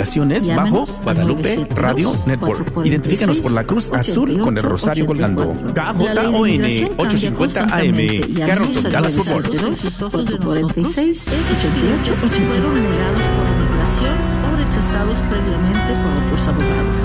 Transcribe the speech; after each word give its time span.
aplicaciones 0.00 0.48
bajo 0.56 0.86
Guadalupe 1.02 1.66
Radio 1.74 2.14
Network. 2.24 2.86
Identifícanos 2.86 3.40
por 3.40 3.52
la 3.52 3.64
cruz 3.64 3.92
azul 3.92 4.40
con 4.40 4.56
el 4.56 4.62
rosario 4.62 5.04
colgando. 5.04 5.52
KJON 5.74 6.64
850 6.96 7.62
AM. 7.64 8.34
Carrollton, 8.46 8.92
Dallas, 8.92 9.14
Fort 9.16 9.46
Worth. 9.46 10.42
46 10.42 11.28
88 11.28 12.14
fueron 12.14 12.74
negados 12.82 13.24
por 13.36 13.46
inmigración 13.46 14.16
o 14.46 14.56
rechazados 14.56 15.18
previamente 15.28 15.92
por 16.02 16.12
otros 16.24 16.48
abogados. 16.48 16.98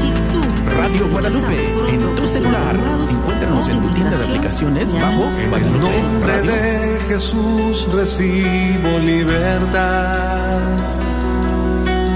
Si 0.00 0.08
tú 0.08 0.40
Radio 0.78 1.08
Guadalupe 1.10 1.58
en 1.92 2.16
tu 2.16 2.26
celular. 2.26 2.74
Encuéntranos 3.10 3.68
en 3.68 3.82
tu 3.82 3.88
tienda 3.90 4.16
de 4.16 4.24
aplicaciones 4.24 4.94
bajo 4.94 5.24
En 5.24 5.54
el 5.62 5.72
nombre 5.72 6.36
Radio. 6.36 6.52
de 6.52 7.00
Jesús 7.08 7.86
recibo 7.92 8.98
libertad. 9.04 10.60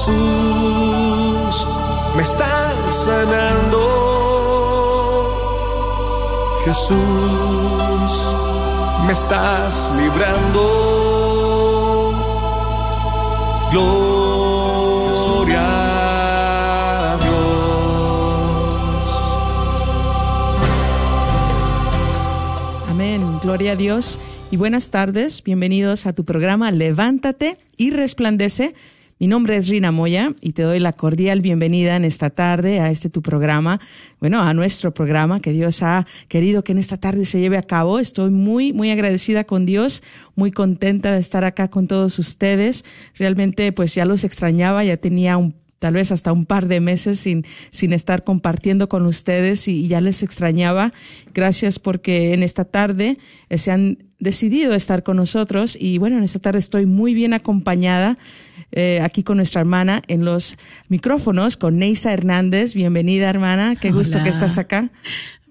Jesús, 0.00 1.68
me 2.16 2.22
estás 2.22 3.04
sanando. 3.04 3.80
Jesús, 6.64 6.96
me 9.06 9.12
estás 9.12 9.92
librando. 9.98 10.62
Gloria 13.70 15.60
a 17.12 17.18
Dios. 17.18 17.34
Amén, 22.88 23.38
gloria 23.42 23.72
a 23.72 23.76
Dios 23.76 24.18
y 24.50 24.56
buenas 24.56 24.88
tardes, 24.88 25.44
bienvenidos 25.44 26.06
a 26.06 26.14
tu 26.14 26.24
programa 26.24 26.72
Levántate 26.72 27.58
y 27.76 27.90
Resplandece. 27.90 28.74
Mi 29.20 29.26
nombre 29.26 29.54
es 29.54 29.68
Rina 29.68 29.90
Moya 29.92 30.34
y 30.40 30.52
te 30.52 30.62
doy 30.62 30.78
la 30.78 30.94
cordial 30.94 31.42
bienvenida 31.42 31.94
en 31.94 32.06
esta 32.06 32.30
tarde 32.30 32.80
a 32.80 32.90
este 32.90 33.10
tu 33.10 33.20
programa, 33.20 33.78
bueno, 34.18 34.40
a 34.40 34.54
nuestro 34.54 34.94
programa 34.94 35.40
que 35.40 35.52
Dios 35.52 35.82
ha 35.82 36.06
querido 36.28 36.64
que 36.64 36.72
en 36.72 36.78
esta 36.78 36.96
tarde 36.96 37.26
se 37.26 37.38
lleve 37.38 37.58
a 37.58 37.62
cabo. 37.62 37.98
Estoy 37.98 38.30
muy, 38.30 38.72
muy 38.72 38.90
agradecida 38.90 39.44
con 39.44 39.66
Dios, 39.66 40.02
muy 40.36 40.52
contenta 40.52 41.12
de 41.12 41.20
estar 41.20 41.44
acá 41.44 41.68
con 41.68 41.86
todos 41.86 42.18
ustedes. 42.18 42.82
Realmente, 43.14 43.72
pues 43.72 43.94
ya 43.94 44.06
los 44.06 44.24
extrañaba, 44.24 44.84
ya 44.84 44.96
tenía 44.96 45.38
tal 45.80 45.94
vez 45.94 46.12
hasta 46.12 46.32
un 46.32 46.46
par 46.46 46.66
de 46.66 46.80
meses 46.80 47.20
sin, 47.20 47.44
sin 47.70 47.92
estar 47.92 48.24
compartiendo 48.24 48.88
con 48.88 49.04
ustedes 49.04 49.68
y, 49.68 49.84
y 49.84 49.88
ya 49.88 50.00
les 50.00 50.22
extrañaba. 50.22 50.94
Gracias 51.34 51.78
porque 51.78 52.32
en 52.32 52.42
esta 52.42 52.64
tarde 52.64 53.18
eh, 53.50 53.58
se 53.58 53.70
han 53.70 53.98
decidido 54.18 54.74
estar 54.74 55.02
con 55.02 55.18
nosotros 55.18 55.76
y 55.78 55.98
bueno, 55.98 56.16
en 56.16 56.24
esta 56.24 56.38
tarde 56.38 56.58
estoy 56.58 56.86
muy 56.86 57.12
bien 57.12 57.34
acompañada 57.34 58.16
eh, 58.72 59.00
aquí 59.02 59.22
con 59.22 59.36
nuestra 59.36 59.60
hermana 59.60 60.02
en 60.08 60.24
los 60.24 60.56
micrófonos 60.88 61.56
con 61.56 61.78
Neisa 61.78 62.12
Hernández. 62.12 62.74
Bienvenida 62.74 63.28
hermana, 63.28 63.76
qué 63.76 63.90
gusto 63.90 64.22
que 64.22 64.28
estás 64.28 64.58
acá. 64.58 64.90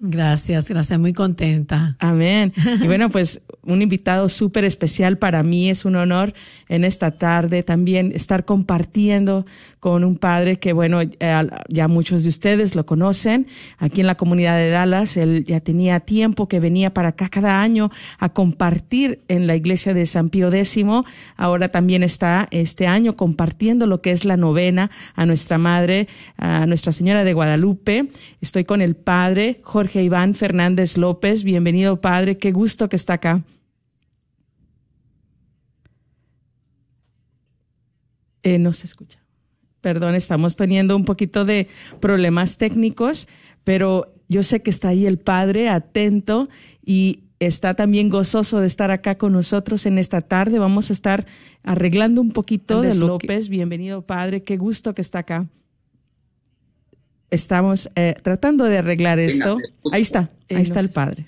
Gracias, 0.02 0.70
gracias, 0.70 0.98
muy 0.98 1.12
contenta. 1.12 1.96
Amén. 1.98 2.54
Y 2.82 2.86
bueno, 2.86 3.10
pues 3.10 3.42
un 3.62 3.82
invitado 3.82 4.30
súper 4.30 4.64
especial 4.64 5.18
para 5.18 5.42
mí, 5.42 5.68
es 5.68 5.84
un 5.84 5.96
honor 5.96 6.32
en 6.68 6.84
esta 6.84 7.10
tarde 7.10 7.62
también 7.62 8.12
estar 8.14 8.46
compartiendo 8.46 9.44
con 9.80 10.04
un 10.04 10.16
padre 10.16 10.56
que, 10.56 10.72
bueno, 10.72 11.02
eh, 11.02 11.48
ya 11.68 11.88
muchos 11.88 12.22
de 12.22 12.30
ustedes 12.30 12.74
lo 12.74 12.86
conocen, 12.86 13.46
aquí 13.78 14.00
en 14.00 14.06
la 14.06 14.14
comunidad 14.14 14.56
de 14.56 14.70
Dallas, 14.70 15.16
él 15.18 15.44
ya 15.44 15.60
tenía 15.60 16.00
tiempo 16.00 16.48
que 16.48 16.60
venía 16.60 16.94
para 16.94 17.10
acá 17.10 17.28
cada 17.28 17.60
año 17.60 17.90
a 18.18 18.30
compartir 18.30 19.20
en 19.28 19.46
la 19.46 19.56
iglesia 19.56 19.92
de 19.92 20.06
San 20.06 20.30
Pío 20.30 20.48
X, 20.48 20.76
ahora 21.36 21.68
también 21.68 22.02
está 22.02 22.48
este 22.50 22.86
año 22.86 23.16
compartiendo 23.16 23.86
lo 23.86 24.00
que 24.00 24.12
es 24.12 24.24
la 24.24 24.38
novena 24.38 24.90
a 25.14 25.26
nuestra 25.26 25.58
madre, 25.58 26.08
a 26.38 26.64
Nuestra 26.66 26.92
Señora 26.92 27.24
de 27.24 27.34
Guadalupe. 27.34 28.10
Estoy 28.40 28.64
con 28.64 28.80
el 28.80 28.96
padre 28.96 29.60
Jorge 29.62 29.89
Iván 29.98 30.34
Fernández 30.34 30.96
López. 30.96 31.42
Bienvenido, 31.42 32.00
padre. 32.00 32.38
Qué 32.38 32.52
gusto 32.52 32.88
que 32.88 32.96
está 32.96 33.14
acá. 33.14 33.42
Eh, 38.42 38.58
no 38.58 38.72
se 38.72 38.86
escucha. 38.86 39.18
Perdón, 39.80 40.14
estamos 40.14 40.56
teniendo 40.56 40.96
un 40.96 41.04
poquito 41.04 41.44
de 41.44 41.68
problemas 42.00 42.58
técnicos, 42.58 43.28
pero 43.64 44.14
yo 44.28 44.42
sé 44.42 44.62
que 44.62 44.70
está 44.70 44.88
ahí 44.88 45.06
el 45.06 45.18
padre 45.18 45.68
atento 45.68 46.48
y 46.84 47.24
está 47.40 47.74
también 47.74 48.10
gozoso 48.10 48.60
de 48.60 48.66
estar 48.66 48.90
acá 48.90 49.16
con 49.16 49.32
nosotros 49.32 49.86
en 49.86 49.98
esta 49.98 50.20
tarde. 50.20 50.58
Vamos 50.58 50.90
a 50.90 50.92
estar 50.92 51.26
arreglando 51.62 52.20
un 52.20 52.30
poquito 52.30 52.82
de 52.82 52.94
López. 52.94 53.48
Bienvenido, 53.48 54.02
padre. 54.02 54.42
Qué 54.42 54.56
gusto 54.56 54.94
que 54.94 55.02
está 55.02 55.20
acá. 55.20 55.48
Estamos 57.30 57.90
eh, 57.94 58.14
tratando 58.22 58.64
de 58.64 58.78
arreglar 58.78 59.18
esto. 59.18 59.58
Ahí 59.92 60.02
está, 60.02 60.30
Eh, 60.48 60.56
ahí 60.56 60.62
está 60.62 60.80
el 60.80 60.90
padre. 60.90 61.26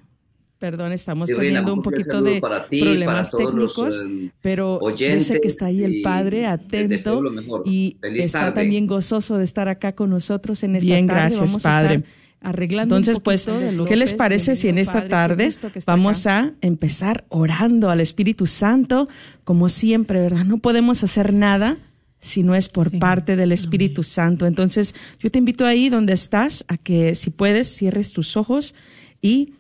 Perdón, 0.59 0.93
estamos 0.93 1.29
Sí, 1.29 1.35
teniendo 1.35 1.73
un 1.75 1.83
poquito 1.83 2.23
de 2.23 2.41
para 2.41 2.67
ti, 2.69 2.81
problemas 2.81 3.31
para 3.33 3.43
todos 3.45 3.55
los, 3.55 3.75
técnicos, 3.75 4.03
eh, 4.09 4.31
pero 4.41 4.95
yo 4.95 5.21
sé 5.21 5.41
que 5.41 5.49
está 5.49 5.67
ahí 5.67 5.83
el 5.83 6.03
padre 6.03 6.47
atento 6.47 7.21
y 7.65 7.97
Feliz 8.01 8.27
está 8.27 8.41
tarde. 8.43 8.63
también 8.63 8.87
gozoso 8.87 9.39
de 9.39 9.45
estar 9.45 9.69
acá 9.69 9.93
con 9.97 10.11
nosotros 10.11 10.63
en 10.63 10.77
esta 10.77 10.87
Bien, 10.87 11.07
tarde. 11.09 11.21
gracias, 11.21 11.41
Vamos 11.41 11.67
a 11.67 11.69
padre. 11.69 11.95
estar 11.97 12.11
arreglando 12.43 12.95
Entonces, 12.97 13.17
un 13.17 13.23
pues, 13.25 13.47
de 13.47 13.85
¿qué 13.89 13.97
les 13.97 14.15
parece 14.15 14.55
si 14.55 14.69
en 14.69 14.79
esta 14.79 15.09
padre, 15.09 15.49
tarde 15.49 15.51
vamos 15.85 16.27
acá. 16.27 16.39
a 16.39 16.53
empezar 16.67 17.25
orando 17.29 17.91
al 17.91 18.01
Espíritu 18.01 18.47
Santo, 18.47 19.09
como 19.43 19.69
siempre, 19.69 20.21
¿verdad? 20.21 20.45
No 20.45 20.59
podemos 20.59 21.03
hacer 21.03 21.33
nada 21.33 21.79
si 22.23 22.45
no 22.45 22.55
es 22.55 22.69
por 22.69 22.97
parte 22.99 23.37
del 23.37 23.53
Espíritu 23.53 24.05
Santo. 24.05 24.47
Entonces, 24.47 24.95
yo 25.19 25.29
te 25.29 25.39
invito 25.39 25.67
ahí 25.67 25.91
donde 25.91 26.13
estás 26.13 26.65
a 26.69 26.79
que 26.79 27.15
si 27.17 27.31
puedes 27.31 27.69
cierres 27.69 28.13
tus 28.13 28.37
ojos 28.37 28.75
y 29.21 29.55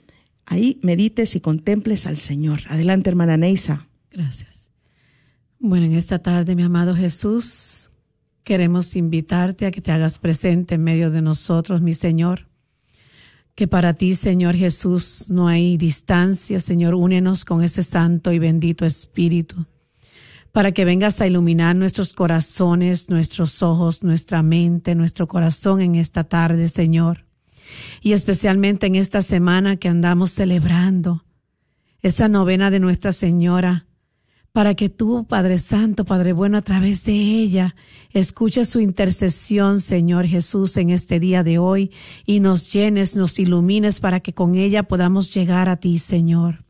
ahí 0.47 0.79
medites 0.83 1.35
y 1.35 1.41
contemples 1.41 2.07
al 2.07 2.17
Señor. 2.17 2.61
Adelante, 2.69 3.11
hermana 3.11 3.37
Neisa. 3.37 3.89
Gracias. 4.11 4.71
Bueno, 5.59 5.87
en 5.87 5.95
esta 5.95 6.21
tarde, 6.21 6.55
mi 6.55 6.63
amado 6.63 6.95
Jesús, 6.95 7.91
queremos 8.45 8.95
invitarte 8.95 9.67
a 9.67 9.73
que 9.73 9.81
te 9.81 9.91
hagas 9.91 10.21
presente 10.21 10.77
en 10.77 10.85
medio 10.85 11.11
de 11.11 11.21
nosotros, 11.21 11.83
mi 11.83 11.95
Señor. 11.95 12.49
Que 13.57 13.67
para 13.67 13.93
ti, 13.93 14.15
Señor 14.15 14.55
Jesús, 14.55 15.31
no 15.31 15.49
hay 15.49 15.77
distancia, 15.77 16.61
Señor, 16.61 16.95
únenos 16.95 17.45
con 17.45 17.63
ese 17.63 17.83
santo 17.83 18.33
y 18.33 18.39
bendito 18.39 18.87
Espíritu, 18.87 19.67
para 20.53 20.73
que 20.73 20.85
vengas 20.85 21.21
a 21.21 21.27
iluminar 21.27 21.75
nuestros 21.75 22.13
corazones, 22.13 23.09
nuestros 23.09 23.63
ojos, 23.63 24.05
nuestra 24.05 24.43
mente, 24.43 24.95
nuestro 24.95 25.27
corazón 25.27 25.81
en 25.81 25.95
esta 25.95 26.25
tarde, 26.25 26.69
Señor. 26.69 27.25
Y 28.03 28.13
especialmente 28.13 28.87
en 28.87 28.95
esta 28.95 29.23
semana 29.23 29.77
que 29.77 29.89
andamos 29.89 30.31
celebrando 30.31 31.25
esa 32.03 32.29
novena 32.29 32.71
de 32.71 32.81
Nuestra 32.81 33.13
Señora, 33.13 33.87
para 34.53 34.75
que 34.75 34.91
tú, 34.91 35.25
Padre 35.27 35.59
Santo, 35.59 36.05
Padre 36.05 36.35
Bueno, 36.35 36.59
a 36.59 36.63
través 36.63 37.05
de 37.05 37.15
ella, 37.15 37.75
escuches 38.11 38.69
su 38.69 38.81
intercesión, 38.81 39.81
Señor 39.81 40.27
Jesús, 40.27 40.77
en 40.77 40.91
este 40.91 41.19
día 41.19 41.43
de 41.43 41.57
hoy 41.57 41.91
y 42.27 42.41
nos 42.41 42.71
llenes, 42.71 43.17
nos 43.17 43.39
ilumines 43.39 43.99
para 43.99 44.21
que 44.21 44.35
con 44.35 44.55
ella 44.55 44.83
podamos 44.83 45.33
llegar 45.33 45.71
a 45.71 45.77
ti, 45.77 45.99
Señor. 45.99 46.65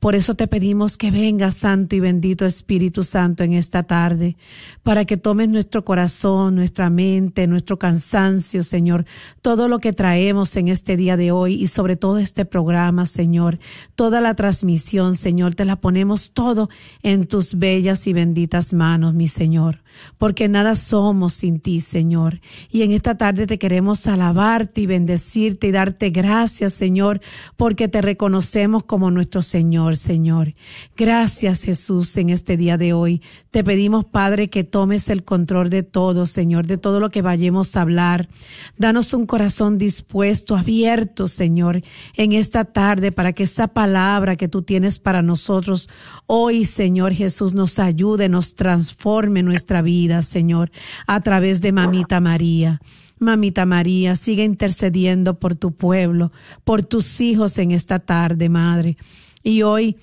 Por 0.00 0.14
eso 0.14 0.34
te 0.34 0.46
pedimos 0.46 0.96
que 0.96 1.10
venga, 1.10 1.50
Santo 1.50 1.96
y 1.96 2.00
bendito 2.00 2.44
Espíritu 2.44 3.04
Santo, 3.04 3.44
en 3.44 3.52
esta 3.52 3.82
tarde, 3.82 4.36
para 4.82 5.04
que 5.04 5.16
tomes 5.16 5.48
nuestro 5.48 5.84
corazón, 5.84 6.54
nuestra 6.54 6.90
mente, 6.90 7.46
nuestro 7.46 7.78
cansancio, 7.78 8.62
Señor, 8.62 9.04
todo 9.42 9.68
lo 9.68 9.78
que 9.78 9.92
traemos 9.92 10.56
en 10.56 10.68
este 10.68 10.96
día 10.96 11.16
de 11.16 11.30
hoy 11.30 11.54
y 11.54 11.66
sobre 11.66 11.96
todo 11.96 12.18
este 12.18 12.44
programa, 12.44 13.06
Señor, 13.06 13.58
toda 13.94 14.20
la 14.20 14.34
transmisión, 14.34 15.14
Señor, 15.14 15.54
te 15.54 15.64
la 15.64 15.76
ponemos 15.76 16.32
todo 16.32 16.68
en 17.02 17.26
tus 17.26 17.56
bellas 17.56 18.06
y 18.06 18.12
benditas 18.12 18.72
manos, 18.72 19.14
mi 19.14 19.28
Señor. 19.28 19.83
Porque 20.18 20.48
nada 20.48 20.74
somos 20.74 21.34
sin 21.34 21.60
ti, 21.60 21.80
Señor. 21.80 22.40
Y 22.70 22.82
en 22.82 22.92
esta 22.92 23.16
tarde 23.16 23.46
te 23.46 23.58
queremos 23.58 24.06
alabarte 24.06 24.82
y 24.82 24.86
bendecirte 24.86 25.68
y 25.68 25.70
darte 25.72 26.10
gracias, 26.10 26.72
Señor, 26.72 27.20
porque 27.56 27.88
te 27.88 28.02
reconocemos 28.02 28.84
como 28.84 29.10
nuestro 29.10 29.42
Señor, 29.42 29.96
Señor. 29.96 30.54
Gracias, 30.96 31.62
Jesús, 31.62 32.16
en 32.16 32.30
este 32.30 32.56
día 32.56 32.76
de 32.76 32.92
hoy. 32.92 33.22
Te 33.50 33.64
pedimos, 33.64 34.04
Padre, 34.04 34.48
que 34.48 34.64
tomes 34.64 35.08
el 35.08 35.24
control 35.24 35.70
de 35.70 35.82
todo, 35.82 36.26
Señor, 36.26 36.66
de 36.66 36.78
todo 36.78 37.00
lo 37.00 37.10
que 37.10 37.22
vayamos 37.22 37.76
a 37.76 37.82
hablar. 37.82 38.28
Danos 38.76 39.14
un 39.14 39.26
corazón 39.26 39.78
dispuesto, 39.78 40.56
abierto, 40.56 41.28
Señor, 41.28 41.82
en 42.14 42.32
esta 42.32 42.64
tarde 42.64 43.12
para 43.12 43.32
que 43.32 43.44
esa 43.44 43.68
palabra 43.68 44.36
que 44.36 44.48
tú 44.48 44.62
tienes 44.62 44.98
para 44.98 45.22
nosotros 45.22 45.88
hoy, 46.26 46.64
Señor 46.64 47.12
Jesús, 47.12 47.54
nos 47.54 47.78
ayude, 47.78 48.28
nos 48.28 48.54
transforme 48.54 49.42
nuestra 49.42 49.82
vida, 49.84 50.22
Señor, 50.22 50.72
a 51.06 51.20
través 51.20 51.60
de 51.60 51.70
Mamita 51.70 52.18
María. 52.20 52.80
Mamita 53.20 53.64
María, 53.64 54.16
sigue 54.16 54.42
intercediendo 54.42 55.38
por 55.38 55.54
tu 55.54 55.72
pueblo, 55.72 56.32
por 56.64 56.82
tus 56.82 57.20
hijos 57.20 57.58
en 57.58 57.70
esta 57.70 58.00
tarde, 58.00 58.48
Madre. 58.48 58.96
Y 59.44 59.62
hoy 59.62 59.96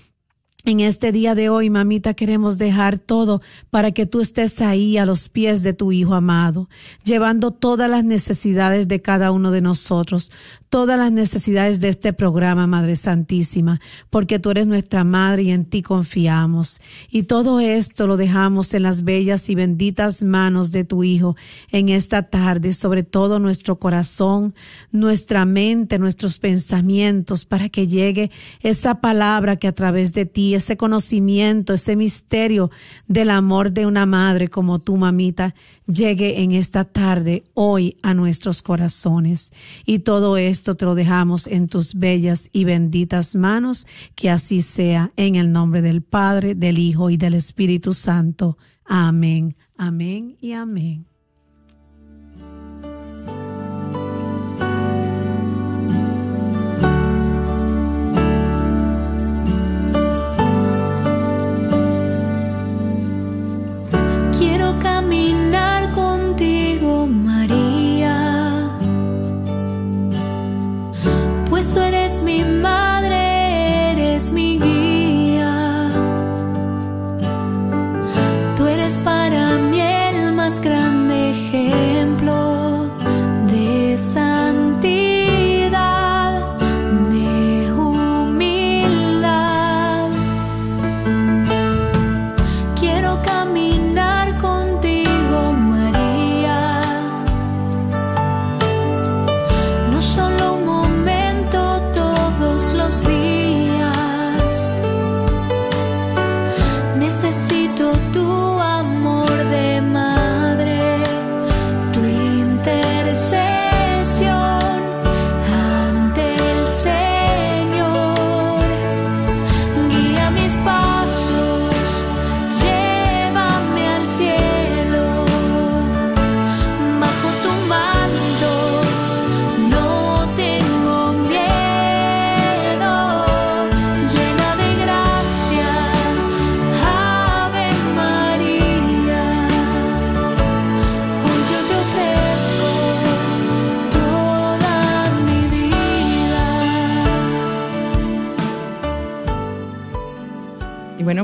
en 0.63 0.79
este 0.79 1.11
día 1.11 1.33
de 1.33 1.49
hoy, 1.49 1.69
mamita, 1.69 2.13
queremos 2.13 2.57
dejar 2.59 2.99
todo 2.99 3.41
para 3.71 3.91
que 3.91 4.05
tú 4.05 4.21
estés 4.21 4.61
ahí 4.61 4.97
a 4.97 5.05
los 5.05 5.27
pies 5.27 5.63
de 5.63 5.73
tu 5.73 5.91
Hijo 5.91 6.13
amado, 6.13 6.69
llevando 7.03 7.51
todas 7.51 7.89
las 7.89 8.03
necesidades 8.03 8.87
de 8.87 9.01
cada 9.01 9.31
uno 9.31 9.49
de 9.49 9.61
nosotros, 9.61 10.31
todas 10.69 10.99
las 10.99 11.11
necesidades 11.11 11.81
de 11.81 11.89
este 11.89 12.13
programa, 12.13 12.67
Madre 12.67 12.95
Santísima, 12.95 13.81
porque 14.09 14.39
tú 14.39 14.51
eres 14.51 14.67
nuestra 14.67 15.03
Madre 15.03 15.43
y 15.43 15.51
en 15.51 15.65
ti 15.65 15.81
confiamos. 15.81 16.79
Y 17.09 17.23
todo 17.23 17.59
esto 17.59 18.05
lo 18.05 18.15
dejamos 18.15 18.73
en 18.73 18.83
las 18.83 19.03
bellas 19.03 19.49
y 19.49 19.55
benditas 19.55 20.23
manos 20.23 20.71
de 20.71 20.83
tu 20.83 21.03
Hijo 21.03 21.35
en 21.71 21.89
esta 21.89 22.23
tarde, 22.23 22.73
sobre 22.73 23.03
todo 23.03 23.39
nuestro 23.39 23.79
corazón, 23.79 24.53
nuestra 24.91 25.45
mente, 25.45 25.97
nuestros 25.97 26.37
pensamientos, 26.37 27.45
para 27.45 27.67
que 27.69 27.87
llegue 27.87 28.29
esa 28.61 29.01
palabra 29.01 29.55
que 29.55 29.67
a 29.67 29.73
través 29.73 30.13
de 30.13 30.25
ti, 30.25 30.50
ese 30.55 30.77
conocimiento, 30.77 31.73
ese 31.73 31.95
misterio 31.95 32.71
del 33.07 33.29
amor 33.29 33.71
de 33.71 33.85
una 33.85 34.05
madre 34.05 34.47
como 34.49 34.79
tu 34.79 34.97
mamita, 34.97 35.53
llegue 35.85 36.41
en 36.41 36.51
esta 36.51 36.85
tarde, 36.85 37.43
hoy, 37.53 37.97
a 38.01 38.13
nuestros 38.13 38.61
corazones. 38.61 39.53
Y 39.85 39.99
todo 39.99 40.37
esto 40.37 40.75
te 40.75 40.85
lo 40.85 40.95
dejamos 40.95 41.47
en 41.47 41.67
tus 41.67 41.95
bellas 41.95 42.49
y 42.51 42.63
benditas 42.63 43.35
manos, 43.35 43.85
que 44.15 44.29
así 44.29 44.61
sea, 44.61 45.11
en 45.17 45.35
el 45.35 45.51
nombre 45.51 45.81
del 45.81 46.01
Padre, 46.01 46.55
del 46.55 46.79
Hijo 46.79 47.09
y 47.09 47.17
del 47.17 47.33
Espíritu 47.33 47.93
Santo. 47.93 48.57
Amén, 48.85 49.55
amén 49.77 50.37
y 50.41 50.53
amén. 50.53 51.10
caminar. 64.79 65.80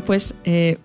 Pues 0.07 0.35
eh, 0.45 0.77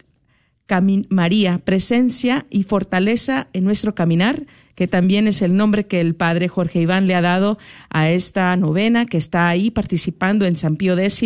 María, 1.09 1.59
presencia 1.59 2.45
y 2.49 2.63
fortaleza 2.63 3.47
en 3.53 3.63
nuestro 3.63 3.93
caminar, 3.93 4.45
que 4.75 4.87
también 4.87 5.27
es 5.27 5.41
el 5.41 5.55
nombre 5.55 5.87
que 5.87 6.01
el 6.01 6.15
padre 6.15 6.47
Jorge 6.47 6.81
Iván 6.81 7.07
le 7.07 7.15
ha 7.15 7.21
dado 7.21 7.57
a 7.89 8.09
esta 8.09 8.55
novena 8.57 9.05
que 9.05 9.17
está 9.17 9.47
ahí 9.47 9.71
participando 9.71 10.45
en 10.45 10.55
San 10.55 10.75
Pío 10.75 10.97
X, 10.97 11.21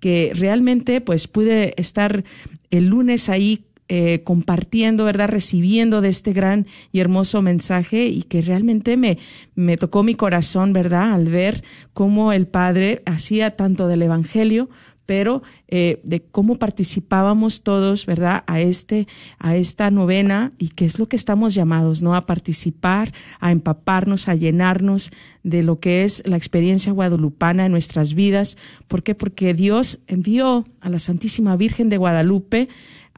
que 0.00 0.32
realmente 0.34 1.00
pues 1.00 1.28
pude 1.28 1.74
estar 1.76 2.24
el 2.70 2.86
lunes 2.86 3.28
ahí 3.28 3.64
eh, 3.88 4.22
compartiendo, 4.22 5.04
¿verdad? 5.04 5.28
Recibiendo 5.28 6.00
de 6.00 6.08
este 6.08 6.32
gran 6.32 6.66
y 6.92 7.00
hermoso 7.00 7.42
mensaje 7.42 8.06
y 8.06 8.22
que 8.22 8.42
realmente 8.42 8.96
me, 8.96 9.18
me 9.54 9.76
tocó 9.76 10.02
mi 10.02 10.14
corazón, 10.14 10.72
¿verdad? 10.72 11.12
Al 11.12 11.24
ver 11.24 11.64
cómo 11.94 12.32
el 12.32 12.46
Padre 12.46 13.02
hacía 13.06 13.56
tanto 13.56 13.88
del 13.88 14.02
Evangelio, 14.02 14.68
pero 15.08 15.42
eh, 15.68 16.02
de 16.04 16.20
cómo 16.20 16.56
participábamos 16.56 17.62
todos, 17.62 18.04
¿verdad? 18.04 18.44
A 18.46 18.60
este, 18.60 19.06
a 19.38 19.56
esta 19.56 19.90
novena 19.90 20.52
y 20.58 20.68
qué 20.68 20.84
es 20.84 20.98
lo 20.98 21.08
que 21.08 21.16
estamos 21.16 21.54
llamados, 21.54 22.02
¿no? 22.02 22.14
A 22.14 22.26
participar, 22.26 23.10
a 23.40 23.50
empaparnos, 23.50 24.28
a 24.28 24.34
llenarnos 24.34 25.10
de 25.42 25.62
lo 25.62 25.80
que 25.80 26.04
es 26.04 26.22
la 26.26 26.36
experiencia 26.36 26.92
guadalupana 26.92 27.64
en 27.64 27.72
nuestras 27.72 28.12
vidas. 28.12 28.58
¿Por 28.86 29.02
qué? 29.02 29.14
Porque 29.14 29.54
Dios 29.54 29.98
envió 30.08 30.66
a 30.82 30.90
la 30.90 30.98
Santísima 30.98 31.56
Virgen 31.56 31.88
de 31.88 31.96
Guadalupe 31.96 32.68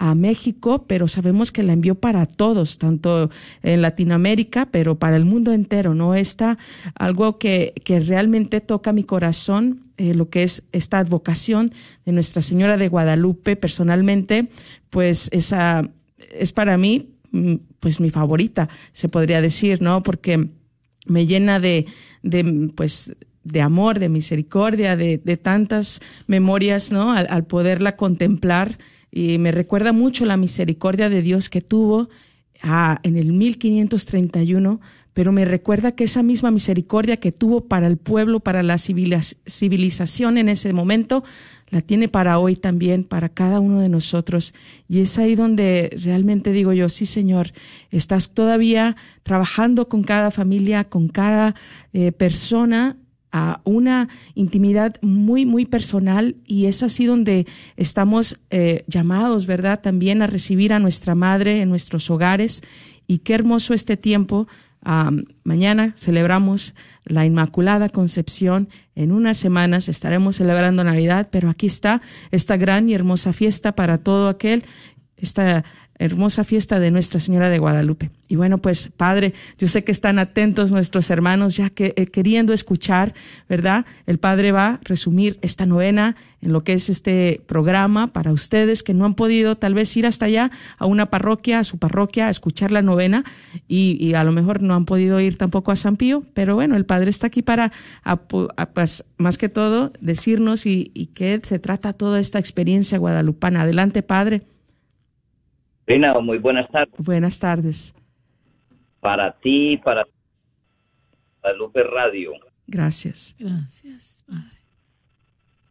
a 0.00 0.14
México, 0.14 0.86
pero 0.88 1.08
sabemos 1.08 1.52
que 1.52 1.62
la 1.62 1.74
envió 1.74 1.94
para 1.94 2.24
todos, 2.24 2.78
tanto 2.78 3.30
en 3.62 3.82
Latinoamérica, 3.82 4.66
pero 4.70 4.98
para 4.98 5.16
el 5.16 5.26
mundo 5.26 5.52
entero, 5.52 5.94
¿no? 5.94 6.14
Está 6.14 6.56
algo 6.94 7.38
que, 7.38 7.74
que 7.84 8.00
realmente 8.00 8.62
toca 8.62 8.94
mi 8.94 9.04
corazón, 9.04 9.82
eh, 9.98 10.14
lo 10.14 10.30
que 10.30 10.42
es 10.42 10.62
esta 10.72 10.98
advocación 10.98 11.74
de 12.06 12.12
Nuestra 12.12 12.40
Señora 12.40 12.78
de 12.78 12.88
Guadalupe, 12.88 13.56
personalmente, 13.56 14.48
pues 14.88 15.28
esa 15.32 15.86
es 16.32 16.52
para 16.52 16.78
mí 16.78 17.10
mm, 17.32 17.56
pues 17.78 18.00
mi 18.00 18.08
favorita, 18.08 18.70
se 18.92 19.10
podría 19.10 19.42
decir, 19.42 19.82
¿no? 19.82 20.02
Porque 20.02 20.48
me 21.04 21.26
llena 21.26 21.60
de, 21.60 21.84
de 22.22 22.70
pues, 22.74 23.14
de 23.44 23.60
amor, 23.60 23.98
de 23.98 24.08
misericordia, 24.08 24.96
de, 24.96 25.20
de 25.22 25.36
tantas 25.36 26.00
memorias, 26.26 26.90
¿no? 26.90 27.12
Al, 27.12 27.26
al, 27.28 27.44
poderla 27.44 27.96
contemplar 27.96 28.78
y 29.10 29.38
me 29.38 29.52
recuerda 29.52 29.92
mucho 29.92 30.24
la 30.24 30.36
misericordia 30.36 31.08
de 31.08 31.22
Dios 31.22 31.48
que 31.48 31.60
tuvo 31.60 32.08
ah, 32.62 33.00
en 33.02 33.16
el 33.16 33.32
1531, 33.32 34.80
pero 35.12 35.32
me 35.32 35.44
recuerda 35.44 35.92
que 35.92 36.04
esa 36.04 36.22
misma 36.22 36.50
misericordia 36.50 37.16
que 37.16 37.32
tuvo 37.32 37.66
para 37.66 37.88
el 37.88 37.96
pueblo, 37.96 38.40
para 38.40 38.62
la 38.62 38.78
civilización 38.78 40.38
en 40.38 40.48
ese 40.48 40.72
momento, 40.72 41.24
la 41.68 41.80
tiene 41.80 42.08
para 42.08 42.38
hoy 42.38 42.56
también, 42.56 43.04
para 43.04 43.28
cada 43.28 43.60
uno 43.60 43.80
de 43.80 43.88
nosotros. 43.88 44.54
Y 44.88 45.00
es 45.00 45.18
ahí 45.18 45.34
donde 45.34 45.96
realmente 46.02 46.52
digo 46.52 46.72
yo, 46.72 46.88
sí 46.88 47.06
Señor, 47.06 47.52
estás 47.90 48.30
todavía 48.30 48.96
trabajando 49.22 49.88
con 49.88 50.02
cada 50.02 50.30
familia, 50.30 50.84
con 50.84 51.08
cada 51.08 51.54
eh, 51.92 52.12
persona 52.12 52.96
a 53.32 53.60
una 53.64 54.08
intimidad 54.34 54.96
muy, 55.02 55.46
muy 55.46 55.66
personal 55.66 56.36
y 56.46 56.66
es 56.66 56.82
así 56.82 57.06
donde 57.06 57.46
estamos 57.76 58.38
eh, 58.50 58.84
llamados, 58.86 59.46
¿verdad? 59.46 59.80
También 59.80 60.22
a 60.22 60.26
recibir 60.26 60.72
a 60.72 60.78
nuestra 60.78 61.14
madre 61.14 61.60
en 61.62 61.68
nuestros 61.68 62.10
hogares 62.10 62.62
y 63.06 63.18
qué 63.18 63.34
hermoso 63.34 63.74
este 63.74 63.96
tiempo. 63.96 64.46
mañana 65.44 65.92
celebramos 65.96 66.74
la 67.04 67.26
Inmaculada 67.26 67.88
Concepción. 67.88 68.68
En 68.94 69.12
unas 69.12 69.36
semanas 69.36 69.88
estaremos 69.88 70.36
celebrando 70.36 70.84
Navidad, 70.84 71.28
pero 71.30 71.50
aquí 71.50 71.66
está 71.66 72.00
esta 72.30 72.56
gran 72.56 72.88
y 72.88 72.94
hermosa 72.94 73.32
fiesta 73.32 73.74
para 73.74 73.98
todo 73.98 74.28
aquel, 74.28 74.64
esta 75.16 75.64
hermosa 76.00 76.44
fiesta 76.44 76.80
de 76.80 76.90
Nuestra 76.90 77.20
Señora 77.20 77.50
de 77.50 77.58
Guadalupe. 77.58 78.10
Y 78.26 78.36
bueno, 78.36 78.58
pues 78.58 78.90
Padre, 78.96 79.34
yo 79.58 79.68
sé 79.68 79.84
que 79.84 79.92
están 79.92 80.18
atentos 80.18 80.72
nuestros 80.72 81.10
hermanos 81.10 81.56
ya 81.56 81.68
que 81.68 81.92
eh, 81.96 82.06
queriendo 82.06 82.54
escuchar, 82.54 83.14
¿verdad? 83.48 83.84
El 84.06 84.18
Padre 84.18 84.50
va 84.50 84.66
a 84.66 84.80
resumir 84.82 85.38
esta 85.42 85.66
novena 85.66 86.16
en 86.40 86.52
lo 86.52 86.64
que 86.64 86.72
es 86.72 86.88
este 86.88 87.42
programa 87.46 88.06
para 88.06 88.32
ustedes 88.32 88.82
que 88.82 88.94
no 88.94 89.04
han 89.04 89.14
podido 89.14 89.58
tal 89.58 89.74
vez 89.74 89.94
ir 89.94 90.06
hasta 90.06 90.24
allá 90.24 90.50
a 90.78 90.86
una 90.86 91.10
parroquia, 91.10 91.58
a 91.58 91.64
su 91.64 91.76
parroquia, 91.76 92.28
a 92.28 92.30
escuchar 92.30 92.72
la 92.72 92.80
novena 92.80 93.24
y, 93.68 94.14
a 94.14 94.24
lo 94.24 94.32
mejor 94.32 94.62
no 94.62 94.74
han 94.74 94.86
podido 94.86 95.20
ir 95.20 95.36
tampoco 95.36 95.70
a 95.70 95.76
San 95.76 95.96
Pío, 95.96 96.24
pero 96.32 96.54
bueno, 96.54 96.76
el 96.76 96.86
Padre 96.86 97.10
está 97.10 97.26
aquí 97.26 97.42
para, 97.42 97.72
pues, 98.72 99.04
más 99.18 99.36
que 99.36 99.50
todo, 99.50 99.92
decirnos 100.00 100.64
y, 100.64 100.90
y 100.94 101.06
qué 101.08 101.38
se 101.44 101.58
trata 101.58 101.92
toda 101.92 102.20
esta 102.20 102.38
experiencia 102.38 102.96
guadalupana. 102.96 103.62
Adelante, 103.62 104.02
Padre 104.02 104.42
muy 106.22 106.38
buenas 106.38 106.70
tardes. 106.70 106.94
Buenas 106.98 107.38
tardes. 107.40 107.94
Para 109.00 109.32
ti, 109.32 109.76
para 109.78 110.04
Lupe 111.56 111.82
Radio. 111.82 112.32
Gracias. 112.66 113.34
Gracias, 113.38 114.24
Padre. 114.26 114.58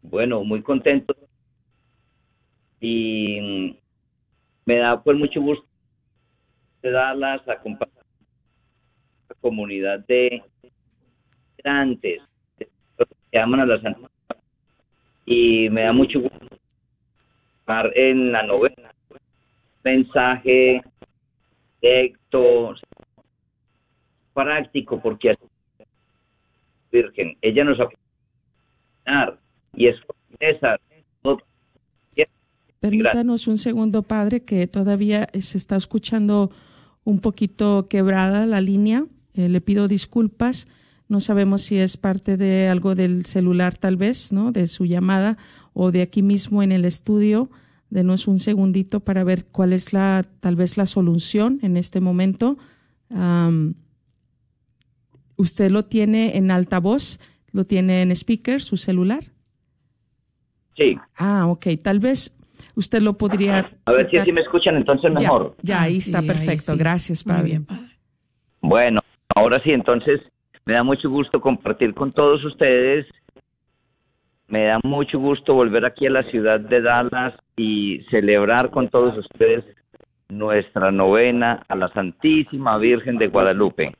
Bueno, 0.02 0.44
muy 0.44 0.62
contento. 0.62 1.14
Y 2.80 3.78
me 4.66 4.76
da 4.76 5.02
pues 5.02 5.16
mucho 5.16 5.40
gusto 5.40 5.66
de 6.82 6.90
darlas 6.90 7.46
a 7.48 7.56
compartir 7.56 8.02
la 9.28 9.34
comunidad 9.40 10.00
de 10.06 10.42
migrantes 11.56 12.22
que 12.58 13.38
aman 13.38 13.60
a 13.60 13.66
la 13.66 13.80
Santa 13.80 14.08
y 15.24 15.68
me 15.70 15.82
da 15.82 15.92
mucho 15.92 16.20
gusto 16.20 16.38
estar 17.60 17.90
en 17.96 18.32
la 18.32 18.42
novena 18.42 18.89
mensaje 19.82 20.82
directo, 21.80 22.74
práctico, 24.34 25.00
porque 25.00 25.36
Virgen, 26.92 27.36
ella 27.40 27.64
nos 27.64 27.78
a 27.80 27.88
y 29.74 29.86
es 29.86 29.96
esa. 30.40 30.76
Permítanos 32.80 33.46
un 33.46 33.58
segundo, 33.58 34.02
Padre, 34.02 34.42
que 34.42 34.66
todavía 34.66 35.28
se 35.38 35.58
está 35.58 35.76
escuchando 35.76 36.50
un 37.04 37.20
poquito 37.20 37.88
quebrada 37.88 38.46
la 38.46 38.62
línea. 38.62 39.04
Eh, 39.34 39.50
le 39.50 39.60
pido 39.60 39.86
disculpas. 39.86 40.66
No 41.06 41.20
sabemos 41.20 41.62
si 41.62 41.76
es 41.76 41.98
parte 41.98 42.38
de 42.38 42.68
algo 42.68 42.94
del 42.94 43.26
celular, 43.26 43.76
tal 43.76 43.98
vez, 43.98 44.32
¿no? 44.32 44.50
De 44.50 44.66
su 44.66 44.86
llamada 44.86 45.36
o 45.74 45.90
de 45.90 46.00
aquí 46.00 46.22
mismo 46.22 46.62
en 46.62 46.72
el 46.72 46.86
estudio. 46.86 47.50
Denos 47.90 48.28
un 48.28 48.38
segundito 48.38 49.00
para 49.00 49.24
ver 49.24 49.46
cuál 49.46 49.72
es 49.72 49.92
la, 49.92 50.24
tal 50.40 50.56
vez 50.56 50.76
la 50.76 50.86
solución 50.86 51.58
en 51.62 51.76
este 51.76 52.00
momento. 52.00 52.56
¿Usted 55.36 55.70
lo 55.70 55.84
tiene 55.84 56.36
en 56.36 56.50
altavoz? 56.50 57.18
¿Lo 57.52 57.64
tiene 57.64 58.02
en 58.02 58.12
speaker, 58.12 58.62
su 58.62 58.76
celular? 58.76 59.24
Sí. 60.76 60.96
Ah, 61.16 61.46
ok. 61.48 61.66
Tal 61.82 61.98
vez 61.98 62.32
usted 62.76 63.02
lo 63.02 63.18
podría... 63.18 63.72
A 63.86 63.92
ver 63.92 64.08
si 64.08 64.18
así 64.18 64.32
me 64.32 64.42
escuchan 64.42 64.76
entonces 64.76 65.12
mejor. 65.12 65.56
Ya, 65.62 65.82
ahí 65.82 65.98
está 65.98 66.22
perfecto. 66.22 66.76
Gracias, 66.76 67.24
padre. 67.24 67.40
Muy 67.40 67.50
bien, 67.50 67.64
padre. 67.64 67.98
Bueno, 68.60 69.00
ahora 69.34 69.60
sí, 69.64 69.70
entonces 69.72 70.20
me 70.64 70.74
da 70.74 70.84
mucho 70.84 71.10
gusto 71.10 71.40
compartir 71.40 71.92
con 71.94 72.12
todos 72.12 72.44
ustedes 72.44 73.06
me 74.50 74.64
da 74.64 74.80
mucho 74.82 75.18
gusto 75.18 75.54
volver 75.54 75.84
aquí 75.84 76.06
a 76.06 76.10
la 76.10 76.24
ciudad 76.24 76.60
de 76.60 76.82
Dallas 76.82 77.34
y 77.56 78.00
celebrar 78.10 78.70
con 78.70 78.88
todos 78.88 79.16
ustedes 79.16 79.64
nuestra 80.28 80.90
novena 80.90 81.64
a 81.68 81.76
la 81.76 81.88
Santísima 81.92 82.76
Virgen 82.78 83.16
de 83.18 83.28
Guadalupe. 83.28 83.94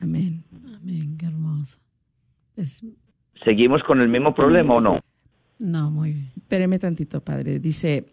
Amén. 0.00 0.44
Amén, 0.76 1.16
qué 1.18 1.26
hermoso. 1.26 1.78
¿Seguimos 3.44 3.82
con 3.84 4.00
el 4.00 4.08
mismo 4.08 4.34
problema 4.34 4.74
o 4.74 4.80
no? 4.80 5.00
No, 5.58 5.90
muy 5.90 6.12
bien. 6.12 6.30
Espéreme 6.36 6.78
tantito, 6.78 7.22
padre. 7.22 7.58
Dice, 7.58 8.06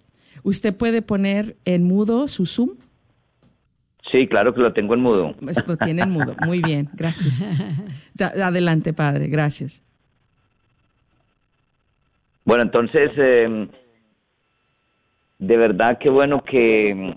¿usted 0.43 0.75
puede 0.75 1.01
poner 1.01 1.57
en 1.65 1.83
mudo 1.83 2.27
su 2.27 2.45
Zoom? 2.45 2.71
Sí, 4.13 4.27
claro 4.27 4.53
que 4.53 4.61
lo 4.61 4.73
tengo 4.73 4.93
en 4.93 4.99
mudo. 4.99 5.33
Pues 5.41 5.67
lo 5.67 5.75
tiene 5.75 6.03
en 6.03 6.11
mudo. 6.11 6.35
Muy 6.45 6.61
bien, 6.61 6.87
gracias. 6.93 7.43
Adelante, 8.43 8.93
padre, 8.93 9.27
gracias. 9.27 9.81
Bueno, 12.45 12.61
entonces, 12.61 13.09
eh, 13.17 13.67
de 15.39 15.57
verdad 15.57 15.97
que 15.97 16.11
bueno 16.11 16.43
que 16.43 17.15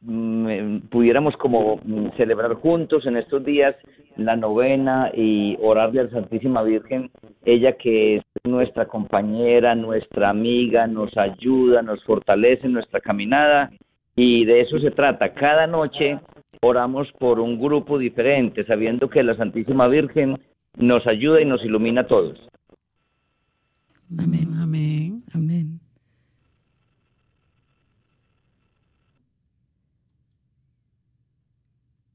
mm, 0.00 0.78
pudiéramos 0.88 1.36
como 1.36 1.78
celebrar 2.16 2.54
juntos 2.54 3.04
en 3.04 3.18
estos 3.18 3.44
días 3.44 3.76
la 4.16 4.34
novena 4.34 5.10
y 5.12 5.58
orarle 5.60 6.00
a 6.00 6.04
la 6.04 6.10
Santísima 6.10 6.62
Virgen, 6.62 7.10
ella 7.44 7.72
que 7.72 8.16
es 8.16 8.22
nuestra 8.44 8.86
compañera, 8.86 9.74
nuestra 9.74 10.30
amiga, 10.30 10.86
nos 10.86 11.14
ayuda, 11.18 11.82
nos 11.82 12.02
fortalece 12.04 12.64
en 12.64 12.72
nuestra 12.72 13.00
caminada 13.00 13.70
y 14.16 14.46
de 14.46 14.62
eso 14.62 14.78
se 14.80 14.90
trata. 14.90 15.34
Cada 15.34 15.66
noche 15.66 16.18
oramos 16.62 17.12
por 17.18 17.38
un 17.38 17.60
grupo 17.60 17.98
diferente, 17.98 18.64
sabiendo 18.64 19.10
que 19.10 19.22
la 19.22 19.36
Santísima 19.36 19.86
Virgen 19.88 20.38
nos 20.76 21.06
ayuda 21.06 21.40
y 21.40 21.44
nos 21.44 21.62
ilumina 21.64 22.00
a 22.00 22.06
todos. 22.06 22.38
Amén, 24.18 24.48
amén, 24.54 25.22
amén. 25.34 25.80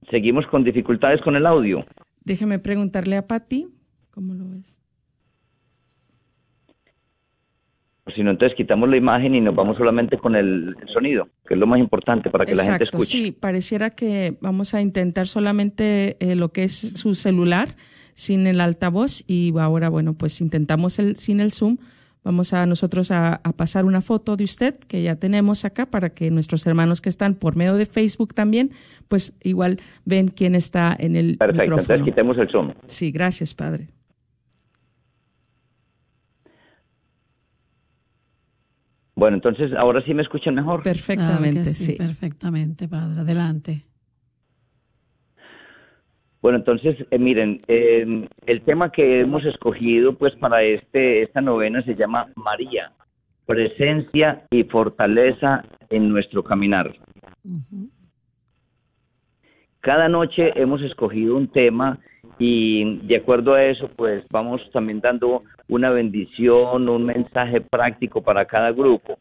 Seguimos 0.09 0.45
con 0.47 0.63
dificultades 0.63 1.21
con 1.21 1.35
el 1.35 1.45
audio. 1.45 1.85
Déjeme 2.23 2.59
preguntarle 2.59 3.15
a 3.17 3.27
Patti, 3.27 3.67
¿cómo 4.09 4.33
lo 4.33 4.49
ves? 4.49 4.80
Si 8.15 8.23
no, 8.23 8.31
entonces 8.31 8.55
quitamos 8.55 8.89
la 8.89 8.97
imagen 8.97 9.35
y 9.35 9.41
nos 9.41 9.55
vamos 9.55 9.77
solamente 9.77 10.17
con 10.17 10.35
el, 10.35 10.75
sonido, 10.93 11.27
que 11.47 11.53
es 11.53 11.59
lo 11.59 11.67
más 11.67 11.79
importante 11.79 12.29
para 12.29 12.45
que 12.45 12.55
la 12.55 12.63
gente 12.63 12.85
escuche. 12.85 13.05
Sí, 13.05 13.31
pareciera 13.31 13.89
que 13.91 14.37
vamos 14.41 14.73
a 14.73 14.81
intentar 14.81 15.27
solamente 15.27 16.17
eh, 16.19 16.35
lo 16.35 16.49
que 16.49 16.63
es 16.63 16.93
su 16.95 17.15
celular 17.15 17.75
sin 18.13 18.47
el 18.47 18.61
altavoz 18.61 19.23
y 19.27 19.53
ahora, 19.57 19.89
bueno, 19.89 20.13
pues 20.13 20.41
intentamos 20.41 20.99
el, 20.99 21.15
sin 21.17 21.39
el 21.39 21.51
Zoom. 21.51 21.77
Vamos 22.23 22.53
a 22.53 22.67
nosotros 22.67 23.09
a, 23.09 23.41
pasar 23.55 23.85
una 23.85 24.01
foto 24.01 24.37
de 24.37 24.43
usted 24.43 24.75
que 24.75 25.01
ya 25.01 25.15
tenemos 25.15 25.65
acá 25.65 25.87
para 25.87 26.11
que 26.11 26.29
nuestros 26.29 26.67
hermanos 26.67 27.01
que 27.01 27.09
están 27.09 27.33
por 27.33 27.55
medio 27.55 27.75
de 27.75 27.87
Facebook 27.87 28.35
también, 28.35 28.71
pues 29.07 29.33
igual 29.43 29.79
ven 30.05 30.27
quién 30.27 30.53
está 30.53 30.95
en 30.99 31.15
el 31.15 31.37
Perfecto, 31.37 31.79
entonces 31.79 32.03
quitemos 32.03 32.37
el 32.37 32.49
Zoom. 32.49 32.73
Sí, 32.85 33.11
gracias, 33.11 33.55
padre. 33.55 33.87
Bueno, 39.21 39.35
entonces 39.35 39.71
ahora 39.73 40.01
sí 40.01 40.15
me 40.15 40.23
escuchan 40.23 40.55
mejor. 40.55 40.81
Perfectamente, 40.81 41.65
sí, 41.65 41.95
Perfectamente, 41.95 42.87
padre. 42.87 43.21
Adelante. 43.21 43.85
Bueno, 46.41 46.57
entonces, 46.57 46.97
eh, 47.11 47.19
miren, 47.19 47.59
el 47.67 48.61
tema 48.65 48.91
que 48.91 49.19
hemos 49.21 49.45
escogido 49.45 50.17
pues 50.17 50.35
para 50.37 50.63
este 50.63 51.21
esta 51.21 51.39
novena 51.39 51.83
se 51.83 51.93
llama 51.93 52.29
María, 52.35 52.93
presencia 53.45 54.41
y 54.49 54.63
fortaleza 54.63 55.65
en 55.91 56.09
nuestro 56.09 56.43
caminar. 56.43 56.91
Cada 59.81 60.09
noche 60.09 60.51
hemos 60.55 60.81
escogido 60.81 61.37
un 61.37 61.47
tema 61.49 61.99
y 62.43 62.97
de 63.05 63.17
acuerdo 63.17 63.53
a 63.53 63.65
eso, 63.65 63.87
pues 63.95 64.25
vamos 64.31 64.67
también 64.73 64.99
dando 64.99 65.43
una 65.69 65.91
bendición, 65.91 66.89
un 66.89 67.05
mensaje 67.05 67.61
práctico 67.61 68.23
para 68.23 68.45
cada 68.45 68.71
grupo. 68.71 69.19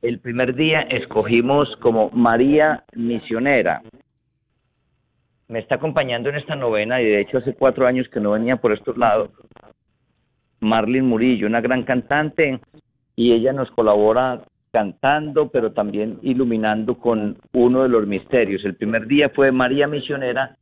El 0.00 0.20
primer 0.20 0.54
día 0.54 0.82
escogimos 0.82 1.68
como 1.80 2.08
María 2.10 2.84
Misionera. 2.94 3.82
Me 5.48 5.58
está 5.58 5.74
acompañando 5.74 6.28
en 6.28 6.36
esta 6.36 6.54
novena 6.54 7.02
y 7.02 7.06
de 7.06 7.20
hecho 7.22 7.38
hace 7.38 7.52
cuatro 7.52 7.84
años 7.84 8.08
que 8.10 8.20
no 8.20 8.30
venía 8.30 8.54
por 8.58 8.72
estos 8.72 8.96
lados. 8.96 9.30
Marlene 10.60 11.08
Murillo, 11.08 11.48
una 11.48 11.60
gran 11.60 11.82
cantante 11.82 12.60
y 13.16 13.32
ella 13.32 13.52
nos 13.52 13.72
colabora 13.72 14.42
cantando, 14.70 15.48
pero 15.48 15.72
también 15.72 16.20
iluminando 16.22 16.96
con 16.96 17.38
uno 17.54 17.82
de 17.82 17.88
los 17.88 18.06
misterios. 18.06 18.64
El 18.64 18.76
primer 18.76 19.08
día 19.08 19.30
fue 19.30 19.50
María 19.50 19.88
Misionera, 19.88 20.56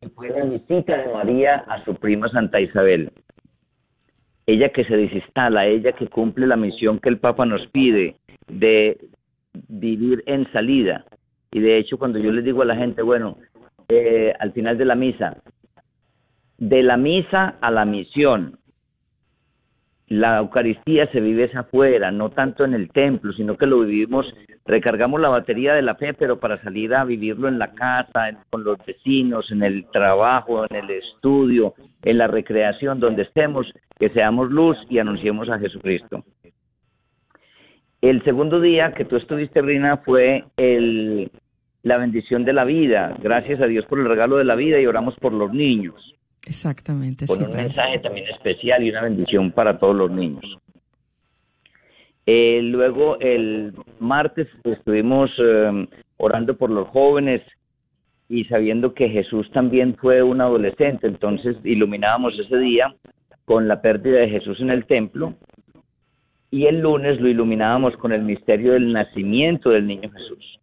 y 0.00 0.08
fue 0.08 0.28
la 0.30 0.44
visita 0.44 0.96
de 0.96 1.12
María 1.12 1.64
a 1.68 1.84
su 1.84 1.94
prima 1.94 2.28
Santa 2.28 2.60
Isabel. 2.60 3.12
Ella 4.46 4.70
que 4.70 4.84
se 4.84 4.96
desinstala, 4.96 5.66
ella 5.66 5.92
que 5.92 6.08
cumple 6.08 6.46
la 6.46 6.56
misión 6.56 6.98
que 7.00 7.08
el 7.08 7.18
Papa 7.18 7.44
nos 7.44 7.66
pide 7.68 8.16
de 8.46 8.98
vivir 9.68 10.22
en 10.26 10.50
salida. 10.52 11.04
Y 11.50 11.60
de 11.60 11.78
hecho, 11.78 11.98
cuando 11.98 12.18
yo 12.18 12.30
les 12.32 12.44
digo 12.44 12.62
a 12.62 12.66
la 12.66 12.76
gente, 12.76 13.02
bueno, 13.02 13.36
eh, 13.88 14.32
al 14.38 14.52
final 14.52 14.78
de 14.78 14.84
la 14.84 14.94
misa, 14.94 15.36
de 16.58 16.82
la 16.82 16.96
misa 16.96 17.56
a 17.60 17.70
la 17.70 17.84
misión, 17.84 18.58
la 20.08 20.38
Eucaristía 20.38 21.06
se 21.12 21.20
vive 21.20 21.50
afuera, 21.54 22.10
no 22.10 22.30
tanto 22.30 22.64
en 22.64 22.74
el 22.74 22.90
templo, 22.90 23.32
sino 23.32 23.56
que 23.56 23.66
lo 23.66 23.80
vivimos, 23.80 24.26
recargamos 24.64 25.20
la 25.20 25.28
batería 25.28 25.74
de 25.74 25.82
la 25.82 25.96
fe, 25.96 26.14
pero 26.14 26.40
para 26.40 26.62
salir 26.62 26.94
a 26.94 27.04
vivirlo 27.04 27.46
en 27.48 27.58
la 27.58 27.72
casa, 27.72 28.30
con 28.50 28.64
los 28.64 28.78
vecinos, 28.86 29.50
en 29.50 29.62
el 29.62 29.84
trabajo, 29.90 30.64
en 30.70 30.76
el 30.76 30.90
estudio, 30.90 31.74
en 32.02 32.18
la 32.18 32.26
recreación, 32.26 33.00
donde 33.00 33.22
estemos, 33.22 33.66
que 33.98 34.08
seamos 34.10 34.50
luz 34.50 34.78
y 34.88 34.98
anunciemos 34.98 35.50
a 35.50 35.58
Jesucristo. 35.58 36.24
El 38.00 38.22
segundo 38.24 38.60
día 38.60 38.92
que 38.92 39.04
tú 39.04 39.16
estuviste, 39.16 39.60
Rina, 39.60 39.98
fue 39.98 40.44
el, 40.56 41.30
la 41.82 41.98
bendición 41.98 42.44
de 42.44 42.52
la 42.52 42.64
vida. 42.64 43.14
Gracias 43.20 43.60
a 43.60 43.66
Dios 43.66 43.84
por 43.86 43.98
el 43.98 44.08
regalo 44.08 44.36
de 44.36 44.44
la 44.44 44.54
vida 44.54 44.80
y 44.80 44.86
oramos 44.86 45.16
por 45.16 45.32
los 45.32 45.52
niños. 45.52 46.14
Exactamente. 46.46 47.26
Con 47.26 47.42
un 47.42 47.56
mensaje 47.56 47.98
también 47.98 48.26
especial 48.28 48.82
y 48.82 48.90
una 48.90 49.02
bendición 49.02 49.52
para 49.52 49.78
todos 49.78 49.94
los 49.96 50.10
niños. 50.10 50.44
Eh, 52.26 52.60
luego 52.62 53.18
el 53.20 53.72
martes 54.00 54.48
estuvimos 54.64 55.30
eh, 55.38 55.88
orando 56.18 56.56
por 56.56 56.70
los 56.70 56.88
jóvenes 56.88 57.40
y 58.28 58.44
sabiendo 58.44 58.92
que 58.92 59.08
Jesús 59.08 59.50
también 59.52 59.96
fue 59.96 60.22
un 60.22 60.42
adolescente, 60.42 61.06
entonces 61.06 61.56
iluminábamos 61.64 62.38
ese 62.38 62.58
día 62.58 62.94
con 63.46 63.66
la 63.66 63.80
pérdida 63.80 64.18
de 64.18 64.28
Jesús 64.28 64.60
en 64.60 64.68
el 64.68 64.84
templo 64.84 65.34
y 66.50 66.66
el 66.66 66.80
lunes 66.80 67.20
lo 67.20 67.28
iluminábamos 67.28 67.96
con 67.96 68.12
el 68.12 68.22
misterio 68.22 68.72
del 68.72 68.92
nacimiento 68.92 69.70
del 69.70 69.86
niño 69.86 70.10
Jesús. 70.10 70.60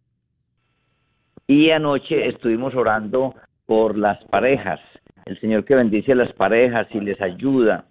Y 1.48 1.70
anoche 1.70 2.28
estuvimos 2.28 2.74
orando 2.74 3.34
por 3.66 3.96
las 3.96 4.22
parejas, 4.26 4.80
el 5.26 5.40
Señor 5.40 5.64
que 5.64 5.74
bendice 5.74 6.12
a 6.12 6.16
las 6.16 6.32
parejas 6.32 6.86
y 6.92 7.00
les 7.00 7.20
ayuda. 7.20 7.84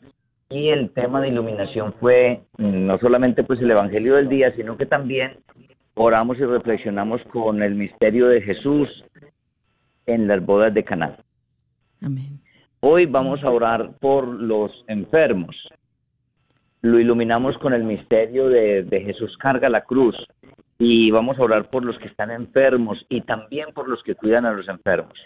Y 0.50 0.70
el 0.70 0.92
tema 0.92 1.22
de 1.22 1.28
iluminación 1.28 1.94
fue 2.00 2.42
mm, 2.58 2.88
no 2.88 2.98
solamente 2.98 3.44
pues 3.44 3.60
el 3.62 3.70
Evangelio 3.70 4.16
del 4.16 4.30
día, 4.30 4.56
sino 4.56 4.78
que 4.78 4.86
también 4.86 5.38
oramos 5.96 6.38
y 6.40 6.46
reflexionamos 6.46 7.22
con 7.26 7.62
el 7.62 7.76
misterio 7.76 8.28
de 8.28 8.42
Jesús 8.42 8.90
en 10.06 10.28
las 10.28 10.46
bodas 10.46 10.74
de 10.74 10.84
Caná. 10.84 11.18
Amén. 12.02 12.40
Hoy 12.80 13.06
vamos 13.06 13.44
a 13.44 13.50
orar 13.50 13.98
por 14.00 14.28
los 14.28 14.72
enfermos. 14.88 15.56
Lo 16.82 17.00
iluminamos 17.00 17.58
con 17.58 17.74
el 17.74 17.84
misterio 17.84 18.48
de, 18.48 18.84
de 18.84 19.02
Jesús 19.02 19.36
carga 19.38 19.68
la 19.70 19.82
cruz 19.82 20.16
y 20.78 21.10
vamos 21.12 21.38
a 21.40 21.42
orar 21.42 21.70
por 21.70 21.84
los 21.84 21.98
que 21.98 22.08
están 22.08 22.32
enfermos 22.32 23.04
y 23.10 23.22
también 23.22 23.74
por 23.74 23.90
los 23.90 24.04
que 24.04 24.16
cuidan 24.16 24.46
a 24.46 24.54
los 24.54 24.70
enfermos. 24.70 25.18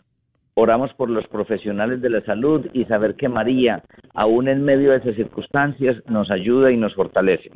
Oramos 0.62 0.94
por 0.96 1.10
los 1.10 1.26
profesionales 1.28 2.02
de 2.02 2.10
la 2.10 2.20
salud 2.26 2.68
y 2.74 2.84
saber 2.84 3.16
que 3.16 3.30
María, 3.30 3.82
aún 4.14 4.50
en 4.50 4.66
medio 4.66 4.92
de 4.92 4.98
esas 4.98 5.16
circunstancias, 5.16 5.96
nos 6.10 6.30
ayuda 6.30 6.70
y 6.70 6.76
nos 6.76 6.94
fortalece. 6.96 7.50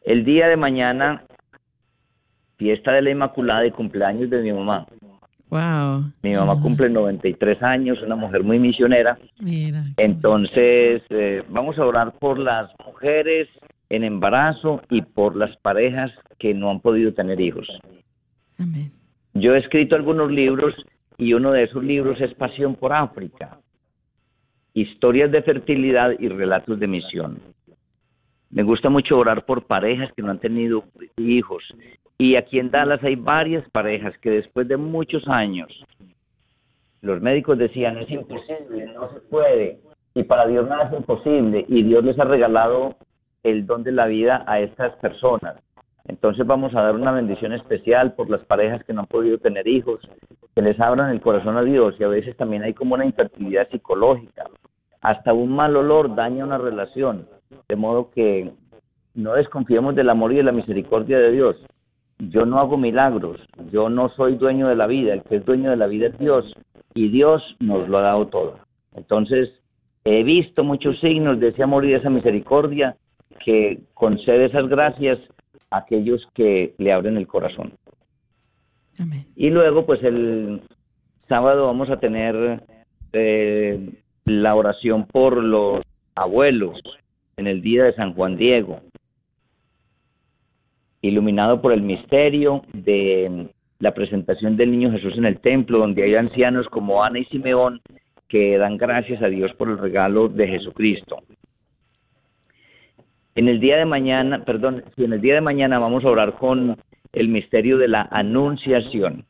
El 0.00 0.24
día 0.24 0.48
de 0.48 0.56
mañana, 0.56 1.24
fiesta 2.56 2.92
de 2.92 3.02
la 3.02 3.10
Inmaculada 3.10 3.66
y 3.66 3.72
cumpleaños 3.72 4.30
de 4.30 4.40
mi 4.40 4.54
mamá. 4.54 4.86
Wow. 5.50 6.04
Mi 6.22 6.32
mamá 6.32 6.58
cumple 6.62 6.88
93 6.88 7.62
años, 7.62 8.00
una 8.00 8.16
mujer 8.16 8.42
muy 8.42 8.58
misionera. 8.58 9.18
Entonces, 9.98 11.02
eh, 11.10 11.42
vamos 11.50 11.78
a 11.78 11.84
orar 11.84 12.12
por 12.18 12.38
las 12.38 12.70
mujeres 12.86 13.50
en 13.90 14.04
embarazo 14.04 14.80
y 14.88 15.02
por 15.02 15.36
las 15.36 15.54
parejas 15.58 16.10
que 16.38 16.54
no 16.54 16.70
han 16.70 16.80
podido 16.80 17.12
tener 17.12 17.38
hijos. 17.38 17.68
Amén. 18.58 18.90
Yo 19.34 19.54
he 19.54 19.58
escrito 19.58 19.94
algunos 19.94 20.30
libros 20.30 20.74
y 21.22 21.34
uno 21.34 21.52
de 21.52 21.62
esos 21.62 21.84
libros 21.84 22.20
es 22.20 22.34
Pasión 22.34 22.74
por 22.74 22.92
África, 22.92 23.58
historias 24.74 25.30
de 25.30 25.42
fertilidad 25.42 26.10
y 26.18 26.26
relatos 26.26 26.80
de 26.80 26.88
misión. 26.88 27.38
Me 28.50 28.64
gusta 28.64 28.90
mucho 28.90 29.16
orar 29.18 29.44
por 29.44 29.64
parejas 29.66 30.12
que 30.14 30.22
no 30.22 30.32
han 30.32 30.40
tenido 30.40 30.82
hijos. 31.16 31.62
Y 32.18 32.34
aquí 32.34 32.58
en 32.58 32.72
Dallas 32.72 33.02
hay 33.04 33.14
varias 33.14 33.68
parejas 33.70 34.18
que 34.18 34.30
después 34.30 34.66
de 34.66 34.76
muchos 34.76 35.26
años, 35.28 35.68
los 37.02 37.22
médicos 37.22 37.56
decían, 37.56 37.98
es 37.98 38.10
imposible, 38.10 38.86
no 38.92 39.12
se 39.12 39.20
puede. 39.20 39.78
Y 40.14 40.24
para 40.24 40.48
Dios 40.48 40.68
nada 40.68 40.88
es 40.88 40.92
imposible. 40.92 41.64
Y 41.68 41.84
Dios 41.84 42.04
les 42.04 42.18
ha 42.18 42.24
regalado 42.24 42.96
el 43.44 43.64
don 43.64 43.84
de 43.84 43.92
la 43.92 44.06
vida 44.06 44.44
a 44.48 44.58
estas 44.58 44.92
personas. 44.96 45.54
Entonces 46.08 46.46
vamos 46.46 46.74
a 46.74 46.82
dar 46.82 46.94
una 46.94 47.12
bendición 47.12 47.52
especial 47.52 48.14
por 48.14 48.28
las 48.28 48.44
parejas 48.44 48.82
que 48.84 48.92
no 48.92 49.02
han 49.02 49.06
podido 49.06 49.38
tener 49.38 49.68
hijos, 49.68 50.00
que 50.54 50.62
les 50.62 50.78
abran 50.80 51.10
el 51.10 51.20
corazón 51.20 51.56
a 51.56 51.62
Dios 51.62 51.94
y 51.98 52.04
a 52.04 52.08
veces 52.08 52.36
también 52.36 52.62
hay 52.62 52.74
como 52.74 52.94
una 52.94 53.06
infertilidad 53.06 53.68
psicológica. 53.70 54.44
Hasta 55.00 55.32
un 55.32 55.54
mal 55.54 55.76
olor 55.76 56.14
daña 56.14 56.44
una 56.44 56.58
relación, 56.58 57.26
de 57.68 57.76
modo 57.76 58.10
que 58.10 58.52
no 59.14 59.34
desconfiemos 59.34 59.94
del 59.94 60.10
amor 60.10 60.32
y 60.32 60.36
de 60.36 60.42
la 60.42 60.52
misericordia 60.52 61.18
de 61.18 61.32
Dios. 61.32 61.56
Yo 62.18 62.46
no 62.46 62.58
hago 62.58 62.76
milagros, 62.76 63.40
yo 63.70 63.88
no 63.88 64.08
soy 64.10 64.36
dueño 64.36 64.68
de 64.68 64.76
la 64.76 64.86
vida, 64.86 65.12
el 65.12 65.22
que 65.22 65.36
es 65.36 65.44
dueño 65.44 65.70
de 65.70 65.76
la 65.76 65.86
vida 65.86 66.08
es 66.08 66.18
Dios 66.18 66.52
y 66.94 67.08
Dios 67.08 67.42
nos 67.58 67.88
lo 67.88 67.98
ha 67.98 68.02
dado 68.02 68.26
todo. 68.28 68.58
Entonces, 68.94 69.50
he 70.04 70.22
visto 70.22 70.62
muchos 70.62 70.98
signos 71.00 71.40
de 71.40 71.48
ese 71.48 71.62
amor 71.62 71.84
y 71.84 71.90
de 71.90 71.96
esa 71.96 72.10
misericordia 72.10 72.96
que 73.44 73.80
concede 73.94 74.46
esas 74.46 74.68
gracias 74.68 75.18
aquellos 75.72 76.26
que 76.34 76.74
le 76.78 76.92
abren 76.92 77.16
el 77.16 77.26
corazón. 77.26 77.72
Y 79.36 79.50
luego, 79.50 79.86
pues 79.86 80.02
el 80.04 80.60
sábado 81.28 81.66
vamos 81.66 81.90
a 81.90 81.98
tener 81.98 82.62
eh, 83.12 83.90
la 84.24 84.54
oración 84.54 85.06
por 85.06 85.42
los 85.42 85.82
abuelos 86.14 86.80
en 87.36 87.46
el 87.46 87.62
día 87.62 87.84
de 87.84 87.94
San 87.94 88.14
Juan 88.14 88.36
Diego, 88.36 88.80
iluminado 91.00 91.60
por 91.62 91.72
el 91.72 91.82
misterio 91.82 92.62
de 92.72 93.48
la 93.78 93.94
presentación 93.94 94.56
del 94.56 94.70
niño 94.70 94.92
Jesús 94.92 95.16
en 95.16 95.24
el 95.24 95.40
templo, 95.40 95.78
donde 95.78 96.04
hay 96.04 96.14
ancianos 96.14 96.68
como 96.68 97.02
Ana 97.02 97.18
y 97.18 97.24
Simeón 97.24 97.80
que 98.28 98.56
dan 98.56 98.76
gracias 98.78 99.22
a 99.22 99.26
Dios 99.26 99.52
por 99.54 99.68
el 99.68 99.78
regalo 99.78 100.28
de 100.28 100.48
Jesucristo. 100.48 101.18
En 103.34 103.48
el 103.48 103.60
día 103.60 103.78
de 103.78 103.86
mañana, 103.86 104.44
perdón, 104.44 104.84
si 104.94 105.04
en 105.04 105.14
el 105.14 105.20
día 105.20 105.34
de 105.34 105.40
mañana 105.40 105.78
vamos 105.78 106.04
a 106.04 106.08
orar 106.08 106.34
con 106.34 106.76
el 107.12 107.28
misterio 107.28 107.78
de 107.78 107.88
la 107.88 108.08
anunciación. 108.10 109.24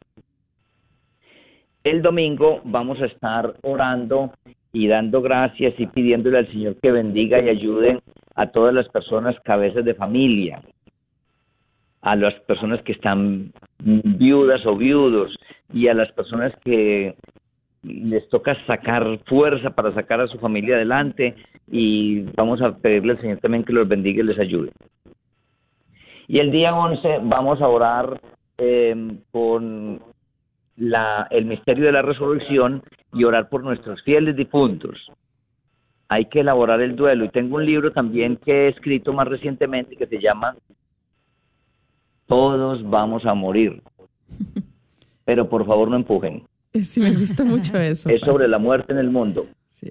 El 1.84 2.02
domingo 2.02 2.60
vamos 2.64 3.00
a 3.00 3.06
estar 3.06 3.54
orando 3.62 4.32
y 4.72 4.88
dando 4.88 5.20
gracias 5.20 5.74
y 5.78 5.86
pidiéndole 5.86 6.38
al 6.38 6.48
Señor 6.48 6.76
que 6.80 6.90
bendiga 6.90 7.40
y 7.40 7.48
ayude 7.48 8.00
a 8.34 8.46
todas 8.46 8.74
las 8.74 8.88
personas 8.88 9.36
cabezas 9.44 9.84
de 9.84 9.94
familia, 9.94 10.62
a 12.00 12.16
las 12.16 12.34
personas 12.42 12.82
que 12.82 12.92
están 12.92 13.52
viudas 13.78 14.64
o 14.66 14.76
viudos 14.76 15.36
y 15.72 15.88
a 15.88 15.94
las 15.94 16.10
personas 16.12 16.52
que 16.64 17.14
les 17.82 18.28
toca 18.28 18.54
sacar 18.66 19.18
fuerza 19.26 19.70
para 19.70 19.92
sacar 19.92 20.20
a 20.20 20.28
su 20.28 20.38
familia 20.38 20.76
adelante 20.76 21.34
y 21.68 22.20
vamos 22.36 22.62
a 22.62 22.76
pedirle 22.76 23.12
al 23.12 23.20
Señor 23.20 23.38
también 23.38 23.64
que 23.64 23.72
los 23.72 23.88
bendiga 23.88 24.22
y 24.22 24.26
les 24.26 24.38
ayude. 24.38 24.70
Y 26.28 26.38
el 26.38 26.50
día 26.50 26.74
11 26.74 27.20
vamos 27.24 27.60
a 27.60 27.68
orar 27.68 28.20
eh, 28.58 29.18
con 29.32 30.00
la, 30.76 31.26
el 31.30 31.44
misterio 31.46 31.86
de 31.86 31.92
la 31.92 32.02
resurrección 32.02 32.82
y 33.12 33.24
orar 33.24 33.48
por 33.48 33.62
nuestros 33.62 34.02
fieles 34.02 34.36
difuntos. 34.36 35.10
hay 36.08 36.26
que 36.26 36.40
elaborar 36.40 36.80
el 36.80 36.94
duelo. 36.94 37.24
Y 37.24 37.30
tengo 37.30 37.56
un 37.56 37.66
libro 37.66 37.92
también 37.92 38.36
que 38.36 38.52
he 38.52 38.68
escrito 38.68 39.12
más 39.12 39.26
recientemente 39.26 39.96
que 39.96 40.06
se 40.06 40.20
llama 40.20 40.54
Todos 42.26 42.88
vamos 42.88 43.24
a 43.26 43.34
morir. 43.34 43.82
Pero 45.24 45.48
por 45.48 45.66
favor 45.66 45.88
no 45.88 45.96
empujen. 45.96 46.44
Sí, 46.82 47.00
me 47.00 47.12
gusta 47.12 47.44
mucho 47.44 47.76
eso. 47.80 48.08
es 48.08 48.20
sobre 48.20 48.48
la 48.48 48.58
muerte 48.58 48.92
en 48.92 48.98
el 48.98 49.10
mundo. 49.10 49.46
Sí. 49.68 49.90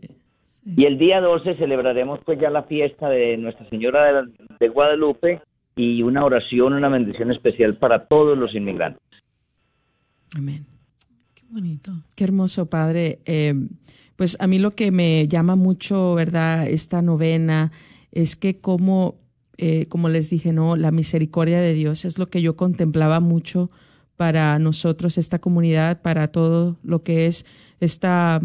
Y 0.65 0.85
el 0.85 0.97
día 0.97 1.21
12 1.21 1.55
celebraremos 1.55 2.19
pues 2.25 2.39
ya 2.39 2.49
la 2.49 2.63
fiesta 2.63 3.09
de 3.09 3.37
Nuestra 3.37 3.67
Señora 3.69 4.23
de, 4.59 4.69
Guadalupe 4.69 5.41
y 5.75 6.03
una 6.03 6.23
oración, 6.23 6.73
una 6.73 6.89
bendición 6.89 7.31
especial 7.31 7.77
para 7.77 8.05
todos 8.05 8.37
los 8.37 8.53
inmigrantes. 8.53 9.01
Amén. 10.35 10.65
Qué 11.33 11.43
bonito. 11.49 11.91
Qué 12.15 12.23
hermoso, 12.23 12.67
Padre. 12.69 13.19
Eh, 13.25 13.55
pues 14.15 14.37
a 14.39 14.45
mí 14.45 14.59
lo 14.59 14.71
que 14.71 14.91
me 14.91 15.27
llama 15.27 15.55
mucho, 15.55 16.13
¿verdad? 16.13 16.67
Esta 16.67 17.01
novena 17.01 17.71
es 18.11 18.35
que 18.35 18.59
como, 18.59 19.15
eh, 19.57 19.87
como 19.87 20.09
les 20.09 20.29
dije, 20.29 20.53
¿no? 20.53 20.75
La 20.75 20.91
misericordia 20.91 21.59
de 21.59 21.73
Dios 21.73 22.05
es 22.05 22.19
lo 22.19 22.29
que 22.29 22.43
yo 22.43 22.55
contemplaba 22.55 23.19
mucho 23.19 23.71
para 24.21 24.59
nosotros, 24.59 25.17
esta 25.17 25.39
comunidad, 25.39 26.03
para 26.03 26.27
todo 26.27 26.77
lo 26.83 27.01
que 27.01 27.25
es 27.25 27.43
esta 27.79 28.39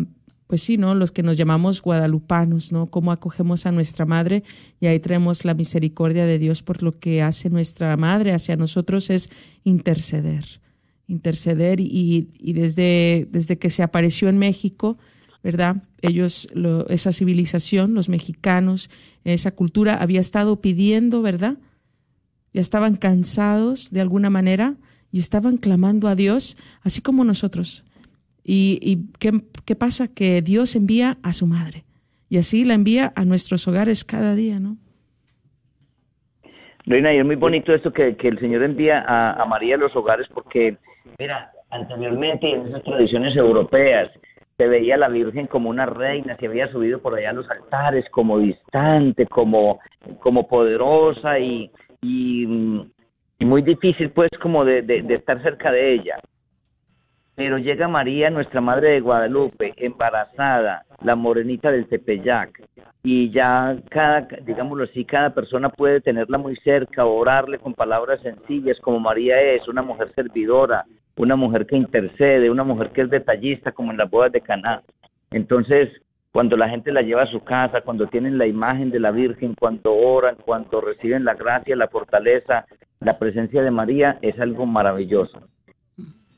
pues 0.46 0.62
sí, 0.62 0.78
¿no? 0.78 0.94
Los 0.94 1.12
que 1.12 1.22
nos 1.22 1.36
llamamos 1.36 1.82
guadalupanos, 1.82 2.72
¿no? 2.72 2.86
Cómo 2.86 3.12
acogemos 3.12 3.66
a 3.66 3.72
nuestra 3.72 4.06
madre 4.06 4.42
y 4.80 4.86
ahí 4.86 4.98
traemos 5.00 5.44
la 5.44 5.52
misericordia 5.52 6.24
de 6.24 6.38
Dios 6.38 6.62
por 6.62 6.82
lo 6.82 6.98
que 6.98 7.20
hace 7.20 7.50
nuestra 7.50 7.94
madre 7.98 8.32
hacia 8.32 8.56
nosotros 8.56 9.10
es 9.10 9.28
interceder, 9.64 10.46
interceder 11.08 11.78
y, 11.78 12.30
y 12.38 12.54
desde, 12.54 13.28
desde 13.30 13.58
que 13.58 13.68
se 13.68 13.82
apareció 13.82 14.30
en 14.30 14.38
México, 14.38 14.96
¿verdad? 15.42 15.82
Ellos, 16.00 16.48
esa 16.88 17.12
civilización, 17.12 17.92
los 17.92 18.08
mexicanos, 18.08 18.88
esa 19.24 19.50
cultura 19.50 19.96
había 19.96 20.22
estado 20.22 20.58
pidiendo, 20.62 21.20
¿verdad? 21.20 21.58
Ya 22.54 22.62
estaban 22.62 22.96
cansados 22.96 23.90
de 23.90 24.00
alguna 24.00 24.30
manera 24.30 24.78
y 25.16 25.18
estaban 25.18 25.56
clamando 25.56 26.08
a 26.08 26.14
Dios, 26.14 26.56
así 26.84 27.00
como 27.00 27.24
nosotros 27.24 27.86
¿Y, 28.48 29.08
qué, 29.18 29.74
pasa? 29.74 30.06
Que 30.06 30.40
Dios 30.40 30.76
envía 30.76 31.16
a 31.24 31.32
su 31.32 31.46
madre 31.46 31.84
y 32.28 32.38
así 32.38 32.64
la 32.64 32.74
envía 32.74 33.12
a 33.16 33.24
nuestros 33.24 33.66
hogares 33.66 34.04
cada 34.04 34.34
día, 34.34 34.60
¿no? 34.60 34.76
Reina, 36.84 37.12
y 37.12 37.18
es 37.18 37.24
muy 37.24 37.34
bonito 37.34 37.74
esto 37.74 37.92
que, 37.92 38.16
el 38.20 38.38
Señor 38.38 38.62
envía 38.62 39.04
a, 39.06 39.44
María 39.46 39.74
a 39.74 39.78
los 39.78 39.96
hogares 39.96 40.28
porque, 40.32 40.76
mira, 41.18 41.50
anteriormente 41.70 42.48
en 42.48 42.68
esas 42.68 42.84
tradiciones 42.84 43.36
europeas 43.36 44.12
se 44.56 44.68
veía 44.68 44.96
la 44.96 45.08
Virgen 45.08 45.48
como 45.48 45.68
una 45.68 45.86
reina 45.86 46.36
que 46.36 46.46
había 46.46 46.70
subido 46.70 47.00
por 47.02 47.16
allá 47.16 47.30
a 47.30 47.34
los 47.34 47.50
altares, 47.50 48.08
como 48.10 48.38
distante, 48.38 49.26
como, 49.26 49.80
como 50.20 50.46
poderosa 50.46 51.40
y, 51.40 51.68
y, 52.00 52.46
muy 53.44 53.62
difícil 53.62 54.10
pues 54.10 54.30
como 54.40 54.64
de 54.64 55.04
estar 55.08 55.42
cerca 55.42 55.70
de 55.70 55.94
ella 55.94 56.18
pero 57.36 57.58
llega 57.58 57.86
María, 57.86 58.30
nuestra 58.30 58.62
Madre 58.62 58.92
de 58.92 59.00
Guadalupe, 59.00 59.74
embarazada, 59.76 60.84
la 61.02 61.14
morenita 61.14 61.70
del 61.70 61.86
Tepeyac, 61.86 62.62
y 63.02 63.30
ya 63.30 63.76
cada, 63.90 64.22
digámoslo 64.22 64.84
así, 64.84 65.04
cada 65.04 65.30
persona 65.30 65.68
puede 65.68 66.00
tenerla 66.00 66.38
muy 66.38 66.56
cerca, 66.56 67.04
orarle 67.04 67.58
con 67.58 67.74
palabras 67.74 68.22
sencillas, 68.22 68.80
como 68.80 69.00
María 69.00 69.38
es, 69.40 69.68
una 69.68 69.82
mujer 69.82 70.10
servidora, 70.14 70.86
una 71.16 71.36
mujer 71.36 71.66
que 71.66 71.76
intercede, 71.76 72.50
una 72.50 72.64
mujer 72.64 72.90
que 72.90 73.02
es 73.02 73.10
detallista, 73.10 73.70
como 73.70 73.92
en 73.92 73.98
las 73.98 74.10
bodas 74.10 74.32
de 74.32 74.40
Caná. 74.40 74.80
Entonces, 75.30 75.90
cuando 76.36 76.58
la 76.58 76.68
gente 76.68 76.92
la 76.92 77.00
lleva 77.00 77.22
a 77.22 77.30
su 77.30 77.40
casa, 77.44 77.80
cuando 77.80 78.08
tienen 78.08 78.36
la 78.36 78.46
imagen 78.46 78.90
de 78.90 79.00
la 79.00 79.10
Virgen, 79.10 79.54
cuando 79.58 79.94
oran, 79.94 80.36
cuando 80.44 80.82
reciben 80.82 81.24
la 81.24 81.32
gracia, 81.32 81.74
la 81.74 81.88
fortaleza, 81.88 82.66
la 83.00 83.18
presencia 83.18 83.62
de 83.62 83.70
María, 83.70 84.18
es 84.20 84.38
algo 84.38 84.66
maravilloso. 84.66 85.40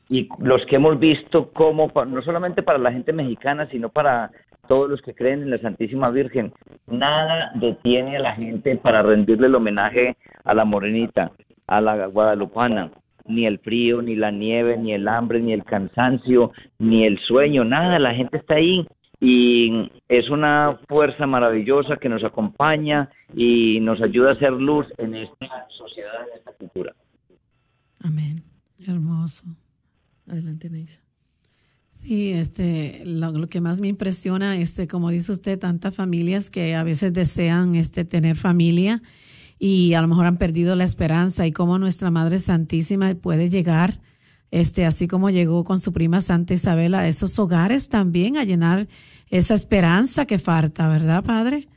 Y 0.07 0.29
los 0.39 0.65
que 0.67 0.77
hemos 0.77 0.97
visto 0.99 1.51
como, 1.51 1.91
no 2.05 2.21
solamente 2.21 2.63
para 2.63 2.79
la 2.79 2.93
gente 2.93 3.11
mexicana, 3.11 3.67
sino 3.71 3.89
para 3.89 4.31
todos 4.69 4.89
los 4.89 5.01
que 5.01 5.13
creen 5.13 5.41
en 5.41 5.49
la 5.49 5.57
Santísima 5.57 6.09
Virgen, 6.11 6.53
nada 6.87 7.51
detiene 7.55 8.15
a 8.15 8.21
la 8.21 8.35
gente 8.35 8.77
para 8.77 9.01
rendirle 9.01 9.47
el 9.47 9.55
homenaje 9.55 10.15
a 10.45 10.53
la 10.53 10.63
morenita, 10.63 11.31
a 11.67 11.81
la 11.81 12.05
guadalupana, 12.05 12.89
ni 13.25 13.45
el 13.45 13.59
frío, 13.59 14.01
ni 14.01 14.15
la 14.15 14.31
nieve, 14.31 14.77
ni 14.77 14.93
el 14.93 15.09
hambre, 15.09 15.41
ni 15.41 15.51
el 15.51 15.65
cansancio, 15.65 16.53
ni 16.77 17.05
el 17.05 17.19
sueño, 17.19 17.65
nada, 17.65 17.99
la 17.99 18.13
gente 18.13 18.37
está 18.37 18.55
ahí 18.55 18.87
y 19.19 19.91
es 20.07 20.29
una 20.29 20.79
fuerza 20.87 21.27
maravillosa 21.27 21.97
que 21.97 22.09
nos 22.09 22.23
acompaña 22.23 23.09
y 23.35 23.79
nos 23.81 24.01
ayuda 24.01 24.29
a 24.29 24.33
hacer 24.33 24.53
luz 24.53 24.87
en 24.97 25.15
esta 25.15 25.67
sociedad, 25.77 26.27
en 26.31 26.37
esta 26.37 26.51
cultura. 26.53 26.95
Amén. 28.01 28.43
Hermoso. 28.87 29.43
Adelante, 30.27 30.69
Neisa. 30.69 31.01
Sí, 31.89 32.31
este, 32.31 33.03
lo, 33.05 33.47
que 33.47 33.59
más 33.59 33.81
me 33.81 33.89
impresiona, 33.89 34.55
este, 34.55 34.87
como 34.87 35.09
dice 35.09 35.33
usted, 35.33 35.59
tantas 35.59 35.93
familias 35.93 36.49
que 36.49 36.75
a 36.75 36.83
veces 36.83 37.11
desean 37.11 37.75
este, 37.75 38.05
tener 38.05 38.37
familia 38.37 39.01
y 39.57 39.95
a 39.95 40.01
lo 40.01 40.07
mejor 40.07 40.25
han 40.25 40.37
perdido 40.37 40.77
la 40.77 40.85
esperanza 40.85 41.45
y 41.45 41.51
cómo 41.51 41.77
nuestra 41.77 42.09
Madre 42.09 42.39
Santísima 42.39 43.13
puede 43.15 43.49
llegar, 43.49 43.99
este, 44.51 44.85
así 44.85 45.07
como 45.07 45.29
llegó 45.29 45.63
con 45.63 45.79
su 45.79 45.93
prima 45.93 46.21
Santa 46.21 46.53
Isabel 46.53 46.95
a 46.95 47.07
esos 47.07 47.37
hogares 47.39 47.89
también 47.89 48.37
a 48.37 48.43
llenar 48.43 48.87
esa 49.29 49.53
esperanza 49.53 50.25
que 50.25 50.39
falta, 50.39 50.87
¿verdad, 50.87 51.23
Padre? 51.23 51.67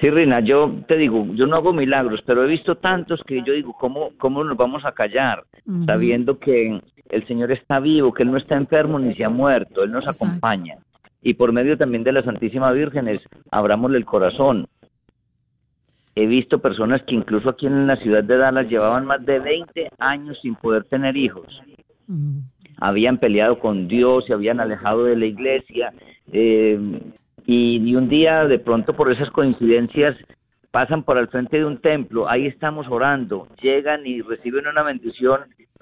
Sí, 0.00 0.10
Rina, 0.10 0.40
yo 0.40 0.82
te 0.86 0.96
digo, 0.96 1.26
yo 1.34 1.46
no 1.46 1.56
hago 1.56 1.72
milagros, 1.72 2.20
pero 2.26 2.44
he 2.44 2.48
visto 2.48 2.76
tantos 2.76 3.22
que 3.26 3.42
yo 3.42 3.54
digo, 3.54 3.74
¿cómo, 3.78 4.10
cómo 4.18 4.44
nos 4.44 4.56
vamos 4.56 4.84
a 4.84 4.92
callar? 4.92 5.44
Sabiendo 5.86 6.38
que 6.38 6.80
el 7.08 7.26
Señor 7.26 7.50
está 7.52 7.80
vivo, 7.80 8.12
que 8.12 8.22
Él 8.22 8.30
no 8.30 8.36
está 8.36 8.56
enfermo 8.56 8.98
ni 8.98 9.14
se 9.14 9.24
ha 9.24 9.30
muerto, 9.30 9.84
Él 9.84 9.92
nos 9.92 10.06
acompaña. 10.06 10.76
Y 11.22 11.34
por 11.34 11.52
medio 11.52 11.78
también 11.78 12.04
de 12.04 12.12
la 12.12 12.22
Santísima 12.22 12.70
Virgen 12.72 13.08
es, 13.08 13.22
abramosle 13.50 13.96
el 13.96 14.04
corazón. 14.04 14.66
He 16.18 16.26
visto 16.26 16.60
personas 16.60 17.02
que 17.02 17.14
incluso 17.14 17.50
aquí 17.50 17.66
en 17.66 17.86
la 17.86 17.96
ciudad 17.96 18.24
de 18.24 18.38
Dallas 18.38 18.68
llevaban 18.68 19.04
más 19.04 19.24
de 19.26 19.38
20 19.38 19.90
años 19.98 20.38
sin 20.40 20.54
poder 20.54 20.84
tener 20.84 21.14
hijos. 21.14 21.46
Habían 22.78 23.18
peleado 23.18 23.58
con 23.58 23.86
Dios, 23.86 24.24
se 24.26 24.32
habían 24.32 24.58
alejado 24.58 25.04
de 25.04 25.16
la 25.16 25.26
iglesia, 25.26 25.92
eh, 26.32 26.78
y, 27.46 27.94
un 27.94 28.08
día 28.08 28.46
de 28.46 28.58
pronto 28.58 28.94
por 28.94 29.12
esas 29.12 29.30
coincidencias 29.30 30.16
pasan 30.70 31.04
por 31.04 31.18
el 31.18 31.28
frente 31.28 31.58
de 31.58 31.64
un 31.64 31.78
templo, 31.80 32.28
ahí 32.28 32.46
estamos 32.46 32.86
orando, 32.88 33.48
llegan 33.62 34.06
y 34.06 34.20
reciben 34.22 34.66
una 34.66 34.82
bendición 34.82 35.40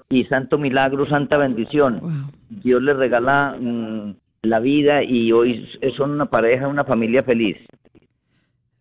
y 0.09 0.25
santo 0.25 0.57
milagro, 0.57 1.07
santa 1.07 1.37
bendición. 1.37 2.29
Dios 2.49 2.81
les 2.83 2.95
regala 2.95 3.57
mm, 3.59 4.15
la 4.43 4.59
vida 4.59 5.01
y 5.03 5.31
hoy 5.31 5.67
son 5.97 6.11
una 6.11 6.27
pareja, 6.27 6.67
una 6.67 6.83
familia 6.83 7.23
feliz. 7.23 7.57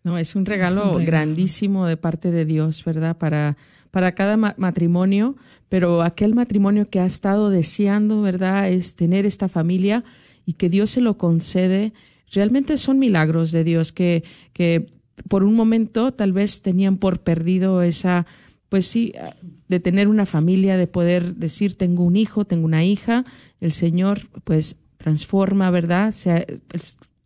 No, 0.04 0.18
es 0.18 0.36
un 0.36 0.46
regalo, 0.46 0.98
grandísimo 0.98 1.86
de 1.86 1.96
parte 1.96 2.30
de 2.30 2.44
Dios, 2.44 2.84
¿verdad? 2.84 3.16
Para, 3.16 3.56
para 3.90 4.14
cada 4.14 4.36
matrimonio, 4.36 5.34
pero 5.68 6.02
aquel 6.02 6.34
matrimonio 6.34 6.88
que 6.88 7.00
ha 7.00 7.06
estado 7.06 7.50
deseando, 7.50 8.22
¿verdad? 8.22 8.68
Es 8.68 8.94
tener 8.94 9.26
esta 9.26 9.48
familia 9.48 10.04
y 10.46 10.52
que 10.52 10.68
Dios 10.68 10.90
se 10.90 11.00
lo 11.00 11.16
concede 11.16 11.92
realmente 12.34 12.76
son 12.76 12.98
milagros 12.98 13.52
de 13.52 13.64
Dios 13.64 13.92
que, 13.92 14.24
que 14.52 14.86
por 15.28 15.44
un 15.44 15.54
momento 15.54 16.12
tal 16.12 16.32
vez 16.32 16.60
tenían 16.62 16.98
por 16.98 17.20
perdido 17.20 17.82
esa, 17.82 18.26
pues 18.68 18.86
sí, 18.86 19.14
de 19.68 19.80
tener 19.80 20.08
una 20.08 20.26
familia, 20.26 20.76
de 20.76 20.86
poder 20.86 21.36
decir 21.36 21.78
tengo 21.78 22.02
un 22.04 22.16
hijo, 22.16 22.44
tengo 22.44 22.66
una 22.66 22.84
hija, 22.84 23.24
el 23.60 23.72
Señor 23.72 24.28
pues 24.44 24.76
transforma, 24.98 25.70
¿verdad? 25.70 26.12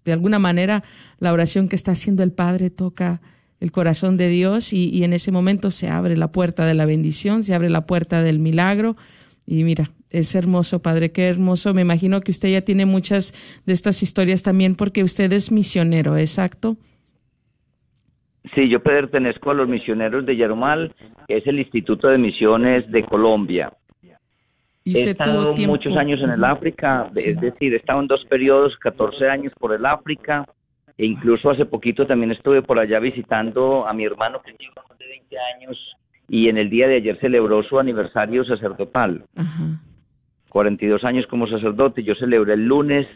De 0.09 0.15
alguna 0.15 0.39
manera 0.39 0.83
la 1.21 1.33
oración 1.33 1.69
que 1.69 1.77
está 1.77 1.93
haciendo 1.93 2.23
el 2.23 2.33
Padre 2.33 2.71
toca 2.71 3.21
el 3.61 3.71
corazón 3.73 4.17
de 4.17 4.29
Dios 4.29 4.73
y, 4.73 5.05
en 5.05 5.13
ese 5.13 5.33
momento 5.33 5.71
se 5.71 5.89
abre 5.89 6.17
la 6.17 6.33
puerta 6.33 6.65
de 6.67 6.75
la 6.75 6.87
bendición, 6.87 7.43
se 7.43 7.55
abre 7.55 7.69
la 7.69 7.87
puerta 7.87 8.23
del 8.23 8.39
milagro 8.39 8.97
y 9.47 9.65
mira, 9.65 9.91
es 10.11 10.35
hermoso, 10.35 10.81
padre, 10.81 11.13
qué 11.13 11.29
hermoso. 11.29 11.75
Me 11.75 11.83
imagino 11.83 12.21
que 12.21 12.31
usted 12.31 12.51
ya 12.51 12.63
tiene 12.63 12.87
muchas 12.87 13.33
de 13.67 13.73
estas 13.73 14.03
historias 14.03 14.43
también 14.43 14.75
porque 14.75 15.03
usted 15.03 15.33
es 15.33 15.53
misionero, 15.53 16.17
¿exacto? 16.17 16.77
Sí, 18.55 18.69
yo 18.69 18.81
pertenezco 18.81 19.51
a 19.51 19.55
los 19.55 19.69
misioneros 19.69 20.25
de 20.25 20.37
Yarumal, 20.37 20.95
que 21.27 21.39
es 21.39 21.47
el 21.47 21.59
Instituto 21.59 22.09
de 22.09 22.19
Misiones 22.19 22.91
de 22.91 23.05
Colombia. 23.05 23.73
¿Y 24.89 24.97
he 24.97 25.11
estado 25.11 25.55
muchos 25.55 25.97
años 25.97 26.21
en 26.23 26.31
el 26.31 26.45
África, 26.45 27.11
es 27.15 27.41
decir, 27.41 27.75
he 27.75 27.77
estado 27.77 28.01
en 28.01 28.07
dos 28.07 28.25
periodos, 28.25 28.77
14 28.79 29.29
años 29.29 29.53
por 29.59 29.75
el 29.75 29.85
África, 29.85 30.47
e 30.97 31.05
incluso 31.05 31.51
hace 31.51 31.67
poquito 31.67 32.07
también 32.07 32.33
estuve 32.33 32.63
por 32.63 32.79
allá 32.79 32.99
visitando 32.99 33.87
a 33.87 33.93
mi 33.93 34.05
hermano 34.05 34.41
que 34.43 34.53
tiene 34.55 34.73
más 34.77 34.99
de 34.99 35.07
20 35.07 35.37
años 35.55 35.97
y 36.29 36.49
en 36.49 36.59
el 36.59 36.71
día 36.71 36.89
de 36.89 36.97
ayer 36.97 37.19
celebró 37.21 37.63
su 37.63 37.79
aniversario 37.79 38.45
sacerdotal. 38.45 39.25
Ajá. 39.37 39.81
42 40.49 41.05
años 41.05 41.27
como 41.27 41.47
sacerdote. 41.47 42.03
Yo 42.03 42.15
celebré 42.15 42.55
el 42.55 42.67
lunes 42.67 43.07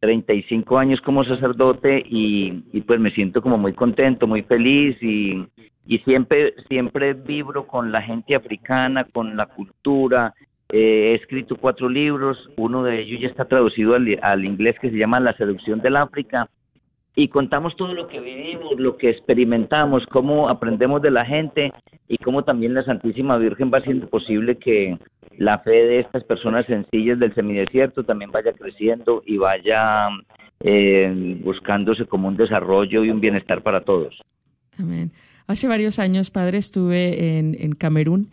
35 0.00 0.78
años 0.78 1.00
como 1.00 1.24
sacerdote 1.24 2.02
y, 2.06 2.80
pues 2.86 3.00
me 3.00 3.10
siento 3.10 3.42
como 3.42 3.58
muy 3.58 3.72
contento, 3.72 4.26
muy 4.26 4.42
feliz 4.42 4.96
y, 5.02 5.44
y 5.86 5.98
siempre, 6.00 6.54
siempre 6.68 7.14
vibro 7.14 7.66
con 7.66 7.90
la 7.90 8.02
gente 8.02 8.34
africana, 8.34 9.04
con 9.04 9.36
la 9.36 9.46
cultura. 9.46 10.34
Eh, 10.70 11.12
he 11.12 11.14
escrito 11.14 11.56
cuatro 11.56 11.88
libros, 11.88 12.36
uno 12.58 12.82
de 12.82 13.00
ellos 13.00 13.22
ya 13.22 13.28
está 13.28 13.46
traducido 13.46 13.94
al, 13.94 14.44
inglés 14.44 14.76
que 14.80 14.90
se 14.90 14.98
llama 14.98 15.18
La 15.18 15.34
seducción 15.34 15.80
del 15.80 15.96
África 15.96 16.50
y 17.14 17.28
contamos 17.28 17.74
todo 17.76 17.94
lo 17.94 18.06
que 18.06 18.20
vivimos, 18.20 18.78
lo 18.78 18.98
que 18.98 19.08
experimentamos, 19.08 20.04
cómo 20.10 20.50
aprendemos 20.50 21.00
de 21.00 21.10
la 21.10 21.24
gente 21.24 21.72
y 22.06 22.18
cómo 22.18 22.44
también 22.44 22.74
la 22.74 22.84
Santísima 22.84 23.38
Virgen 23.38 23.70
va 23.72 23.78
haciendo 23.78 24.08
posible 24.08 24.58
que 24.58 24.98
la 25.38 25.58
fe 25.60 25.70
de 25.70 26.00
estas 26.00 26.22
personas 26.24 26.66
sencillas 26.66 27.18
del 27.18 27.34
semidesierto 27.34 28.04
también 28.04 28.30
vaya 28.30 28.52
creciendo 28.52 29.22
y 29.24 29.38
vaya 29.38 30.08
eh, 30.60 31.40
buscándose 31.42 32.04
como 32.04 32.28
un 32.28 32.36
desarrollo 32.36 33.04
y 33.04 33.10
un 33.10 33.20
bienestar 33.20 33.62
para 33.62 33.84
todos. 33.84 34.20
Amén. 34.78 35.12
Hace 35.46 35.66
varios 35.66 35.98
años, 35.98 36.30
padre, 36.30 36.58
estuve 36.58 37.38
en 37.38 37.72
Camerún 37.72 38.28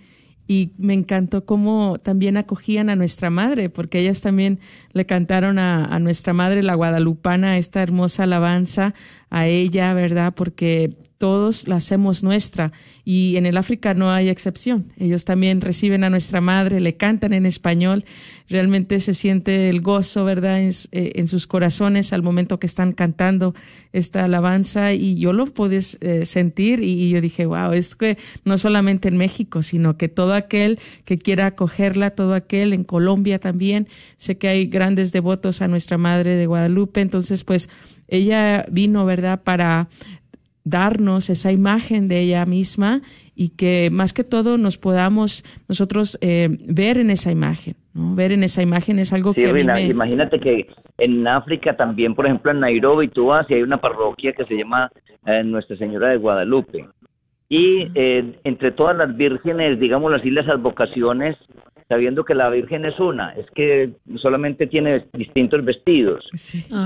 y 0.48 0.72
me 0.78 0.94
encantó 0.94 1.46
cómo 1.46 1.98
también 2.00 2.38
acogían 2.38 2.90
a 2.90 2.96
nuestra 2.96 3.30
madre, 3.30 3.70
porque 3.70 4.00
ellas 4.00 4.22
también 4.22 4.60
le 4.94 5.06
cantaron 5.06 5.60
a, 5.60 5.86
a, 5.86 6.00
nuestra 6.00 6.34
madre, 6.34 6.64
la 6.64 6.76
guadalupana, 6.76 7.58
esta 7.58 7.82
hermosa 7.82 8.24
alabanza 8.24 8.94
a 9.30 9.48
ella, 9.48 9.94
¿verdad? 9.94 10.34
Porque 10.36 10.98
todos 11.26 11.68
la 11.68 11.78
hacemos 11.78 12.22
nuestra 12.22 12.72
y 13.04 13.36
en 13.38 13.48
el 13.48 13.58
África 13.58 13.96
no 13.96 14.12
hay 14.12 14.30
excepción. 14.30 14.94
Ellos 15.00 15.26
también 15.26 15.60
reciben 15.60 16.04
a 16.04 16.12
nuestra 16.12 16.40
madre, 16.40 16.80
le 16.80 16.98
cantan 16.98 17.34
en 17.34 17.48
español, 17.48 18.06
realmente 18.48 19.00
se 19.00 19.16
siente 19.16 19.70
el 19.70 19.82
gozo, 19.82 20.24
¿verdad?, 20.24 20.62
en, 20.62 20.70
eh, 20.92 21.26
sus 21.26 21.48
corazones 21.48 22.14
al 22.14 22.22
momento 22.22 22.60
que 22.60 22.68
están 22.68 22.94
cantando 22.94 23.56
esta 23.92 24.24
alabanza 24.24 24.94
y 24.94 25.16
yo 25.18 25.34
lo 25.34 25.48
pude 25.48 25.80
eh, 26.02 26.28
sentir 26.28 26.84
y, 26.84 27.10
yo 27.10 27.22
dije, 27.22 27.48
wow, 27.48 27.72
es 27.72 27.96
que 27.96 28.20
no 28.44 28.60
solamente 28.60 29.08
en 29.08 29.18
México, 29.18 29.64
sino 29.64 29.98
que 29.98 30.10
todo 30.10 30.36
aquel 30.36 30.78
que 31.06 31.18
quiera 31.18 31.48
acogerla, 31.48 32.12
todo 32.12 32.36
aquel 32.36 32.72
en 32.72 32.84
Colombia 32.84 33.40
también, 33.40 33.88
sé 34.18 34.38
que 34.38 34.48
hay 34.48 34.68
grandes 34.68 35.12
devotos 35.12 35.64
a 35.64 35.68
nuestra 35.68 35.98
madre 35.98 36.36
de 36.36 36.46
Guadalupe, 36.46 37.02
entonces 37.02 37.44
pues 37.44 37.68
ella 38.08 38.64
vino, 38.70 39.06
¿verdad?, 39.06 39.42
para 39.44 39.90
darnos 40.66 41.30
esa 41.30 41.52
imagen 41.52 42.10
de 42.10 42.20
ella 42.20 42.46
misma 42.46 43.02
y 43.36 43.50
que 43.50 43.90
más 43.92 44.12
que 44.14 44.24
todo 44.24 44.58
nos 44.58 44.78
podamos 44.78 45.44
nosotros 45.70 46.18
eh, 46.22 46.50
ver 46.68 46.98
en 46.98 47.12
esa 47.12 47.32
imagen. 47.32 47.76
¿no? 47.94 48.16
Ver 48.16 48.32
en 48.32 48.44
esa 48.44 48.62
imagen 48.62 49.00
es 49.00 49.14
algo 49.14 49.34
que... 49.34 49.48
Imagínate 49.90 50.40
que 50.40 50.68
en 50.98 51.28
África 51.28 51.78
también, 51.78 52.16
por 52.16 52.26
ejemplo, 52.26 52.52
en 52.52 52.60
Nairobi, 52.60 53.08
tú 53.08 53.28
vas 53.28 53.50
y 53.50 53.54
hay 53.54 53.62
una 53.62 53.78
parroquia 53.78 54.34
que 54.34 54.46
se 54.46 54.56
llama 54.56 54.92
eh, 55.26 55.44
Nuestra 55.44 55.78
Señora 55.78 56.10
de 56.10 56.18
Guadalupe. 56.18 56.86
Y 57.48 57.92
eh, 57.94 58.40
entre 58.44 58.72
todas 58.72 58.98
las 58.98 59.16
vírgenes, 59.16 59.80
digamos 59.80 60.12
así, 60.14 60.32
las 60.32 60.48
advocaciones, 60.50 61.38
sabiendo 61.88 62.24
que 62.24 62.34
la 62.34 62.50
Virgen 62.50 62.86
es 62.86 63.00
una, 63.00 63.32
es 63.36 63.46
que 63.52 63.92
solamente 64.18 64.68
tiene 64.68 65.06
distintos 65.14 65.64
vestidos, 65.64 66.26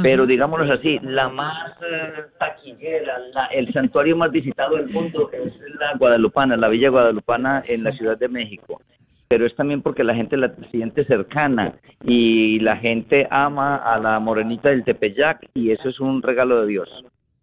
pero 0.03 0.25
digámoslo 0.25 0.73
así, 0.73 0.99
la 1.01 1.29
más 1.29 1.71
eh, 1.81 2.23
taquillera, 2.37 3.17
el 3.53 3.71
santuario 3.73 4.17
más 4.17 4.31
visitado 4.31 4.75
del 4.75 4.89
mundo 4.89 5.29
es 5.31 5.53
la 5.79 5.97
Guadalupana, 5.97 6.57
la 6.57 6.67
Villa 6.67 6.89
Guadalupana 6.89 7.63
en 7.67 7.83
la 7.83 7.91
Ciudad 7.93 8.17
de 8.17 8.27
México, 8.27 8.81
pero 9.29 9.45
es 9.45 9.55
también 9.55 9.81
porque 9.81 10.03
la 10.03 10.15
gente 10.15 10.35
la 10.35 10.53
siente 10.71 11.05
cercana 11.05 11.75
y 12.03 12.59
la 12.59 12.77
gente 12.77 13.27
ama 13.31 13.77
a 13.77 13.99
la 13.99 14.19
morenita 14.19 14.69
del 14.69 14.83
Tepeyac 14.83 15.49
y 15.53 15.71
eso 15.71 15.87
es 15.89 15.99
un 15.99 16.21
regalo 16.21 16.61
de 16.61 16.67
Dios. 16.67 16.89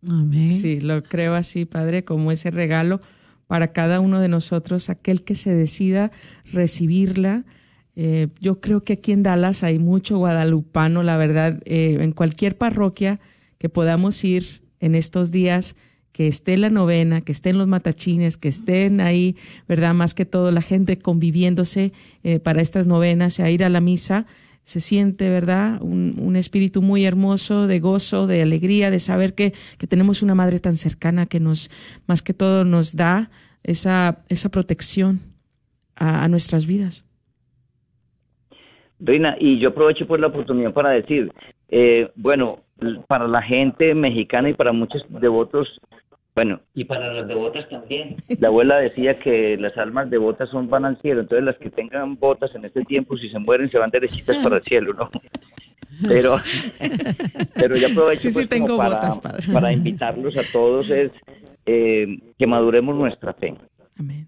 Amén. 0.07 0.53
Sí, 0.53 0.81
lo 0.81 1.03
creo 1.03 1.35
así, 1.35 1.65
Padre, 1.65 2.05
como 2.05 2.31
ese 2.31 2.51
regalo 2.51 3.01
para 3.47 3.73
cada 3.73 4.01
uno 4.01 4.21
de 4.21 4.29
nosotros, 4.29 4.91
aquel 4.91 5.23
que 5.23 5.35
se 5.35 5.55
decida 5.55 6.11
recibirla. 6.53 7.45
Eh, 7.95 8.29
yo 8.41 8.61
creo 8.61 8.83
que 8.85 8.95
aquí 8.95 9.13
en 9.13 9.23
Dallas 9.23 9.63
hay 9.63 9.79
mucho 9.79 10.19
guadalupano, 10.19 11.03
la 11.03 11.17
verdad, 11.17 11.61
eh, 11.65 11.99
en 12.01 12.13
cualquier 12.13 12.59
parroquia 12.59 13.21
que 13.59 13.69
podamos 13.69 14.23
ir 14.25 14.63
en 14.81 14.95
estos 14.95 15.31
días, 15.31 15.77
que 16.13 16.29
esté 16.29 16.57
la 16.57 16.71
novena, 16.71 17.21
que 17.21 17.33
estén 17.33 17.59
los 17.59 17.69
matachines, 17.69 18.37
que 18.37 18.49
estén 18.49 19.01
ahí, 19.01 19.37
¿verdad? 19.69 19.95
Más 19.95 20.15
que 20.15 20.25
todo 20.25 20.51
la 20.51 20.63
gente 20.63 20.99
conviviéndose 20.99 21.93
eh, 22.23 22.39
para 22.39 22.63
estas 22.63 22.87
novenas, 22.87 23.39
a 23.39 23.51
ir 23.51 23.63
a 23.63 23.69
la 23.69 23.81
misa, 23.81 24.27
se 24.67 24.81
siente, 24.81 25.31
¿verdad? 25.31 25.81
Un, 25.81 26.17
un, 26.19 26.35
espíritu 26.35 26.83
muy 26.83 27.05
hermoso 27.05 27.69
de 27.69 27.79
gozo, 27.79 28.27
de 28.27 28.43
alegría, 28.43 28.91
de 28.91 28.99
saber 28.99 29.33
que, 29.33 29.53
que, 29.79 29.87
tenemos 29.87 30.25
una 30.25 30.35
madre 30.35 30.59
tan 30.59 30.75
cercana 30.75 31.27
que 31.27 31.39
nos, 31.39 31.71
más 32.09 32.21
que 32.21 32.35
todo, 32.35 32.65
nos 32.65 32.97
da 32.97 33.31
esa, 33.63 34.25
esa 34.29 34.49
protección 34.51 35.21
a, 35.95 36.25
a 36.25 36.29
nuestras 36.29 36.67
vidas. 36.67 37.07
Reina, 38.99 39.37
y 39.39 39.61
yo 39.61 39.69
aprovecho 39.69 40.05
pues 40.05 40.21
la 40.21 40.27
oportunidad 40.27 40.73
para 40.73 40.91
decir, 40.91 41.31
eh, 41.69 42.11
bueno, 42.17 42.65
para 43.07 43.29
la 43.29 43.43
gente 43.43 43.95
mexicana 43.95 44.51
y 44.51 44.55
para 44.55 44.73
muchos 44.73 45.01
devotos, 45.11 45.81
bueno, 46.37 46.61
y 46.75 46.85
para 46.85 47.15
las 47.15 47.27
devotas 47.27 47.67
también. 47.71 48.17
La 48.41 48.49
abuela 48.49 48.77
decía 48.77 49.19
que 49.19 49.57
las 49.57 49.75
almas 49.79 50.11
devotas 50.11 50.51
son 50.51 50.69
van 50.69 50.85
al 50.85 51.01
cielo, 51.01 51.23
entonces 51.23 51.47
las 51.47 51.57
que 51.57 51.71
tengan 51.71 52.17
botas 52.17 52.55
en 52.55 52.67
este 52.67 52.85
tiempo, 52.85 53.17
si 53.17 53.31
se 53.31 53.39
mueren, 53.39 53.71
se 53.71 53.79
van 53.79 53.91
derechitas 53.91 54.37
para 54.37 54.59
el 54.59 54.63
cielo, 54.65 54.93
¿no? 54.93 55.11
Pero, 56.07 56.39
pero 57.55 57.77
yo 57.77 57.89
aprovecho 57.89 58.29
pues, 58.35 58.47
para, 59.51 59.73
invitarlos 59.73 60.37
a 60.37 60.43
todos 60.53 60.91
es 60.91 61.11
eh, 61.65 62.19
que 62.39 62.47
maduremos 62.47 62.95
nuestra 62.95 63.33
fe. 63.33 63.55
Amén. 63.99 64.27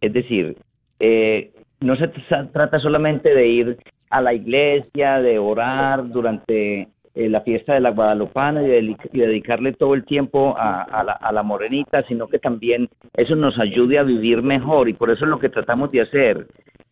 Es 0.00 0.14
decir, 0.14 0.56
eh, 0.98 1.52
no 1.80 1.96
se 1.96 2.08
trata 2.50 2.80
solamente 2.80 3.34
de 3.34 3.46
ir 3.46 3.76
a 4.08 4.22
la 4.22 4.32
iglesia, 4.32 5.20
de 5.20 5.38
orar 5.38 6.08
durante 6.08 6.88
eh, 7.16 7.30
la 7.30 7.40
fiesta 7.40 7.72
de 7.72 7.80
la 7.80 7.92
Guadalupana 7.92 8.62
y, 8.62 8.94
dedicarle 9.10 9.72
todo 9.72 9.94
el 9.94 10.04
tiempo 10.04 10.54
a, 10.58 11.02
la, 11.02 11.12
a, 11.12 11.32
la, 11.32 11.42
morenita, 11.42 12.02
sino 12.02 12.28
que 12.28 12.38
también 12.38 12.90
eso 13.14 13.34
nos 13.34 13.58
ayude 13.58 13.98
a 13.98 14.02
vivir 14.02 14.42
mejor 14.42 14.90
y 14.90 14.92
por 14.92 15.10
eso 15.10 15.24
es 15.24 15.30
lo 15.30 15.38
que 15.38 15.48
tratamos 15.48 15.90
de 15.92 16.02
hacer, 16.02 16.46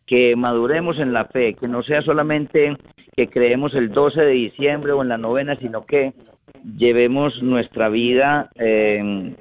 que 0.07 0.35
maduremos 0.35 0.97
en 0.97 1.13
la 1.13 1.25
fe, 1.25 1.53
que 1.53 1.67
no 1.67 1.83
sea 1.83 2.01
solamente 2.01 2.75
que 3.15 3.27
creemos 3.27 3.75
el 3.75 3.89
12 3.89 4.19
de 4.19 4.31
diciembre 4.31 4.93
o 4.93 5.03
en 5.03 5.09
la 5.09 5.19
novena, 5.19 5.55
sino 5.57 5.85
que 5.85 6.13
llevemos 6.75 7.39
nuestra 7.43 7.89
vida 7.89 8.49
eh, 8.55 9.35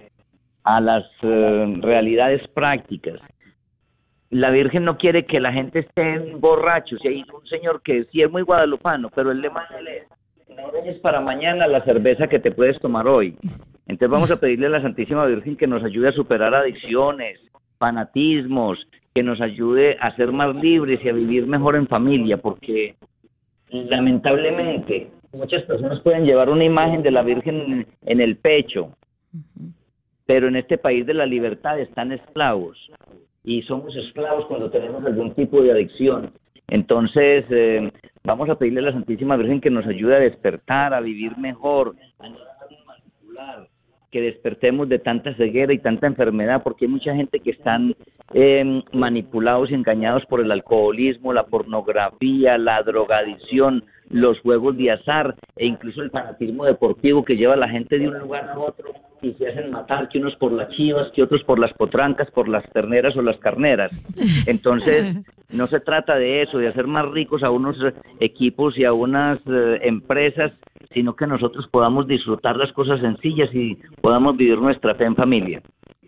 a 0.64 0.80
las 0.82 1.04
eh, 1.22 1.78
realidades 1.80 2.46
prácticas. 2.48 3.20
La 4.28 4.50
Virgen 4.50 4.84
no 4.84 4.98
quiere 4.98 5.24
que 5.24 5.40
la 5.40 5.52
gente 5.52 5.78
esté 5.78 6.18
borrachos 6.36 7.02
y 7.04 7.08
hay 7.08 7.24
un 7.32 7.46
señor 7.46 7.80
que 7.82 8.04
sí 8.12 8.20
es 8.20 8.30
muy 8.30 8.42
guadalupano, 8.42 9.08
pero 9.14 9.30
el 9.30 9.40
lema 9.40 9.66
de 9.70 9.78
él 9.78 9.88
es 9.88 10.13
no 10.48 10.70
dejes 10.72 10.98
para 11.00 11.20
mañana 11.20 11.66
la 11.66 11.84
cerveza 11.84 12.26
que 12.26 12.38
te 12.38 12.50
puedes 12.50 12.78
tomar 12.80 13.06
hoy. 13.06 13.36
Entonces 13.86 14.10
vamos 14.10 14.30
a 14.30 14.40
pedirle 14.40 14.66
a 14.66 14.70
la 14.70 14.82
Santísima 14.82 15.26
Virgen 15.26 15.56
que 15.56 15.66
nos 15.66 15.82
ayude 15.84 16.08
a 16.08 16.12
superar 16.12 16.54
adicciones, 16.54 17.40
fanatismos, 17.78 18.78
que 19.14 19.22
nos 19.22 19.40
ayude 19.40 19.96
a 20.00 20.14
ser 20.16 20.32
más 20.32 20.54
libres 20.56 21.00
y 21.04 21.08
a 21.08 21.12
vivir 21.12 21.46
mejor 21.46 21.76
en 21.76 21.86
familia, 21.86 22.38
porque 22.38 22.96
lamentablemente 23.70 25.10
muchas 25.32 25.62
personas 25.64 26.00
pueden 26.00 26.24
llevar 26.24 26.50
una 26.50 26.64
imagen 26.64 27.02
de 27.02 27.10
la 27.10 27.22
Virgen 27.22 27.86
en 28.02 28.20
el 28.20 28.36
pecho, 28.36 28.96
pero 30.26 30.48
en 30.48 30.56
este 30.56 30.78
país 30.78 31.06
de 31.06 31.14
la 31.14 31.26
libertad 31.26 31.78
están 31.78 32.12
esclavos 32.12 32.90
y 33.44 33.62
somos 33.62 33.94
esclavos 33.94 34.46
cuando 34.46 34.70
tenemos 34.70 35.04
algún 35.04 35.34
tipo 35.34 35.62
de 35.62 35.72
adicción. 35.72 36.32
Entonces, 36.68 37.44
eh, 37.50 37.92
vamos 38.24 38.48
a 38.48 38.56
pedirle 38.56 38.80
a 38.80 38.84
la 38.84 38.92
Santísima 38.92 39.36
Virgen 39.36 39.60
que 39.60 39.70
nos 39.70 39.86
ayude 39.86 40.16
a 40.16 40.20
despertar, 40.20 40.94
a 40.94 41.00
vivir 41.00 41.36
mejor, 41.36 41.94
a 42.18 42.28
no 42.28 42.38
manipular, 42.86 43.68
que 44.10 44.20
despertemos 44.20 44.88
de 44.88 44.98
tanta 44.98 45.34
ceguera 45.34 45.72
y 45.72 45.78
tanta 45.78 46.06
enfermedad, 46.06 46.62
porque 46.62 46.86
hay 46.86 46.90
mucha 46.90 47.14
gente 47.14 47.40
que 47.40 47.50
están 47.50 47.94
eh, 48.32 48.82
manipulados 48.92 49.70
y 49.70 49.74
engañados 49.74 50.24
por 50.26 50.40
el 50.40 50.52
alcoholismo, 50.52 51.32
la 51.32 51.46
pornografía, 51.46 52.56
la 52.56 52.82
drogadicción, 52.82 53.84
los 54.10 54.38
juegos 54.40 54.76
de 54.76 54.90
azar 54.90 55.34
e 55.56 55.66
incluso 55.66 56.02
el 56.02 56.10
fanatismo 56.10 56.64
deportivo 56.64 57.24
que 57.24 57.36
lleva 57.36 57.54
a 57.54 57.58
la 57.58 57.68
gente 57.68 57.98
de 57.98 58.08
un 58.08 58.18
lugar 58.18 58.48
a 58.48 58.58
otro 58.58 58.92
y 59.22 59.32
se 59.34 59.48
hacen 59.48 59.70
matar, 59.70 60.08
que 60.08 60.18
unos 60.18 60.36
por 60.36 60.52
las 60.52 60.68
chivas, 60.70 61.10
que 61.14 61.22
otros 61.22 61.42
por 61.44 61.58
las 61.58 61.72
potrancas, 61.72 62.30
por 62.30 62.48
las 62.48 62.64
terneras 62.72 63.16
o 63.16 63.22
las 63.22 63.38
carneras. 63.38 63.90
Entonces, 64.46 65.16
no 65.50 65.66
se 65.68 65.80
trata 65.80 66.16
de 66.16 66.42
eso, 66.42 66.58
de 66.58 66.68
hacer 66.68 66.86
más 66.86 67.10
ricos 67.10 67.42
a 67.42 67.50
unos 67.50 67.76
equipos 68.20 68.76
y 68.76 68.84
a 68.84 68.92
unas 68.92 69.38
eh, 69.46 69.78
empresas, 69.82 70.52
sino 70.92 71.16
que 71.16 71.26
nosotros 71.26 71.66
podamos 71.70 72.06
disfrutar 72.06 72.56
las 72.56 72.72
cosas 72.72 73.00
sencillas 73.00 73.48
y 73.54 73.76
podamos 74.00 74.36
vivir 74.36 74.58
nuestra 74.58 74.94
fe 74.94 75.04
en 75.04 75.16
familia. 75.16 75.62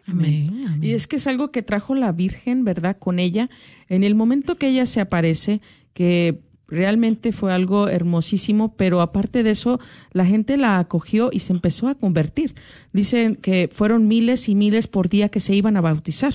Amén. 0.09 0.45
Y 0.81 0.93
es 0.93 1.09
que 1.09 1.17
es 1.17 1.27
algo 1.27 1.51
que 1.51 1.63
trajo 1.63 1.95
la 1.97 2.13
Virgen, 2.13 2.65
¿verdad? 2.65 2.97
Con 2.97 3.19
ella, 3.19 3.49
en 3.89 4.05
el 4.05 4.15
momento 4.15 4.55
que 4.55 4.69
ella 4.69 4.87
se 4.87 5.01
aparece, 5.01 5.61
que 5.95 6.39
realmente 6.69 7.33
fue 7.33 7.53
algo 7.53 7.89
hermosísimo, 7.89 8.75
pero 8.77 9.01
aparte 9.01 9.43
de 9.43 9.51
eso, 9.51 9.79
la 10.13 10.25
gente 10.25 10.57
la 10.57 10.79
acogió 10.79 11.31
y 11.33 11.41
se 11.41 11.53
empezó 11.53 11.89
a 11.89 11.95
convertir. 11.95 12.55
Dicen 12.93 13.37
que 13.37 13.69
fueron 13.71 14.09
miles 14.09 14.49
y 14.49 14.55
miles 14.55 14.87
por 14.89 15.09
día 15.09 15.29
que 15.29 15.41
se 15.41 15.55
iban 15.55 15.77
a 15.77 15.81
bautizar. 15.81 16.33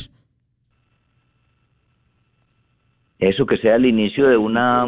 Eso 3.19 3.45
que 3.45 3.57
sea 3.57 3.75
el 3.75 3.85
inicio 3.85 4.27
de 4.27 4.37
una 4.37 4.85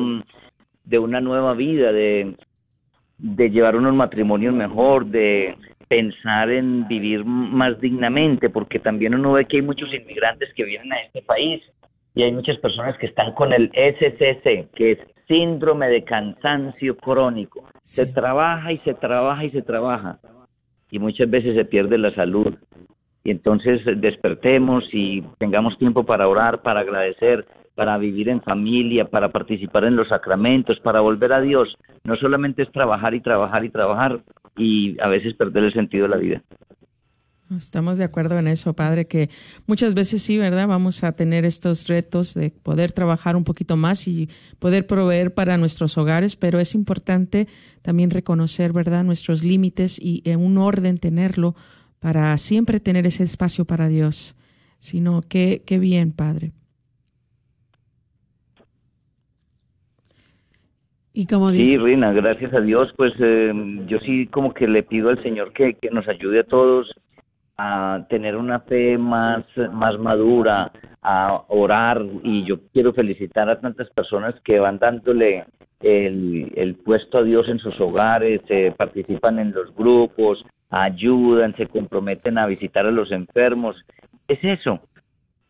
de 0.84 1.00
una 1.00 1.22
nueva 1.22 1.54
vida, 1.54 1.94
de, 1.94 2.36
de 3.18 3.50
llevar 3.50 3.76
unos 3.76 3.94
matrimonios 3.94 4.54
mejor, 4.54 5.06
de 5.06 5.56
pensar 5.88 6.50
en 6.50 6.88
vivir 6.88 7.24
más 7.24 7.80
dignamente, 7.80 8.50
porque 8.50 8.80
también 8.80 9.16
uno 9.16 9.34
ve 9.34 9.46
que 9.46 9.58
hay 9.58 9.62
muchos 9.62 9.94
inmigrantes 9.94 10.54
que 10.56 10.64
vienen 10.66 10.92
a 10.92 11.02
este 11.02 11.22
país 11.22 11.62
y 12.16 12.24
hay 12.24 12.32
muchas 12.32 12.58
personas 12.58 12.98
que 12.98 13.06
están 13.06 13.34
con 13.34 13.54
el 13.54 13.70
SCC, 13.70 14.70
que 14.76 14.92
es 14.94 15.00
síndrome 15.28 15.88
de 15.88 16.04
cansancio 16.04 16.98
crónico. 16.98 17.64
Se 17.84 18.06
trabaja 18.06 18.72
y 18.72 18.78
se 18.80 18.94
trabaja 18.94 19.46
y 19.46 19.52
se 19.52 19.62
trabaja 19.62 20.20
y 20.94 21.00
muchas 21.00 21.28
veces 21.28 21.56
se 21.56 21.66
pierde 21.66 21.98
la 21.98 22.14
salud. 22.14 22.54
Y 23.24 23.32
entonces 23.32 23.82
despertemos 23.98 24.84
y 24.92 25.24
tengamos 25.40 25.76
tiempo 25.80 26.04
para 26.04 26.28
orar, 26.28 26.62
para 26.62 26.82
agradecer, 26.82 27.44
para 27.74 27.98
vivir 27.98 28.30
en 28.30 28.44
familia, 28.44 29.06
para 29.06 29.30
participar 29.30 29.86
en 29.86 29.96
los 29.96 30.10
sacramentos, 30.10 30.80
para 30.82 31.00
volver 31.00 31.34
a 31.34 31.42
Dios. 31.42 31.76
No 32.04 32.16
solamente 32.18 32.62
es 32.62 32.72
trabajar 32.72 33.16
y 33.16 33.22
trabajar 33.22 33.66
y 33.66 33.70
trabajar 33.70 34.20
y 34.56 35.02
a 35.02 35.08
veces 35.08 35.34
perder 35.34 35.64
el 35.64 35.74
sentido 35.74 36.04
de 36.04 36.10
la 36.10 36.18
vida. 36.18 36.44
Estamos 37.58 37.98
de 37.98 38.04
acuerdo 38.04 38.38
en 38.40 38.48
eso, 38.48 38.74
Padre, 38.74 39.06
que 39.06 39.30
muchas 39.68 39.94
veces 39.94 40.22
sí, 40.22 40.38
¿verdad? 40.38 40.68
Vamos 40.68 41.04
a 41.04 41.14
tener 41.14 41.46
estos 41.46 41.88
retos 41.88 42.34
de 42.34 42.52
poder 42.52 42.92
trabajar 42.92 43.36
un 43.36 43.44
poquito 43.44 43.76
más 43.78 44.08
y 44.08 44.30
poder 44.60 44.88
proveer 44.88 45.34
para 45.34 45.58
nuestros 45.58 45.98
hogares, 45.98 46.36
pero 46.36 46.60
es 46.60 46.76
importante 46.76 47.48
también 47.82 48.10
reconocer, 48.10 48.74
¿verdad?, 48.74 49.04
nuestros 49.04 49.44
límites 49.44 50.00
y 50.00 50.22
en 50.26 50.40
un 50.40 50.58
orden 50.58 50.98
tenerlo 50.98 51.56
para 52.00 52.38
siempre 52.38 52.80
tener 52.80 53.08
ese 53.08 53.24
espacio 53.24 53.66
para 53.66 53.88
Dios. 53.88 54.36
Sino 54.80 55.22
que, 55.22 55.64
qué 55.66 55.80
bien, 55.80 56.12
Padre. 56.12 56.52
Y 61.14 61.28
como 61.28 61.52
dice... 61.52 61.64
Sí, 61.64 61.78
Rina, 61.78 62.12
gracias 62.12 62.54
a 62.54 62.60
Dios, 62.60 62.92
pues 62.98 63.14
eh, 63.20 63.54
yo 63.88 64.00
sí 64.00 64.26
como 64.28 64.54
que 64.54 64.68
le 64.68 64.82
pido 64.82 65.10
al 65.10 65.22
Señor 65.22 65.54
que, 65.54 65.76
que 65.76 65.92
nos 65.92 66.08
ayude 66.08 66.40
a 66.40 66.44
todos 66.44 66.92
a 67.58 68.06
tener 68.10 68.36
una 68.36 68.60
fe 68.62 68.98
más, 68.98 69.46
más 69.72 69.98
madura, 70.00 70.72
a 71.02 71.44
orar 71.50 72.04
y 72.24 72.46
yo 72.46 72.60
quiero 72.72 72.94
felicitar 72.94 73.50
a 73.50 73.60
tantas 73.60 73.90
personas 73.92 74.36
que 74.44 74.60
van 74.60 74.80
dándole 74.80 75.46
el, 75.82 76.52
el 76.56 76.76
puesto 76.76 77.20
a 77.20 77.24
Dios 77.24 77.48
en 77.50 77.60
sus 77.60 77.80
hogares, 77.80 78.42
participan 78.78 79.40
en 79.40 79.52
los 79.52 79.76
grupos, 79.76 80.44
ayudan, 80.70 81.56
se 81.56 81.68
comprometen 81.68 82.38
a 82.38 82.48
visitar 82.48 82.86
a 82.86 82.92
los 82.92 83.12
enfermos. 83.12 83.76
Es 84.28 84.40
eso, 84.44 84.80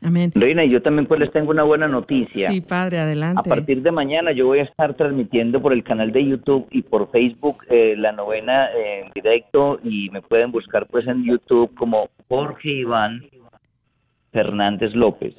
Amén. 0.04 0.30
Reina, 0.34 0.64
y 0.64 0.70
yo 0.70 0.82
también 0.82 1.06
pues 1.06 1.18
les 1.18 1.32
tengo 1.32 1.50
una 1.50 1.62
buena 1.62 1.88
noticia. 1.88 2.50
Sí, 2.50 2.60
padre, 2.60 2.98
adelante. 2.98 3.40
A 3.40 3.54
partir 3.54 3.80
de 3.80 3.90
mañana 3.90 4.32
yo 4.32 4.46
voy 4.46 4.58
a 4.58 4.64
estar 4.64 4.92
transmitiendo 4.94 5.62
por 5.62 5.72
el 5.72 5.82
canal 5.82 6.12
de 6.12 6.26
YouTube 6.26 6.66
y 6.70 6.82
por 6.82 7.10
Facebook 7.10 7.64
eh, 7.70 7.94
la 7.96 8.12
novena 8.12 8.68
en 8.72 9.10
directo 9.14 9.80
y 9.82 10.10
me 10.10 10.20
pueden 10.20 10.52
buscar 10.52 10.86
pues 10.90 11.06
en 11.06 11.24
YouTube 11.24 11.74
como 11.74 12.10
Jorge 12.28 12.70
Iván 12.70 13.22
Fernández 14.30 14.94
López. 14.94 15.34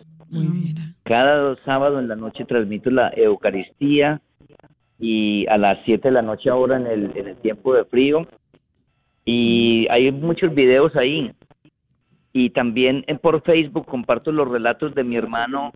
Cada 1.04 1.56
sábado 1.64 2.00
en 2.00 2.08
la 2.08 2.16
noche 2.16 2.44
transmito 2.46 2.90
la 2.90 3.14
Eucaristía 3.16 4.20
y 5.00 5.46
a 5.48 5.58
las 5.60 5.78
7 5.86 6.08
de 6.08 6.14
la 6.14 6.24
noche 6.24 6.50
ahora 6.50 6.78
en 6.78 6.88
el, 6.88 7.12
en 7.16 7.28
el 7.28 7.36
tiempo 7.38 7.76
de 7.76 7.86
frío 7.86 8.28
y 9.26 9.88
hay 9.90 10.12
muchos 10.12 10.54
videos 10.56 10.96
ahí 10.96 11.32
y 12.36 12.50
también 12.50 13.06
por 13.22 13.42
Facebook 13.44 13.86
comparto 13.86 14.30
los 14.30 14.46
relatos 14.50 14.94
de 14.94 15.06
mi 15.06 15.16
hermano 15.16 15.72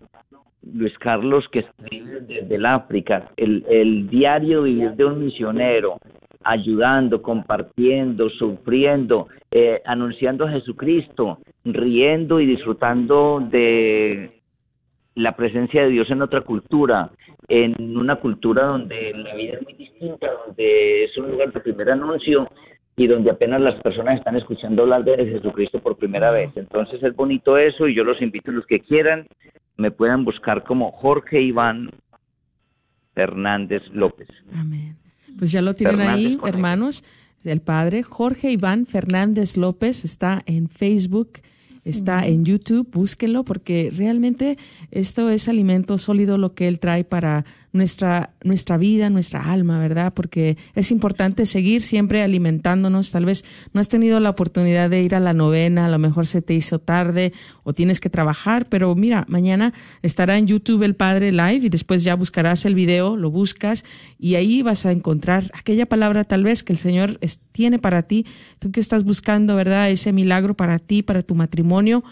Luis 0.62 0.92
Carlos 0.98 1.48
que 1.50 1.60
escribe 1.60 2.20
desde 2.20 2.54
el 2.54 2.66
África, 2.66 3.30
el, 3.38 3.64
el 3.70 4.10
diario 4.10 4.64
vivir 4.64 4.90
de 4.90 5.06
un 5.06 5.24
misionero, 5.24 5.96
ayudando, 6.44 7.22
compartiendo, 7.22 8.28
sufriendo, 8.28 9.28
eh, 9.50 9.80
anunciando 9.86 10.44
a 10.44 10.50
Jesucristo, 10.50 11.38
riendo 11.64 12.40
y 12.40 12.46
disfrutando 12.46 13.42
de 13.50 14.42
la 15.14 15.34
presencia 15.34 15.84
de 15.84 15.88
Dios 15.88 16.10
en 16.10 16.20
otra 16.20 16.42
cultura, 16.42 17.10
en 17.48 17.96
una 17.96 18.16
cultura 18.16 18.66
donde 18.66 19.14
la 19.14 19.34
vida 19.34 19.54
es 19.54 19.62
muy 19.62 19.72
distinta, 19.72 20.28
donde 20.46 21.04
es 21.04 21.16
un 21.16 21.30
lugar 21.30 21.54
de 21.54 21.60
primer 21.60 21.90
anuncio 21.90 22.50
y 23.00 23.06
donde 23.06 23.30
apenas 23.30 23.62
las 23.62 23.80
personas 23.80 24.18
están 24.18 24.36
escuchando 24.36 24.82
hablar 24.82 25.04
de 25.04 25.16
Jesucristo 25.26 25.78
por 25.78 25.96
primera 25.96 26.30
vez. 26.30 26.50
Entonces 26.54 27.02
es 27.02 27.16
bonito 27.16 27.56
eso 27.56 27.88
y 27.88 27.94
yo 27.94 28.04
los 28.04 28.20
invito 28.20 28.50
a 28.50 28.54
los 28.54 28.66
que 28.66 28.80
quieran, 28.80 29.26
me 29.78 29.90
puedan 29.90 30.22
buscar 30.22 30.64
como 30.64 30.92
Jorge 30.92 31.40
Iván 31.40 31.92
Fernández 33.14 33.82
López. 33.94 34.28
Amén. 34.54 34.98
Pues 35.38 35.50
ya 35.50 35.62
lo 35.62 35.72
tienen 35.72 36.02
ahí, 36.02 36.38
hermanos. 36.44 37.02
El 37.42 37.62
padre 37.62 38.02
Jorge 38.02 38.50
Iván 38.50 38.84
Fernández 38.84 39.56
López 39.56 40.04
está 40.04 40.42
en 40.44 40.68
Facebook 40.68 41.40
está 41.84 42.26
en 42.26 42.44
YouTube, 42.44 42.88
búsquenlo 42.90 43.44
porque 43.44 43.90
realmente 43.94 44.58
esto 44.90 45.30
es 45.30 45.48
alimento 45.48 45.98
sólido 45.98 46.38
lo 46.38 46.54
que 46.54 46.68
él 46.68 46.78
trae 46.78 47.04
para 47.04 47.44
nuestra, 47.72 48.34
nuestra 48.42 48.76
vida, 48.76 49.10
nuestra 49.10 49.52
alma, 49.52 49.78
¿verdad? 49.78 50.12
Porque 50.12 50.56
es 50.74 50.90
importante 50.90 51.46
seguir 51.46 51.82
siempre 51.82 52.22
alimentándonos. 52.22 53.10
Tal 53.12 53.24
vez 53.24 53.44
no 53.72 53.80
has 53.80 53.88
tenido 53.88 54.18
la 54.20 54.30
oportunidad 54.30 54.90
de 54.90 55.02
ir 55.02 55.14
a 55.14 55.20
la 55.20 55.32
novena, 55.32 55.86
a 55.86 55.88
lo 55.88 55.98
mejor 55.98 56.26
se 56.26 56.42
te 56.42 56.54
hizo 56.54 56.78
tarde 56.78 57.32
o 57.62 57.72
tienes 57.72 58.00
que 58.00 58.10
trabajar, 58.10 58.68
pero 58.68 58.94
mira, 58.94 59.24
mañana 59.28 59.72
estará 60.02 60.38
en 60.38 60.46
YouTube 60.46 60.82
el 60.82 60.96
Padre 60.96 61.32
Live 61.32 61.66
y 61.66 61.68
después 61.68 62.02
ya 62.02 62.14
buscarás 62.16 62.64
el 62.64 62.74
video, 62.74 63.16
lo 63.16 63.30
buscas 63.30 63.84
y 64.18 64.34
ahí 64.34 64.62
vas 64.62 64.86
a 64.86 64.92
encontrar 64.92 65.50
aquella 65.54 65.86
palabra 65.86 66.24
tal 66.24 66.44
vez 66.44 66.62
que 66.62 66.72
el 66.72 66.78
Señor 66.78 67.18
tiene 67.52 67.78
para 67.78 68.02
ti, 68.02 68.26
tú 68.58 68.70
que 68.72 68.80
estás 68.80 69.04
buscando, 69.04 69.56
¿verdad? 69.56 69.90
Ese 69.90 70.12
milagro 70.12 70.54
para 70.54 70.78
ti, 70.78 71.02
para 71.02 71.22
tu 71.22 71.34
matrimonio 71.34 72.02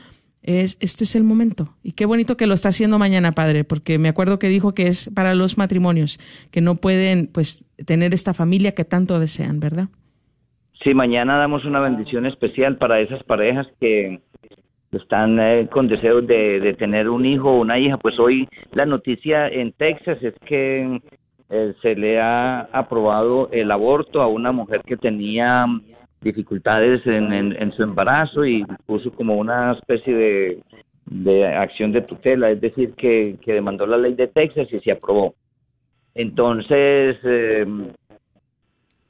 es, 0.48 0.78
este 0.80 1.04
es 1.04 1.14
el 1.14 1.24
momento. 1.24 1.74
Y 1.82 1.92
qué 1.92 2.06
bonito 2.06 2.36
que 2.36 2.46
lo 2.46 2.54
está 2.54 2.70
haciendo 2.70 2.98
mañana, 2.98 3.32
padre, 3.32 3.64
porque 3.64 3.98
me 3.98 4.08
acuerdo 4.08 4.38
que 4.38 4.48
dijo 4.48 4.72
que 4.72 4.86
es 4.86 5.10
para 5.14 5.34
los 5.34 5.58
matrimonios, 5.58 6.18
que 6.50 6.62
no 6.62 6.76
pueden 6.76 7.26
pues 7.26 7.64
tener 7.86 8.14
esta 8.14 8.32
familia 8.32 8.72
que 8.72 8.84
tanto 8.84 9.18
desean, 9.18 9.60
¿verdad? 9.60 9.88
Sí, 10.82 10.94
mañana 10.94 11.36
damos 11.36 11.64
una 11.64 11.80
bendición 11.80 12.24
especial 12.24 12.78
para 12.78 13.00
esas 13.00 13.22
parejas 13.24 13.66
que 13.78 14.20
están 14.92 15.38
eh, 15.38 15.68
con 15.70 15.86
deseos 15.88 16.26
de, 16.26 16.74
tener 16.78 17.10
un 17.10 17.26
hijo 17.26 17.50
o 17.50 17.60
una 17.60 17.78
hija. 17.78 17.98
Pues 17.98 18.18
hoy 18.18 18.48
la 18.72 18.86
noticia 18.86 19.48
en 19.48 19.72
Texas 19.72 20.18
es 20.22 20.34
que 20.46 21.00
eh, 21.50 21.74
se 21.82 21.94
le 21.94 22.20
ha 22.20 22.60
aprobado 22.72 23.50
el 23.52 23.70
aborto 23.70 24.22
a 24.22 24.28
una 24.28 24.52
mujer 24.52 24.80
que 24.86 24.96
tenía 24.96 25.66
dificultades 26.20 27.06
en, 27.06 27.72
su 27.72 27.82
embarazo 27.82 28.44
y 28.44 28.64
puso 28.86 29.12
como 29.12 29.36
una 29.36 29.72
especie 29.72 30.62
de, 31.06 31.46
acción 31.46 31.92
de 31.92 32.02
tutela, 32.02 32.50
es 32.50 32.60
decir, 32.60 32.94
que, 32.94 33.38
demandó 33.46 33.86
la 33.86 33.98
ley 33.98 34.14
de 34.14 34.28
Texas 34.28 34.68
y 34.72 34.80
se 34.80 34.92
aprobó. 34.92 35.34
Entonces, 36.14 37.16
eh, 37.22 37.66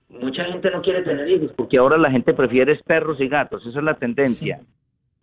mucha 0.08 0.44
gente 0.44 0.70
no 0.70 0.82
quiere 0.82 1.02
tener 1.02 1.28
hijos 1.28 1.52
porque 1.56 1.78
ahora 1.78 1.96
la 1.96 2.10
gente 2.10 2.34
prefiere 2.34 2.78
perros 2.86 3.20
y 3.20 3.28
gatos, 3.28 3.64
esa 3.66 3.78
es 3.78 3.84
la 3.84 3.94
tendencia. 3.94 4.60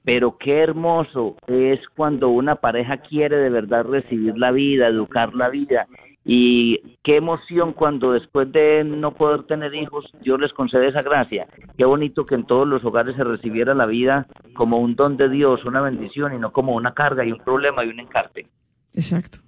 Pero 0.04 0.38
qué 0.38 0.60
hermoso 0.60 1.36
es 1.48 1.80
cuando 1.96 2.30
una 2.30 2.56
pareja 2.58 2.98
quiere 2.98 3.38
de 3.38 3.50
verdad 3.50 3.86
recibir 3.86 4.38
la 4.38 4.52
vida, 4.52 4.88
educar 4.88 5.34
la 5.34 5.50
vida. 5.50 5.88
Y 6.28 6.98
qué 7.04 7.18
emoción 7.18 7.74
cuando 7.74 8.12
después 8.12 8.52
de 8.52 8.84
no 8.84 9.14
poder 9.14 9.44
tener 9.44 9.76
hijos, 9.76 10.06
Dios 10.24 10.40
les 10.40 10.52
concede 10.54 10.88
esa 10.88 11.04
gracia. 11.04 11.48
Qué 11.78 11.86
bonito 11.86 12.26
que 12.26 12.34
en 12.34 12.48
todos 12.48 12.68
los 12.68 12.84
hogares 12.84 13.16
se 13.16 13.24
recibiera 13.24 13.76
la 13.76 13.86
vida 13.86 14.28
como 14.56 14.80
un 14.80 14.96
don 14.96 15.18
de 15.18 15.30
Dios, 15.30 15.64
una 15.66 15.82
bendición 15.82 16.34
y 16.34 16.40
no 16.40 16.52
como 16.52 16.74
una 16.74 16.96
carga 16.96 17.24
y 17.24 17.32
un 17.32 17.38
problema 17.38 17.86
y 17.86 17.90
un 17.90 18.00
encarte. 18.00 18.48
Exacto. 18.96 19.40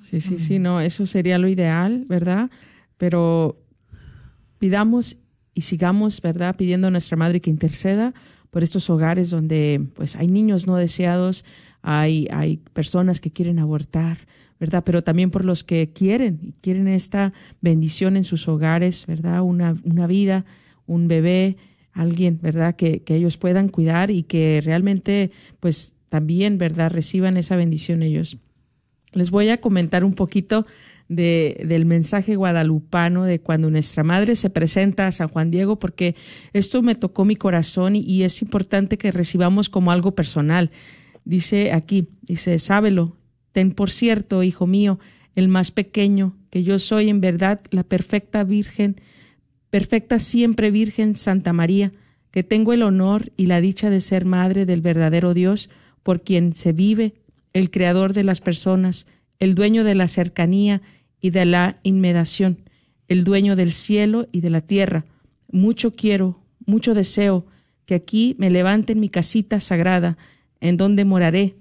Sí, 0.00 0.20
sí, 0.20 0.38
sí, 0.38 0.58
no, 0.58 0.80
eso 0.80 1.04
sería 1.04 1.36
lo 1.36 1.48
ideal, 1.48 2.04
¿verdad? 2.08 2.50
Pero 2.96 3.56
pidamos 4.58 5.18
y 5.52 5.62
sigamos, 5.62 6.22
¿verdad? 6.22 6.56
Pidiendo 6.56 6.86
a 6.88 6.90
nuestra 6.90 7.16
Madre 7.16 7.40
que 7.40 7.50
interceda 7.50 8.14
por 8.50 8.62
estos 8.62 8.88
hogares 8.88 9.30
donde 9.30 9.84
pues 9.94 10.16
hay 10.16 10.28
niños 10.28 10.66
no 10.66 10.76
deseados, 10.76 11.44
hay, 11.82 12.28
hay 12.30 12.58
personas 12.72 13.20
que 13.20 13.30
quieren 13.30 13.58
abortar, 13.58 14.26
¿verdad? 14.58 14.82
Pero 14.84 15.02
también 15.02 15.30
por 15.30 15.44
los 15.44 15.64
que 15.64 15.92
quieren, 15.92 16.38
y 16.42 16.52
quieren 16.60 16.88
esta 16.88 17.32
bendición 17.60 18.16
en 18.16 18.24
sus 18.24 18.48
hogares, 18.48 19.06
¿verdad? 19.06 19.42
Una, 19.42 19.74
una 19.84 20.06
vida, 20.06 20.44
un 20.86 21.08
bebé, 21.08 21.56
alguien, 21.92 22.38
¿verdad? 22.42 22.76
Que, 22.76 23.02
que 23.02 23.14
ellos 23.14 23.36
puedan 23.36 23.68
cuidar 23.68 24.10
y 24.10 24.22
que 24.22 24.60
realmente 24.64 25.30
pues 25.60 25.94
también, 26.08 26.58
¿verdad? 26.58 26.90
Reciban 26.90 27.36
esa 27.36 27.56
bendición 27.56 28.02
ellos. 28.02 28.38
Les 29.12 29.30
voy 29.30 29.48
a 29.48 29.60
comentar 29.60 30.04
un 30.04 30.14
poquito 30.14 30.66
de, 31.08 31.64
del 31.66 31.86
mensaje 31.86 32.36
guadalupano 32.36 33.24
de 33.24 33.40
cuando 33.40 33.70
nuestra 33.70 34.02
madre 34.04 34.36
se 34.36 34.50
presenta 34.50 35.06
a 35.06 35.12
San 35.12 35.28
Juan 35.28 35.50
Diego, 35.50 35.78
porque 35.78 36.14
esto 36.52 36.82
me 36.82 36.94
tocó 36.94 37.24
mi 37.24 37.36
corazón 37.36 37.96
y, 37.96 38.22
es 38.22 38.42
importante 38.42 38.98
que 38.98 39.10
recibamos 39.10 39.68
como 39.70 39.90
algo 39.90 40.14
personal. 40.14 40.70
Dice 41.28 41.72
aquí, 41.72 42.08
dice, 42.22 42.58
sábelo, 42.58 43.18
ten 43.52 43.72
por 43.72 43.90
cierto, 43.90 44.42
hijo 44.42 44.66
mío, 44.66 44.98
el 45.34 45.48
más 45.48 45.70
pequeño, 45.70 46.34
que 46.48 46.62
yo 46.62 46.78
soy 46.78 47.10
en 47.10 47.20
verdad 47.20 47.60
la 47.70 47.82
perfecta 47.82 48.44
Virgen, 48.44 48.98
perfecta 49.68 50.20
siempre 50.20 50.70
Virgen 50.70 51.14
Santa 51.14 51.52
María, 51.52 51.92
que 52.30 52.44
tengo 52.44 52.72
el 52.72 52.82
honor 52.82 53.30
y 53.36 53.44
la 53.44 53.60
dicha 53.60 53.90
de 53.90 54.00
ser 54.00 54.24
madre 54.24 54.64
del 54.64 54.80
verdadero 54.80 55.34
Dios, 55.34 55.68
por 56.02 56.22
quien 56.22 56.54
se 56.54 56.72
vive, 56.72 57.12
el 57.52 57.70
creador 57.70 58.14
de 58.14 58.24
las 58.24 58.40
personas, 58.40 59.06
el 59.38 59.54
dueño 59.54 59.84
de 59.84 59.96
la 59.96 60.08
cercanía 60.08 60.80
y 61.20 61.28
de 61.28 61.44
la 61.44 61.78
inmediación, 61.82 62.56
el 63.06 63.22
dueño 63.22 63.54
del 63.54 63.74
cielo 63.74 64.28
y 64.32 64.40
de 64.40 64.48
la 64.48 64.62
tierra. 64.62 65.04
Mucho 65.52 65.94
quiero, 65.94 66.40
mucho 66.64 66.94
deseo 66.94 67.44
que 67.84 67.96
aquí 67.96 68.34
me 68.38 68.48
levanten 68.48 68.98
mi 68.98 69.10
casita 69.10 69.60
sagrada, 69.60 70.16
en 70.60 70.76
donde 70.76 71.04
moraré. 71.04 71.54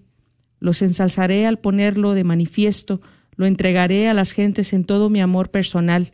Los 0.60 0.82
ensalzaré 0.82 1.45
al 1.45 1.60
ponerlo 1.60 2.14
de 2.14 2.24
manifiesto, 2.24 3.02
lo 3.36 3.45
entregaré 3.45 4.08
a 4.08 4.14
las 4.14 4.32
gentes 4.32 4.74
en 4.74 4.84
todo 4.84 5.10
mi 5.10 5.22
amor 5.22 5.52
personal, 5.52 6.12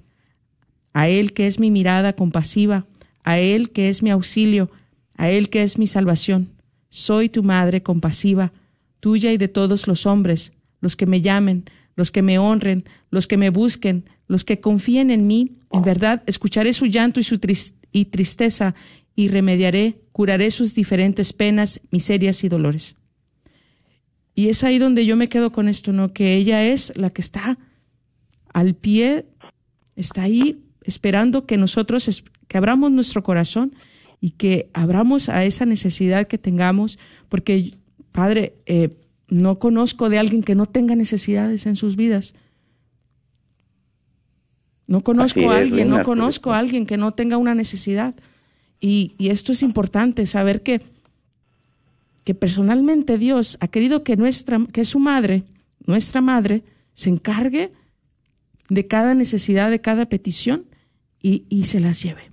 a 0.94 1.08
Él 1.08 1.34
que 1.34 1.48
es 1.48 1.60
mi 1.60 1.72
mirada 1.72 2.14
compasiva, 2.14 2.86
a 3.24 3.40
Él 3.40 3.72
que 3.72 3.90
es 3.90 4.04
mi 4.04 4.12
auxilio, 4.12 4.70
a 5.16 5.30
Él 5.30 5.50
que 5.50 5.64
es 5.64 5.78
mi 5.78 5.88
salvación. 5.88 6.50
Soy 6.90 7.30
tu 7.30 7.42
madre 7.42 7.82
compasiva, 7.82 8.52
tuya 9.00 9.32
y 9.32 9.38
de 9.38 9.48
todos 9.48 9.88
los 9.88 10.06
hombres, 10.06 10.54
los 10.82 10.96
que 10.96 11.06
me 11.06 11.22
llamen, 11.22 11.66
los 11.96 12.12
que 12.12 12.22
me 12.22 12.40
honren, 12.40 12.86
los 13.10 13.28
que 13.28 13.38
me 13.38 13.50
busquen, 13.50 14.06
los 14.28 14.44
que 14.44 14.60
confíen 14.60 15.12
en 15.12 15.28
mí, 15.28 15.58
en 15.72 15.82
verdad, 15.82 16.24
escucharé 16.26 16.74
su 16.74 16.86
llanto 16.86 17.20
y 17.20 17.24
su 17.24 17.40
y 17.92 18.06
tristeza 18.06 18.76
y 19.16 19.30
remediaré, 19.30 20.03
curaré 20.14 20.52
sus 20.52 20.74
diferentes 20.76 21.34
penas, 21.34 21.82
miserias 21.92 22.44
y 22.46 22.50
dolores. 22.50 22.96
Y 24.36 24.48
es 24.48 24.64
ahí 24.64 24.80
donde 24.80 25.06
yo 25.06 25.18
me 25.18 25.28
quedo 25.28 25.52
con 25.52 25.68
esto, 25.68 25.92
¿no? 25.92 26.14
Que 26.14 26.36
ella 26.36 26.64
es 26.66 26.94
la 26.96 27.10
que 27.10 27.22
está 27.22 27.58
al 28.54 28.76
pie, 28.76 29.26
está 29.96 30.24
ahí 30.24 30.64
esperando 30.84 31.46
que 31.46 31.58
nosotros, 31.58 32.24
que 32.48 32.58
abramos 32.58 32.92
nuestro 32.92 33.24
corazón 33.24 33.76
y 34.22 34.32
que 34.32 34.70
abramos 34.74 35.30
a 35.30 35.44
esa 35.44 35.66
necesidad 35.66 36.28
que 36.28 36.38
tengamos, 36.38 37.00
porque, 37.28 37.76
Padre, 38.12 38.54
eh, 38.66 38.90
no 39.28 39.60
conozco 39.60 40.10
de 40.10 40.20
alguien 40.20 40.44
que 40.44 40.56
no 40.56 40.68
tenga 40.68 40.96
necesidades 40.96 41.66
en 41.66 41.76
sus 41.76 41.96
vidas. 41.96 42.36
No 44.86 45.04
conozco 45.04 45.50
a 45.50 45.58
alguien, 45.58 45.90
no 45.90 46.04
conozco 46.04 46.54
a 46.54 46.60
alguien 46.60 46.86
que 46.86 46.98
no 46.98 47.14
tenga 47.14 47.38
una 47.38 47.56
necesidad. 47.56 48.16
Y, 48.86 49.16
esto 49.18 49.54
es 49.54 49.64
importante, 49.64 50.26
saber 50.26 50.62
que, 50.62 50.82
que 52.26 52.36
personalmente 52.36 53.18
Dios 53.18 53.58
ha 53.62 53.70
querido 53.70 54.04
que, 54.04 54.18
nuestra, 54.18 54.60
que 54.74 54.84
su 54.84 55.00
madre, 55.00 55.46
nuestra 55.86 56.20
madre, 56.20 56.64
se 56.92 57.10
encargue 57.10 57.72
de 58.68 58.86
cada 58.86 59.14
necesidad, 59.14 59.72
de 59.72 59.80
cada 59.80 60.08
petición 60.08 60.66
y, 61.22 61.46
y 61.48 61.64
se 61.64 61.80
las 61.80 62.04
lleve. 62.04 62.30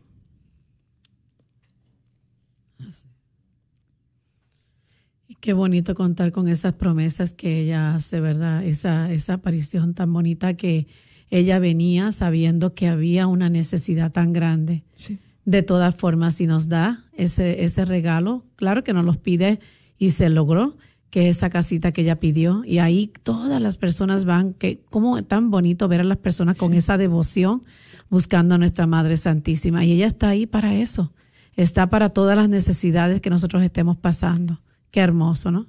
Qué 5.39 5.53
bonito 5.53 5.95
contar 5.95 6.33
con 6.33 6.49
esas 6.49 6.75
promesas 6.75 7.33
que 7.33 7.61
ella 7.61 7.95
hace, 7.95 8.19
¿verdad? 8.19 8.65
Esa, 8.65 9.13
esa 9.13 9.35
aparición 9.35 9.95
tan 9.95 10.13
bonita 10.13 10.55
que 10.55 10.89
ella 11.31 11.61
venía 11.61 12.11
sabiendo 12.11 12.75
que 12.75 12.89
había 12.89 13.29
una 13.29 13.49
necesidad 13.49 14.11
tan 14.11 14.33
grande. 14.33 14.83
Sí. 14.97 15.21
De 15.51 15.65
todas 15.65 15.97
formas, 15.97 16.37
si 16.37 16.47
nos 16.47 16.69
da 16.69 17.03
ese, 17.13 17.65
ese 17.65 17.85
regalo, 17.85 18.45
claro 18.55 18.85
que 18.85 18.93
nos 18.93 19.05
los 19.05 19.17
pide 19.17 19.59
y 19.99 20.11
se 20.11 20.31
logró, 20.31 20.77
que 21.11 21.29
esa 21.29 21.51
casita 21.51 21.91
que 21.91 22.03
ella 22.03 22.21
pidió. 22.21 22.63
Y 22.65 22.79
ahí 22.79 23.11
todas 23.25 23.61
las 23.61 23.77
personas 23.77 24.27
van, 24.27 24.55
que 24.55 24.79
como 24.91 25.21
tan 25.25 25.51
bonito 25.51 25.89
ver 25.89 26.03
a 26.03 26.05
las 26.05 26.19
personas 26.19 26.57
con 26.57 26.73
esa 26.73 26.99
devoción 26.99 27.63
buscando 28.09 28.55
a 28.55 28.59
nuestra 28.59 28.87
Madre 28.87 29.17
Santísima. 29.17 29.85
Y 29.85 29.95
ella 29.95 30.07
está 30.07 30.29
ahí 30.29 30.47
para 30.47 30.73
eso. 30.75 31.13
Está 31.57 31.91
para 31.91 32.11
todas 32.11 32.37
las 32.37 32.49
necesidades 32.49 33.21
que 33.21 33.29
nosotros 33.29 33.65
estemos 33.65 33.97
pasando. 33.97 34.61
Qué 34.93 35.01
hermoso, 35.01 35.51
¿no? 35.51 35.67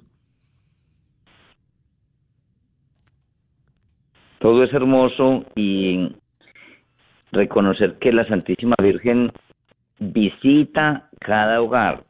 Todo 4.38 4.62
es 4.62 4.72
hermoso 4.72 5.44
y 5.56 6.14
reconocer 7.32 7.98
que 7.98 8.12
la 8.12 8.24
Santísima 8.28 8.76
Virgen 8.80 9.32
visita 10.12 11.08
cada 11.20 11.60
hogar. 11.60 12.04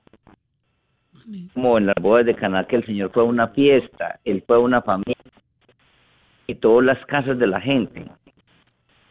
Como 1.55 1.78
en 1.78 1.86
las 1.86 1.95
bodas 2.01 2.26
de 2.26 2.34
Caná, 2.34 2.64
que 2.64 2.76
el 2.76 2.86
Señor 2.86 3.11
fue 3.12 3.22
a 3.22 3.26
una 3.26 3.49
fiesta, 3.49 4.18
Él 4.24 4.43
fue 4.47 4.57
a 4.57 4.61
una 4.61 4.82
familia 4.82 5.16
y 6.47 6.55
todas 6.57 6.84
las 6.84 7.07
casas 7.07 7.38
de 7.38 7.47
la 7.47 7.61
gente. 7.61 8.05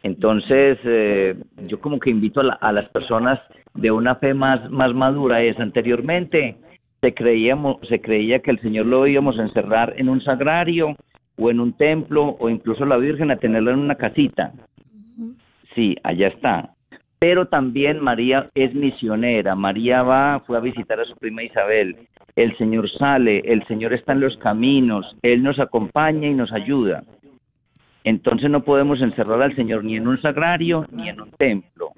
Entonces, 0.02 0.78
eh, 0.84 1.36
yo 1.68 1.80
como 1.80 1.98
que 1.98 2.10
invito 2.10 2.40
a, 2.40 2.54
a, 2.54 2.72
las 2.72 2.88
personas 2.90 3.40
de 3.74 3.90
una 3.90 4.16
fe 4.16 4.34
más, 4.34 4.68
más 4.70 4.92
madura, 4.94 5.42
es 5.42 5.58
anteriormente 5.58 6.56
se, 7.02 7.14
creíamos, 7.14 7.76
se 7.88 8.00
creía 8.00 8.38
que 8.38 8.52
el 8.52 8.60
Señor 8.60 8.86
lo 8.86 9.06
íbamos 9.06 9.38
a 9.38 9.42
encerrar 9.42 9.94
en 9.96 10.08
un 10.08 10.22
sagrario 10.22 10.96
o 11.36 11.50
en 11.50 11.58
un 11.58 11.72
templo 11.72 12.36
o 12.38 12.48
incluso 12.48 12.84
la 12.86 12.96
Virgen 12.96 13.32
a 13.32 13.36
tenerlo 13.36 13.72
en 13.72 13.80
una 13.80 13.96
casita. 13.96 14.52
Sí, 15.74 15.96
allá 16.04 16.28
está. 16.28 16.74
Pero 17.22 17.46
también 17.46 18.02
María 18.02 18.50
es 18.52 18.74
misionera. 18.74 19.54
María 19.54 20.02
va, 20.02 20.40
fue 20.44 20.56
a 20.56 20.60
visitar 20.60 20.98
a 20.98 21.04
su 21.04 21.14
prima 21.14 21.44
Isabel. 21.44 21.96
El 22.34 22.58
Señor 22.58 22.90
sale, 22.98 23.38
el 23.44 23.64
Señor 23.68 23.92
está 23.92 24.10
en 24.10 24.22
los 24.22 24.36
caminos, 24.38 25.06
Él 25.22 25.40
nos 25.44 25.60
acompaña 25.60 26.26
y 26.26 26.34
nos 26.34 26.52
ayuda. 26.52 27.04
Entonces 28.02 28.50
no 28.50 28.64
podemos 28.64 29.00
encerrar 29.00 29.40
al 29.40 29.54
Señor 29.54 29.84
ni 29.84 29.94
en 29.94 30.08
un 30.08 30.20
sagrario 30.20 30.84
ni 30.90 31.08
en 31.08 31.20
un 31.20 31.30
templo. 31.30 31.90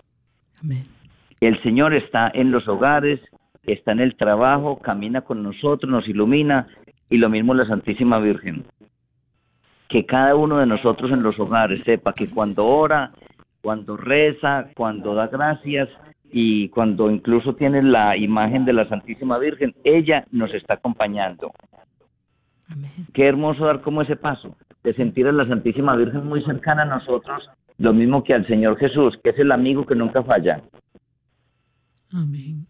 El 1.41 1.63
Señor 1.63 1.95
está 1.95 2.31
en 2.35 2.51
los 2.51 2.69
hogares, 2.69 3.19
está 3.63 3.93
en 3.93 4.01
el 4.01 4.17
trabajo, 4.17 4.79
camina 4.79 5.23
con 5.23 5.43
nosotros, 5.43 5.91
nos 5.91 6.07
ilumina, 6.07 6.67
y 7.09 7.17
lo 7.17 7.31
mismo 7.31 7.55
la 7.55 7.67
Santísima 7.67 8.19
Virgen. 8.19 8.67
Que 9.89 10.05
cada 10.05 10.35
uno 10.37 10.59
de 10.59 10.67
nosotros 10.67 11.11
en 11.13 11.23
los 11.23 11.41
hogares 11.41 11.81
sepa 11.83 12.13
que 12.13 12.29
cuando 12.29 12.67
ora, 12.67 13.13
cuando 13.65 13.97
reza, 13.97 14.69
cuando 14.77 15.15
da 15.15 15.29
gracias, 15.29 15.89
y 16.31 16.69
cuando 16.69 17.11
incluso 17.11 17.55
tiene 17.55 17.83
la 17.83 18.15
imagen 18.17 18.67
de 18.67 18.75
la 18.75 18.87
Santísima 18.89 19.39
Virgen, 19.39 19.75
ella 19.85 20.27
nos 20.33 20.53
está 20.53 20.75
acompañando. 20.75 21.51
Qué 23.15 23.27
hermoso 23.27 23.65
dar 23.65 23.81
como 23.81 24.03
ese 24.03 24.17
paso, 24.17 24.55
de 24.83 24.93
sentir 24.93 25.27
a 25.27 25.33
la 25.33 25.49
Santísima 25.49 25.97
Virgen 25.97 26.27
muy 26.27 26.45
cercana 26.45 26.83
a 26.83 26.87
nosotros, 26.87 27.49
lo 27.79 27.95
mismo 27.95 28.23
que 28.23 28.35
al 28.35 28.47
Señor 28.47 28.77
Jesús, 28.77 29.19
que 29.25 29.31
es 29.31 29.39
el 29.39 29.51
amigo 29.51 29.87
que 29.87 29.95
nunca 29.95 30.23
falla. 30.23 30.61
Amén. 32.13 32.67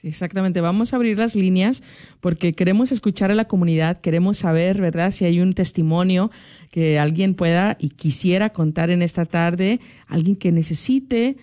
Sí, 0.00 0.06
exactamente. 0.06 0.60
Vamos 0.60 0.92
a 0.92 0.96
abrir 0.96 1.18
las 1.18 1.34
líneas 1.34 1.82
porque 2.20 2.52
queremos 2.52 2.92
escuchar 2.92 3.32
a 3.32 3.34
la 3.34 3.46
comunidad, 3.46 4.00
queremos 4.00 4.38
saber, 4.38 4.80
¿verdad?, 4.80 5.10
si 5.10 5.24
hay 5.24 5.40
un 5.40 5.54
testimonio 5.54 6.30
que 6.70 7.00
alguien 7.00 7.34
pueda 7.34 7.76
y 7.80 7.88
quisiera 7.88 8.50
contar 8.50 8.90
en 8.90 9.02
esta 9.02 9.26
tarde, 9.26 9.80
alguien 10.06 10.36
que 10.36 10.52
necesite 10.52 11.36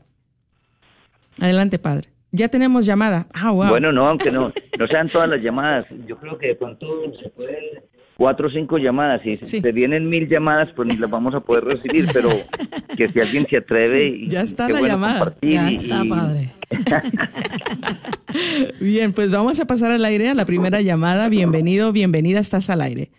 Adelante, 1.39 1.79
padre. 1.79 2.09
Ya 2.33 2.49
tenemos 2.49 2.87
llamada. 2.87 3.29
Ah, 3.33 3.53
wow. 3.53 3.69
Bueno, 3.69 3.93
no, 3.93 4.09
aunque 4.09 4.33
no, 4.33 4.53
no 4.79 4.87
sean 4.89 5.09
todas 5.09 5.29
las 5.29 5.41
llamadas. 5.41 5.87
Yo 6.07 6.17
creo 6.19 6.39
que 6.39 6.49
de 6.49 6.55
pronto 6.57 6.87
se 7.23 7.29
pueden 7.31 7.85
cuatro 8.17 8.49
o 8.49 8.51
cinco 8.51 8.79
llamadas. 8.79 9.25
Y 9.25 9.37
si 9.39 9.61
te 9.61 9.73
vienen 9.73 10.09
mil 10.09 10.29
llamadas, 10.29 10.71
pues 10.75 10.89
ni 10.89 10.97
las 10.97 11.11
vamos 11.11 11.35
a 11.35 11.41
poder 11.41 11.65
recibir, 11.65 12.07
pero 12.13 12.31
que 12.97 13.09
si 13.09 13.21
alguien 13.21 13.47
se 13.49 13.59
atreve 13.59 14.09
y 14.09 14.29
ya 14.29 14.43
está 14.43 14.69
la 14.69 14.81
llamada. 14.81 15.35
Ya 15.43 15.71
está, 15.71 16.03
padre. 16.09 16.53
Bien, 18.81 19.13
pues 19.13 19.31
vamos 19.31 19.61
a 19.61 19.67
pasar 19.67 19.93
al 19.93 20.05
aire 20.05 20.29
a 20.29 20.35
la 20.35 20.45
primera 20.45 20.81
llamada. 20.81 21.29
Bienvenido, 21.29 21.93
bienvenida, 21.93 22.41
estás 22.41 22.71
al 22.71 22.81
aire. 22.81 23.11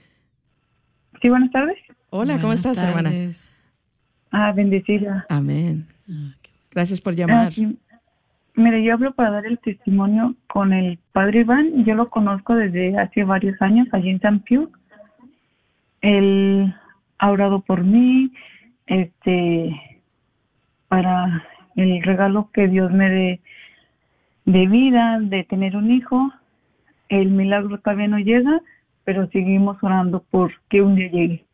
Sí, 1.22 1.30
buenas 1.30 1.52
tardes. 1.52 1.78
Hola, 2.10 2.40
¿cómo 2.40 2.54
estás, 2.54 2.82
hermana? 2.82 3.12
Ah, 4.32 4.52
bendecida. 4.52 5.26
Amén. 5.30 5.86
Gracias 6.72 7.00
por 7.00 7.16
llamar. 7.16 7.50
Ah, 7.50 8.00
mire, 8.56 8.84
yo 8.84 8.94
hablo 8.94 9.14
para 9.14 9.32
dar 9.32 9.46
el 9.46 9.60
testimonio 9.60 10.36
con 10.48 10.74
el 10.74 11.00
padre 11.12 11.42
Iván. 11.42 11.86
Yo 11.86 11.96
lo 11.96 12.10
conozco 12.10 12.56
desde 12.56 12.98
hace 12.98 13.24
varios 13.24 13.62
años 13.62 13.88
allí 13.92 14.10
en 14.10 14.20
San 14.20 14.40
Piu. 14.40 14.72
Él 16.04 16.76
ha 17.18 17.32
orado 17.32 17.62
por 17.62 17.84
mí, 17.84 18.32
este, 18.86 19.74
para 20.90 21.48
el 21.76 22.04
regalo 22.04 22.52
que 22.54 22.68
Dios 22.68 22.92
me 22.92 23.10
dé 23.10 23.42
de 24.46 24.68
vida, 24.68 25.20
de 25.22 25.46
tener 25.46 25.76
un 25.78 25.92
hijo. 25.92 26.32
El 27.08 27.32
milagro 27.32 27.80
todavía 27.80 28.10
no 28.10 28.20
llega, 28.20 28.62
pero 29.06 29.30
seguimos 29.32 29.78
orando 29.82 30.24
por 30.30 30.52
que 30.70 30.82
un 30.82 30.96
día 30.96 31.10
llegue. 31.10 31.46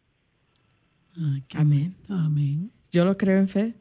Amén. 1.53 1.95
Amén. 2.09 2.71
Yo 2.91 3.05
lo 3.05 3.15
creo 3.17 3.37
en 3.37 3.47
fe. 3.47 3.75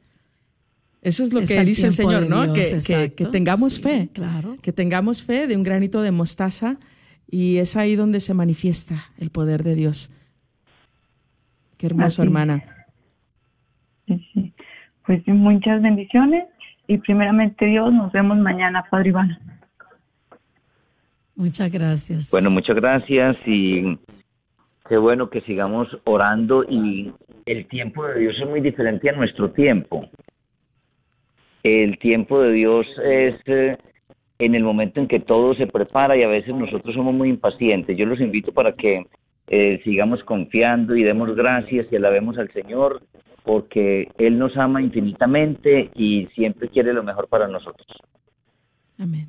Eso 1.01 1.23
es 1.23 1.33
lo 1.33 1.41
que 1.41 1.65
dice 1.65 1.87
el 1.87 1.93
Señor, 1.95 2.29
¿no? 2.29 2.53
que, 2.53 3.13
que, 3.17 3.27
tengamos 3.27 3.81
fe. 3.81 4.11
Claro. 4.13 4.59
Que 4.61 4.73
tengamos 4.73 5.23
fe 5.23 5.47
de 5.47 5.57
un 5.57 5.63
granito 5.63 6.03
de 6.03 6.11
mostaza 6.11 6.77
y 7.31 7.57
es 7.57 7.77
ahí 7.77 7.97
donde 7.97 8.21
se 8.21 8.35
manifiesta 8.35 8.97
el 9.17 9.31
poder 9.31 9.63
de 9.63 9.75
Dios. 9.75 10.11
Qué 11.79 11.87
hermoso, 11.87 12.23
hermana. 12.23 12.63
Sí. 14.07 14.53
Pues 15.07 15.27
muchas 15.27 15.81
bendiciones 15.81 16.45
y 16.87 16.99
primeramente 16.99 17.65
Dios, 17.65 17.93
nos 17.93 18.13
vemos 18.13 18.37
mañana, 18.39 18.85
Padre 18.91 19.11
Iván. 19.11 19.39
Muchas 21.37 21.71
gracias. 21.71 22.31
Bueno, 22.31 22.51
muchas 22.51 22.77
gracias 22.77 23.37
y 23.47 23.97
qué 24.89 24.97
bueno 24.99 25.31
que 25.31 25.41
sigamos 25.43 25.89
orando 26.05 26.65
y 26.65 27.13
el 27.47 27.67
tiempo 27.69 28.05
de 28.07 28.21
Dios 28.21 28.37
es 28.41 28.49
muy 28.49 28.61
diferente 28.61 29.09
a 29.09 29.13
nuestro 29.13 29.53
tiempo. 29.53 30.11
El 31.63 31.99
tiempo 31.99 32.41
de 32.41 32.53
Dios 32.53 32.87
es 33.05 33.35
eh, 33.47 33.79
en 34.39 34.55
el 34.55 34.63
momento 34.63 35.01
en 35.01 35.09
que 35.09 35.21
todo 35.21 35.55
se 35.55 35.67
prepara 35.67 36.17
y 36.17 36.23
a 36.23 36.29
veces 36.29 36.55
nosotros 36.55 36.95
somos 36.95 37.15
muy 37.15 37.29
impacientes. 37.29 37.97
Yo 37.97 38.05
los 38.05 38.21
invito 38.21 38.53
para 38.53 38.73
que 38.73 39.07
eh, 39.49 39.81
sigamos 39.85 40.23
confiando 40.25 40.95
y 40.95 41.03
demos 41.03 41.35
gracias 41.35 41.87
y 41.91 41.97
alabemos 41.97 42.39
al 42.39 42.51
Señor 42.53 43.03
porque 43.45 44.09
Él 44.19 44.39
nos 44.39 44.57
ama 44.57 44.83
infinitamente 44.83 45.91
y 45.95 46.27
siempre 46.35 46.69
quiere 46.69 46.93
lo 46.93 47.03
mejor 47.03 47.29
para 47.29 47.49
nosotros. 47.49 47.87
Amén. 48.99 49.29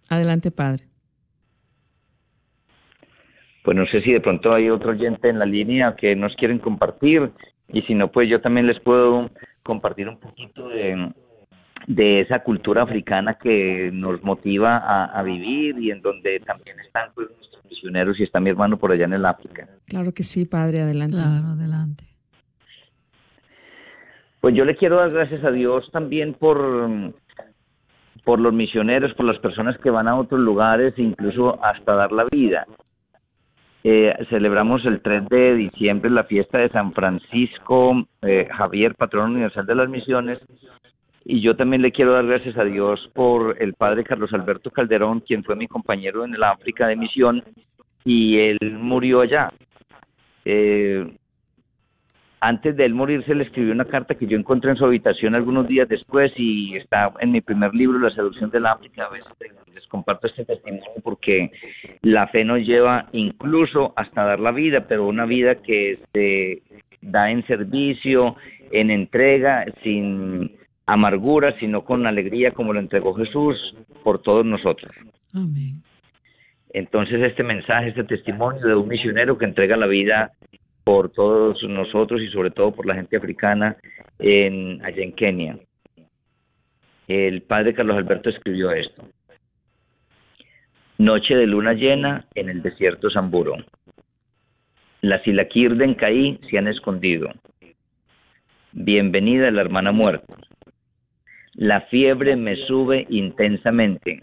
Adelante, 0.09 0.51
Padre. 0.51 0.83
Pues 3.63 3.77
no 3.77 3.85
sé 3.85 4.01
si 4.01 4.11
de 4.11 4.19
pronto 4.19 4.53
hay 4.53 4.69
otro 4.69 4.91
oyente 4.91 5.29
en 5.29 5.39
la 5.39 5.45
línea 5.45 5.95
que 5.95 6.13
nos 6.15 6.35
quieren 6.35 6.59
compartir 6.59 7.31
y 7.69 7.81
si 7.83 7.93
no, 7.93 8.11
pues 8.11 8.29
yo 8.29 8.41
también 8.41 8.67
les 8.67 8.81
puedo 8.81 9.29
compartir 9.63 10.07
un 10.09 10.19
poquito 10.19 10.69
de, 10.69 11.11
de 11.87 12.21
esa 12.21 12.39
cultura 12.39 12.83
africana 12.83 13.35
que 13.35 13.91
nos 13.93 14.23
motiva 14.23 14.77
a, 14.77 15.21
vivir 15.23 15.77
y 15.79 15.91
en 15.91 16.01
donde 16.01 16.39
también 16.41 16.79
están 16.79 17.11
pues, 17.13 17.29
nuestros 17.29 17.65
misioneros 17.65 18.19
y 18.19 18.23
está 18.23 18.39
mi 18.39 18.49
hermano 18.49 18.77
por 18.77 18.91
allá 18.91 19.05
en 19.05 19.13
el 19.13 19.25
África. 19.25 19.67
Claro 19.87 20.13
que 20.13 20.23
sí, 20.23 20.45
padre, 20.45 20.81
adelante. 20.81 21.17
Claro, 21.17 21.47
adelante. 21.47 22.05
Pues 24.39 24.55
yo 24.55 24.65
le 24.65 24.75
quiero 24.75 24.97
dar 24.97 25.11
gracias 25.11 25.43
a 25.43 25.51
Dios 25.51 25.87
también 25.91 26.33
por, 26.33 27.13
por 28.23 28.39
los 28.39 28.53
misioneros, 28.53 29.13
por 29.13 29.25
las 29.25 29.37
personas 29.39 29.77
que 29.79 29.91
van 29.91 30.07
a 30.07 30.15
otros 30.15 30.41
lugares, 30.41 30.93
incluso 30.97 31.63
hasta 31.63 31.93
dar 31.93 32.11
la 32.11 32.25
vida. 32.31 32.65
Eh, 33.83 34.13
celebramos 34.29 34.85
el 34.85 35.01
3 35.01 35.27
de 35.27 35.55
diciembre 35.55 36.11
la 36.11 36.25
fiesta 36.25 36.59
de 36.59 36.69
San 36.69 36.93
Francisco 36.93 38.05
eh, 38.21 38.47
Javier, 38.51 38.93
patrón 38.93 39.31
universal 39.31 39.65
de 39.65 39.75
las 39.75 39.89
misiones, 39.89 40.39
y 41.25 41.41
yo 41.41 41.55
también 41.55 41.81
le 41.81 41.91
quiero 41.91 42.13
dar 42.13 42.25
gracias 42.25 42.57
a 42.57 42.63
Dios 42.63 43.09
por 43.13 43.55
el 43.59 43.73
padre 43.73 44.03
Carlos 44.03 44.33
Alberto 44.33 44.69
Calderón, 44.69 45.21
quien 45.21 45.43
fue 45.43 45.55
mi 45.55 45.67
compañero 45.67 46.25
en 46.25 46.35
el 46.35 46.43
África 46.43 46.87
de 46.87 46.95
misión, 46.95 47.43
y 48.05 48.37
él 48.37 48.59
murió 48.79 49.21
allá. 49.21 49.51
Eh, 50.45 51.17
antes 52.39 52.75
de 52.75 52.85
él 52.85 52.95
morir 52.95 53.23
se 53.25 53.35
le 53.35 53.43
escribió 53.43 53.71
una 53.71 53.85
carta 53.85 54.15
que 54.15 54.25
yo 54.25 54.37
encontré 54.37 54.71
en 54.71 54.77
su 54.77 54.85
habitación 54.85 55.35
algunos 55.35 55.67
días 55.67 55.87
después 55.87 56.31
y 56.35 56.75
está 56.75 57.13
en 57.19 57.31
mi 57.31 57.41
primer 57.41 57.73
libro, 57.75 57.99
La 57.99 58.09
seducción 58.09 58.49
del 58.49 58.65
África. 58.65 59.05
A 59.05 59.09
veces 59.09 59.31
les 59.73 59.85
comparto 59.87 60.27
este 60.27 60.45
testimonio 60.45 60.85
porque 61.03 61.51
la 62.01 62.27
fe 62.27 62.43
nos 62.43 62.59
lleva 62.59 63.07
incluso 63.11 63.93
hasta 63.95 64.23
dar 64.23 64.39
la 64.39 64.51
vida, 64.51 64.87
pero 64.87 65.07
una 65.07 65.25
vida 65.25 65.55
que 65.55 65.99
se 66.13 66.61
da 67.01 67.31
en 67.31 67.45
servicio, 67.47 68.35
en 68.71 68.91
entrega, 68.91 69.65
sin 69.83 70.51
amargura, 70.85 71.57
sino 71.59 71.83
con 71.83 72.05
alegría 72.05 72.51
como 72.51 72.73
lo 72.73 72.79
entregó 72.79 73.13
Jesús 73.13 73.57
por 74.03 74.21
todos 74.21 74.45
nosotros. 74.45 74.91
Amén. 75.33 75.73
Entonces 76.73 77.21
este 77.21 77.43
mensaje, 77.43 77.89
este 77.89 78.03
testimonio 78.03 78.65
de 78.65 78.75
un 78.75 78.87
misionero 78.87 79.37
que 79.37 79.45
entrega 79.45 79.75
la 79.75 79.87
vida 79.87 80.31
por 80.83 81.09
todos 81.09 81.61
nosotros 81.63 82.21
y 82.21 82.29
sobre 82.29 82.51
todo 82.51 82.71
por 82.71 82.85
la 82.85 82.95
gente 82.95 83.17
africana 83.17 83.77
en, 84.19 84.83
allá 84.83 85.03
en 85.03 85.13
Kenia. 85.13 85.57
El 87.07 87.41
padre 87.41 87.73
Carlos 87.73 87.97
Alberto 87.97 88.29
escribió 88.29 88.71
esto. 88.71 89.03
Noche 91.01 91.35
de 91.35 91.47
luna 91.47 91.73
llena 91.73 92.27
en 92.35 92.47
el 92.47 92.61
desierto 92.61 93.09
Zamburo. 93.09 93.55
Las 95.01 95.25
Ilaquir 95.25 95.75
de 95.75 95.85
Encaí 95.85 96.39
se 96.47 96.59
han 96.59 96.67
escondido. 96.67 97.31
Bienvenida 98.71 99.49
la 99.49 99.61
hermana 99.61 99.91
muerta. 99.91 100.35
La 101.55 101.81
fiebre 101.89 102.35
me 102.35 102.55
sube 102.67 103.07
intensamente. 103.09 104.21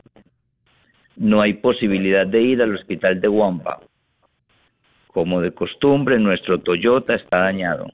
No 1.16 1.40
hay 1.40 1.54
posibilidad 1.54 2.28
de 2.28 2.42
ir 2.42 2.62
al 2.62 2.76
hospital 2.76 3.20
de 3.20 3.26
Wamba. 3.26 3.80
Como 5.08 5.40
de 5.40 5.50
costumbre, 5.50 6.20
nuestro 6.20 6.60
Toyota 6.60 7.16
está 7.16 7.38
dañado. 7.38 7.88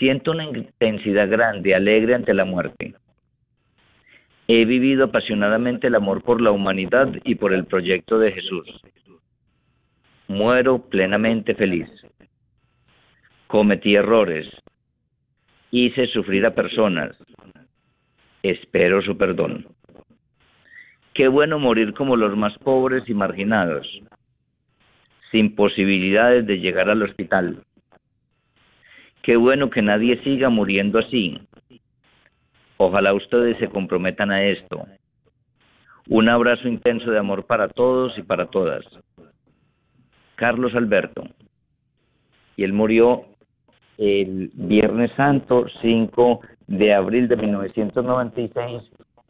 Siento 0.00 0.32
una 0.32 0.42
intensidad 0.42 1.30
grande, 1.30 1.72
alegre 1.72 2.16
ante 2.16 2.34
la 2.34 2.44
muerte. 2.44 2.96
He 4.48 4.64
vivido 4.64 5.04
apasionadamente 5.04 5.88
el 5.88 5.96
amor 5.96 6.22
por 6.22 6.40
la 6.40 6.52
humanidad 6.52 7.12
y 7.24 7.34
por 7.34 7.52
el 7.52 7.64
proyecto 7.64 8.18
de 8.18 8.32
Jesús. 8.32 8.68
Muero 10.28 10.88
plenamente 10.88 11.54
feliz. 11.54 11.88
Cometí 13.48 13.96
errores. 13.96 14.46
Hice 15.70 16.06
sufrir 16.08 16.46
a 16.46 16.54
personas. 16.54 17.16
Espero 18.42 19.02
su 19.02 19.16
perdón. 19.16 19.66
Qué 21.12 21.28
bueno 21.28 21.58
morir 21.58 21.94
como 21.94 22.14
los 22.14 22.36
más 22.36 22.56
pobres 22.58 23.08
y 23.08 23.14
marginados, 23.14 23.88
sin 25.32 25.54
posibilidades 25.56 26.46
de 26.46 26.58
llegar 26.58 26.90
al 26.90 27.02
hospital. 27.02 27.64
Qué 29.22 29.36
bueno 29.36 29.70
que 29.70 29.82
nadie 29.82 30.22
siga 30.22 30.50
muriendo 30.50 30.98
así. 30.98 31.40
Ojalá 32.78 33.14
ustedes 33.14 33.58
se 33.58 33.68
comprometan 33.68 34.30
a 34.30 34.44
esto. 34.44 34.86
Un 36.08 36.28
abrazo 36.28 36.68
intenso 36.68 37.10
de 37.10 37.18
amor 37.18 37.46
para 37.46 37.68
todos 37.68 38.16
y 38.18 38.22
para 38.22 38.46
todas. 38.46 38.84
Carlos 40.36 40.74
Alberto. 40.74 41.24
Y 42.56 42.64
él 42.64 42.72
murió 42.72 43.24
el 43.98 44.50
Viernes 44.54 45.10
Santo 45.16 45.66
5 45.80 46.40
de 46.66 46.94
abril 46.94 47.28
de 47.28 47.36
1996 47.36 48.82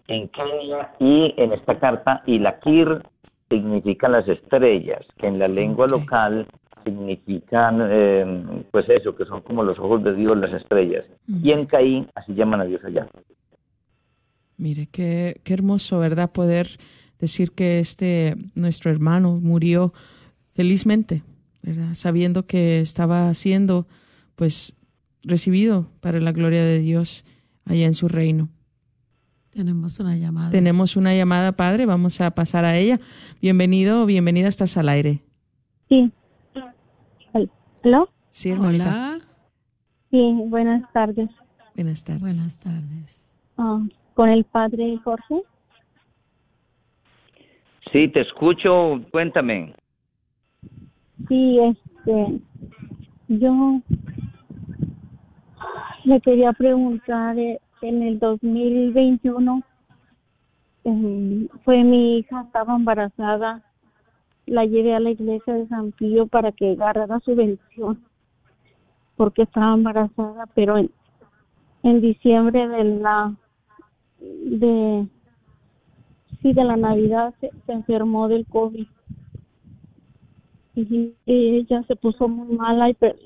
en 0.08 0.28
Kenia 0.28 0.92
y 0.98 1.34
en 1.36 1.52
esta 1.52 1.78
carta 1.78 2.22
y 2.26 2.38
la 2.38 2.58
Kir 2.60 3.02
significa 3.48 4.08
las 4.08 4.26
estrellas, 4.28 5.04
que 5.18 5.28
en 5.28 5.38
la 5.38 5.48
lengua 5.48 5.86
local 5.86 6.46
significan 6.86 7.80
eh, 7.82 8.64
pues 8.70 8.88
eso, 8.88 9.16
que 9.16 9.24
son 9.24 9.42
como 9.42 9.64
los 9.64 9.78
ojos 9.78 10.04
de 10.04 10.14
Dios 10.14 10.38
las 10.38 10.52
estrellas. 10.52 11.04
Y 11.26 11.50
en 11.50 11.66
Caín 11.66 12.08
así 12.14 12.32
llaman 12.34 12.60
a 12.60 12.64
Dios 12.64 12.82
allá. 12.84 13.08
Mire, 14.56 14.88
qué, 14.90 15.40
qué 15.42 15.54
hermoso, 15.54 15.98
¿verdad? 15.98 16.30
Poder 16.30 16.68
decir 17.18 17.52
que 17.52 17.80
este 17.80 18.36
nuestro 18.54 18.90
hermano 18.90 19.38
murió 19.42 19.92
felizmente, 20.54 21.22
¿verdad? 21.62 21.94
Sabiendo 21.94 22.46
que 22.46 22.80
estaba 22.80 23.34
siendo 23.34 23.86
pues 24.36 24.74
recibido 25.22 25.88
para 26.00 26.20
la 26.20 26.32
gloria 26.32 26.64
de 26.64 26.78
Dios 26.78 27.24
allá 27.64 27.86
en 27.86 27.94
su 27.94 28.08
reino. 28.08 28.48
Tenemos 29.50 29.98
una 29.98 30.16
llamada. 30.16 30.50
Tenemos 30.50 30.96
una 30.96 31.14
llamada, 31.14 31.52
padre, 31.52 31.86
vamos 31.86 32.20
a 32.20 32.30
pasar 32.30 32.64
a 32.64 32.76
ella. 32.76 33.00
Bienvenido 33.40 34.02
o 34.02 34.06
bienvenida, 34.06 34.48
estás 34.48 34.76
al 34.76 34.88
aire. 34.88 35.22
Sí. 35.88 36.12
¿Aló? 37.86 38.08
Sí, 38.30 38.50
hermanita. 38.50 38.84
Hola. 38.84 39.20
Sí, 40.10 40.34
buenas 40.48 40.92
tardes. 40.92 41.30
Buenas 41.76 42.02
tardes. 42.02 42.20
Buenas 42.20 42.58
tardes. 42.58 43.32
Ah, 43.56 43.80
¿Con 44.14 44.28
el 44.28 44.42
padre 44.42 44.98
Jorge? 45.04 45.42
Sí, 47.86 48.08
te 48.08 48.22
escucho, 48.22 49.00
cuéntame. 49.12 49.72
Sí, 51.28 51.60
este, 51.60 52.40
yo 53.28 53.80
le 56.02 56.20
quería 56.22 56.52
preguntar, 56.54 57.38
eh, 57.38 57.60
en 57.82 58.02
el 58.02 58.18
2021 58.18 59.62
eh, 60.82 61.48
fue 61.64 61.84
mi 61.84 62.18
hija, 62.18 62.42
estaba 62.46 62.74
embarazada, 62.74 63.62
la 64.46 64.64
llevé 64.64 64.94
a 64.94 65.00
la 65.00 65.10
iglesia 65.10 65.54
de 65.54 65.66
San 65.68 65.92
Pío 65.92 66.26
para 66.26 66.52
que 66.52 66.72
agarrara 66.72 67.20
su 67.20 67.34
bendición, 67.34 68.04
porque 69.16 69.42
estaba 69.42 69.74
embarazada, 69.74 70.46
pero 70.54 70.78
en, 70.78 70.90
en 71.82 72.00
diciembre 72.00 72.68
de 72.68 72.84
la, 72.84 73.34
de, 74.20 75.06
sí, 76.42 76.52
de 76.52 76.64
la 76.64 76.76
Navidad 76.76 77.34
se, 77.40 77.50
se 77.66 77.72
enfermó 77.72 78.28
del 78.28 78.46
COVID 78.46 78.86
y 80.74 81.14
ella 81.24 81.82
se 81.84 81.96
puso 81.96 82.28
muy 82.28 82.54
mala 82.54 82.90
y, 82.90 82.94
per- 82.94 83.18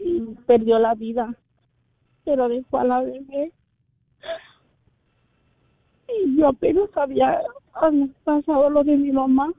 perdió 0.47 0.79
la 0.79 0.95
vida, 0.95 1.35
pero 2.25 2.49
dejó 2.49 2.79
a 2.79 2.85
la 2.85 3.01
bebé. 3.01 3.53
Y 6.09 6.37
yo 6.37 6.49
apenas 6.49 6.89
había 6.97 7.41
pasado 8.25 8.71
lo 8.71 8.85
de 8.85 8.97
mi 8.97 9.11
mamá 9.11 9.53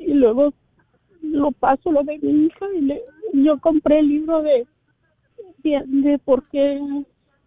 y 0.00 0.14
luego 0.14 0.52
lo 1.22 1.52
paso 1.52 1.92
lo 1.92 2.02
de 2.02 2.18
mi 2.18 2.46
hija 2.46 2.66
y 2.74 2.80
le, 2.80 3.02
yo 3.34 3.60
compré 3.60 4.00
el 4.00 4.08
libro 4.08 4.42
de, 4.42 4.66
de, 5.58 5.82
de 5.86 6.18
por 6.18 6.48
qué, 6.48 6.80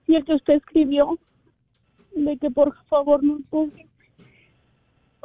y 0.07 0.15
el 0.15 0.23
que 0.25 0.35
usted 0.35 0.53
escribió, 0.55 1.17
de 2.15 2.37
que 2.37 2.49
por 2.49 2.73
favor 2.85 3.23
no 3.23 3.39
toque 3.49 3.87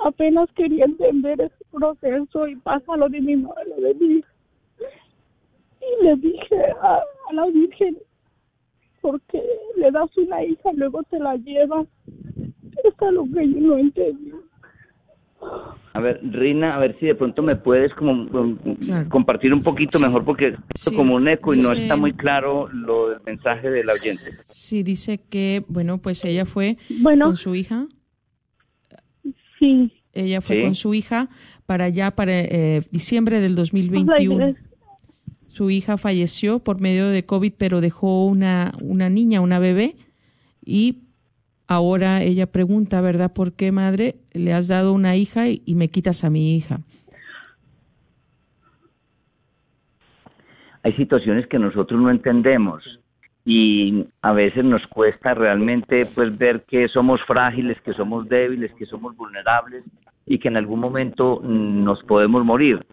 apenas 0.05 0.51
quería 0.53 0.85
entender 0.85 1.41
ese 1.41 1.65
proceso 1.71 2.47
y 2.49 2.57
pasa 2.57 2.97
lo 2.97 3.09
de 3.09 3.21
mi 3.21 3.37
madre, 3.37 3.65
lo 3.69 3.81
de 3.81 3.95
mi 3.95 4.15
hija. 4.19 4.33
Y 5.81 6.05
le 6.05 6.17
dije 6.17 6.65
a, 6.83 7.01
a 7.31 7.33
la 7.33 7.47
Virgen, 7.47 7.99
porque 9.01 9.43
le 9.77 9.91
das 9.91 10.17
una 10.17 10.45
hija 10.45 10.73
y 10.73 10.77
luego 10.77 11.03
te 11.05 11.19
la 11.19 11.37
llevas. 11.37 11.87
Es 12.85 12.95
lo 13.13 13.25
que 13.25 13.49
yo 13.49 13.61
no 13.61 13.79
entendí. 13.79 14.33
A 15.99 16.01
ver, 16.01 16.21
Rina, 16.23 16.77
a 16.77 16.79
ver 16.79 16.97
si 17.01 17.07
de 17.07 17.15
pronto 17.17 17.43
me 17.43 17.57
puedes 17.57 17.93
como 17.95 18.29
Claro. 18.81 19.09
compartir 19.09 19.53
un 19.53 19.63
poquito 19.63 19.99
mejor 19.99 20.25
porque 20.25 20.53
Sí, 20.77 20.91
es 20.91 20.97
como 20.97 21.17
un 21.17 21.27
eco 21.27 21.55
y 21.55 21.59
no 21.59 21.73
está 21.73 21.97
muy 21.97 22.13
claro 22.13 22.69
lo 22.69 23.11
del 23.11 23.19
mensaje 23.27 23.69
del 23.69 23.89
oyente. 23.91 24.23
Sí, 24.47 24.85
dice 24.85 25.19
que, 25.29 25.65
bueno, 25.67 25.99
pues 25.99 26.25
ella 26.25 26.47
fue 26.47 26.79
Bueno, 27.01 27.27
con 27.27 27.37
su 27.37 27.55
hija, 27.57 27.89
sí. 29.59 29.93
ella 30.13 30.41
fue 30.41 30.57
Sí. 30.57 30.63
con 30.63 30.75
su 30.75 30.95
hija 30.95 31.29
para 31.67 31.87
allá, 31.87 32.11
para 32.13 32.33
eh, 32.41 32.83
diciembre 32.91 33.41
del 33.41 33.55
pues, 33.55 33.73
la 33.73 33.81
2021. 33.81 34.35
iglesia- 34.49 34.65
Su 35.49 35.71
hija 35.71 35.97
falleció 35.97 36.61
por 36.61 36.81
medio 36.81 37.09
de 37.09 37.25
COVID, 37.25 37.53
pero 37.59 37.81
dejó 37.81 38.27
una, 38.27 38.73
una 38.81 39.09
niña, 39.09 39.41
una 39.41 39.59
bebé, 39.59 39.97
y 40.65 41.08
ahora 41.69 42.23
ella 42.23 42.47
pregunta, 42.47 43.01
¿verdad? 43.01 43.33
¿Por 43.33 43.53
qué, 43.53 43.71
madre, 43.71 44.17
le 44.33 44.53
has 44.55 44.69
dado 44.69 44.93
una 44.93 45.15
hija 45.17 45.49
y, 45.49 45.75
me 45.75 45.89
quitas 45.89 46.25
a 46.25 46.31
mi 46.31 46.57
hija? 46.57 46.79
Hay 50.83 50.95
situaciones 50.95 51.47
que 51.47 51.59
nosotros 51.59 52.01
no 52.01 52.11
entendemos 52.11 52.83
y 53.45 54.07
a 54.23 54.33
veces 54.33 54.65
nos 54.65 54.87
cuesta 54.87 55.35
realmente 55.35 56.07
pues 56.15 56.37
ver 56.37 56.65
que 56.65 56.89
somos 56.89 57.21
frágiles, 57.27 57.81
que 57.83 57.93
somos 57.93 58.29
débiles, 58.29 58.73
que 58.75 58.87
somos 58.87 59.17
vulnerables 59.17 59.85
y 60.27 60.39
que 60.39 60.49
en 60.49 60.57
algún 60.57 60.81
momento 60.81 61.41
nos 61.43 62.03
podemos 62.05 62.45
morir. 62.45 62.85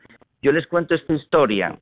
Yo 0.41 0.51
les 0.51 0.67
cuento 0.67 0.95
esta 0.95 1.13
historia. 1.13 1.78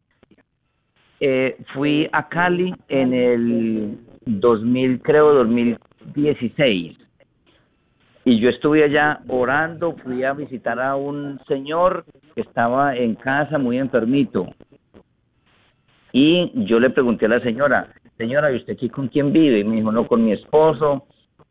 Eh, 1.19 1.57
fui 1.73 2.07
a 2.11 2.27
Cali 2.27 2.73
en 2.89 3.13
el 3.13 3.97
2000, 4.25 5.01
creo 5.01 5.33
2016 6.05 6.97
y 8.25 8.39
yo 8.39 8.49
estuve 8.49 8.83
allá 8.83 9.19
orando, 9.27 9.95
fui 9.97 10.23
a 10.23 10.33
visitar 10.33 10.79
a 10.79 10.95
un 10.95 11.39
señor 11.47 12.05
que 12.35 12.41
estaba 12.41 12.95
en 12.95 13.15
casa 13.15 13.57
muy 13.57 13.77
enfermito. 13.77 14.47
Y 16.13 16.51
yo 16.65 16.79
le 16.79 16.89
pregunté 16.89 17.25
a 17.25 17.29
la 17.29 17.39
señora, 17.41 17.89
señora, 18.17 18.51
¿y 18.51 18.57
usted 18.57 18.73
aquí 18.73 18.87
con 18.87 19.09
quién 19.09 19.33
vive? 19.33 19.59
Y 19.59 19.63
me 19.63 19.77
dijo, 19.77 19.91
no, 19.91 20.07
con 20.07 20.23
mi 20.23 20.31
esposo 20.31 21.05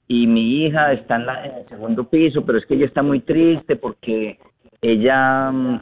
y 0.09 0.27
mi 0.27 0.65
hija 0.65 0.93
está 0.93 1.17
en, 1.17 1.27
la, 1.27 1.45
en 1.45 1.55
el 1.57 1.69
segundo 1.69 2.09
piso, 2.09 2.45
pero 2.45 2.59
es 2.59 2.67
que 2.67 2.75
ella 2.75 2.87
está 2.87 3.03
muy 3.03 3.21
triste 3.21 3.77
porque 3.77 4.39
ella 4.81 5.51
mm, 5.51 5.81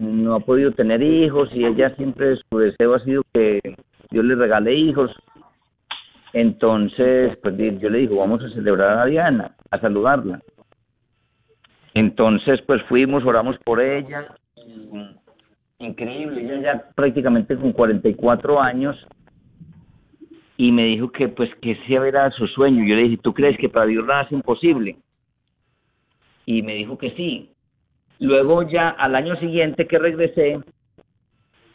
no 0.00 0.34
ha 0.34 0.40
podido 0.40 0.72
tener 0.72 1.02
hijos 1.02 1.50
y 1.52 1.64
ella 1.64 1.94
siempre 1.96 2.36
su 2.36 2.58
deseo 2.58 2.94
ha 2.94 3.04
sido 3.04 3.22
que 3.32 3.60
Dios 4.10 4.24
le 4.24 4.34
regale 4.34 4.74
hijos. 4.74 5.10
Entonces, 6.32 7.36
pues 7.42 7.54
yo 7.78 7.90
le 7.90 7.98
digo, 7.98 8.16
vamos 8.16 8.42
a 8.42 8.50
celebrar 8.50 8.98
a 8.98 9.06
Diana, 9.06 9.54
a 9.70 9.78
saludarla. 9.78 10.40
Entonces, 11.94 12.60
pues 12.66 12.82
fuimos, 12.84 13.24
oramos 13.24 13.58
por 13.64 13.80
ella. 13.80 14.34
increíble, 15.78 16.42
ella 16.42 16.60
ya 16.60 16.84
prácticamente 16.94 17.56
con 17.56 17.72
44 17.72 18.60
años 18.60 18.96
y 20.56 20.70
me 20.70 20.84
dijo 20.84 21.10
que 21.10 21.28
pues 21.28 21.50
que 21.56 21.72
ese 21.72 21.94
era 21.94 22.30
su 22.30 22.46
sueño. 22.46 22.84
Yo 22.84 22.94
le 22.94 23.02
dije, 23.02 23.18
¿tú 23.22 23.34
crees 23.34 23.58
que 23.58 23.68
para 23.68 23.86
Dios 23.86 24.06
nada 24.06 24.22
es 24.22 24.32
imposible? 24.32 24.96
Y 26.46 26.62
me 26.62 26.74
dijo 26.74 26.96
que 26.98 27.10
sí. 27.12 27.50
Luego 28.20 28.62
ya 28.62 28.90
al 28.90 29.16
año 29.16 29.34
siguiente 29.36 29.86
que 29.86 29.98
regresé, 29.98 30.60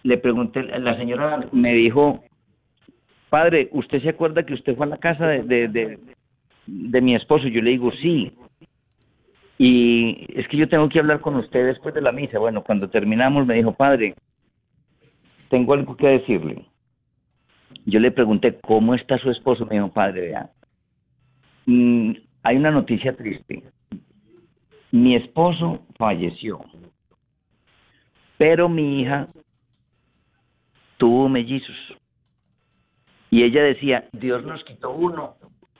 le 0.04 0.18
pregunté, 0.18 0.64
la 0.64 0.96
señora 0.96 1.46
me 1.52 1.74
dijo, 1.74 2.24
padre, 3.30 3.70
¿usted 3.72 4.02
se 4.02 4.10
acuerda 4.10 4.46
que 4.46 4.54
usted 4.54 4.76
fue 4.76 4.86
a 4.86 4.90
la 4.90 4.98
casa 4.98 5.28
de, 5.28 5.68
de, 5.68 6.00
de, 6.66 7.02
mi 7.02 7.16
esposo? 7.16 7.48
Yo 7.48 7.62
le 7.62 7.72
digo, 7.72 7.92
sí. 8.02 8.32
Y 9.58 10.26
es 10.40 10.48
que 10.48 10.58
yo 10.58 10.70
tengo 10.70 10.88
que 10.90 11.00
hablar 11.00 11.20
con 11.20 11.36
usted 11.36 11.66
después 11.66 11.94
de 11.96 12.02
la 12.02 12.12
misa. 12.12 12.40
Bueno, 12.40 12.64
cuando 12.64 12.90
terminamos 12.90 13.46
me 13.46 13.56
dijo, 13.56 13.74
padre, 13.74 14.16
tengo 15.50 15.74
algo 15.74 15.96
que 15.96 16.08
decirle. 16.08 16.66
Yo 17.86 18.00
le 18.00 18.12
pregunté, 18.12 18.60
¿cómo 18.62 18.94
está 18.94 19.18
su 19.18 19.32
esposo? 19.32 19.66
Me 19.66 19.76
dijo, 19.76 19.92
padre, 19.92 20.22
vea, 20.22 20.50
mm, 21.66 22.12
hay 22.44 22.58
una 22.58 22.72
noticia 22.72 23.16
triste. 23.16 23.64
Mi 24.92 25.16
esposo 25.16 25.86
falleció, 25.98 26.62
pero 28.38 28.70
mi 28.70 29.02
hija 29.02 29.28
tuvo 30.98 31.30
mellizos. 31.30 31.97
Y 33.30 33.44
ella 33.44 33.64
decía, 33.64 34.08
Dios 34.14 34.44
nos 34.46 34.64
quitó 34.64 34.92
uno, 34.92 35.36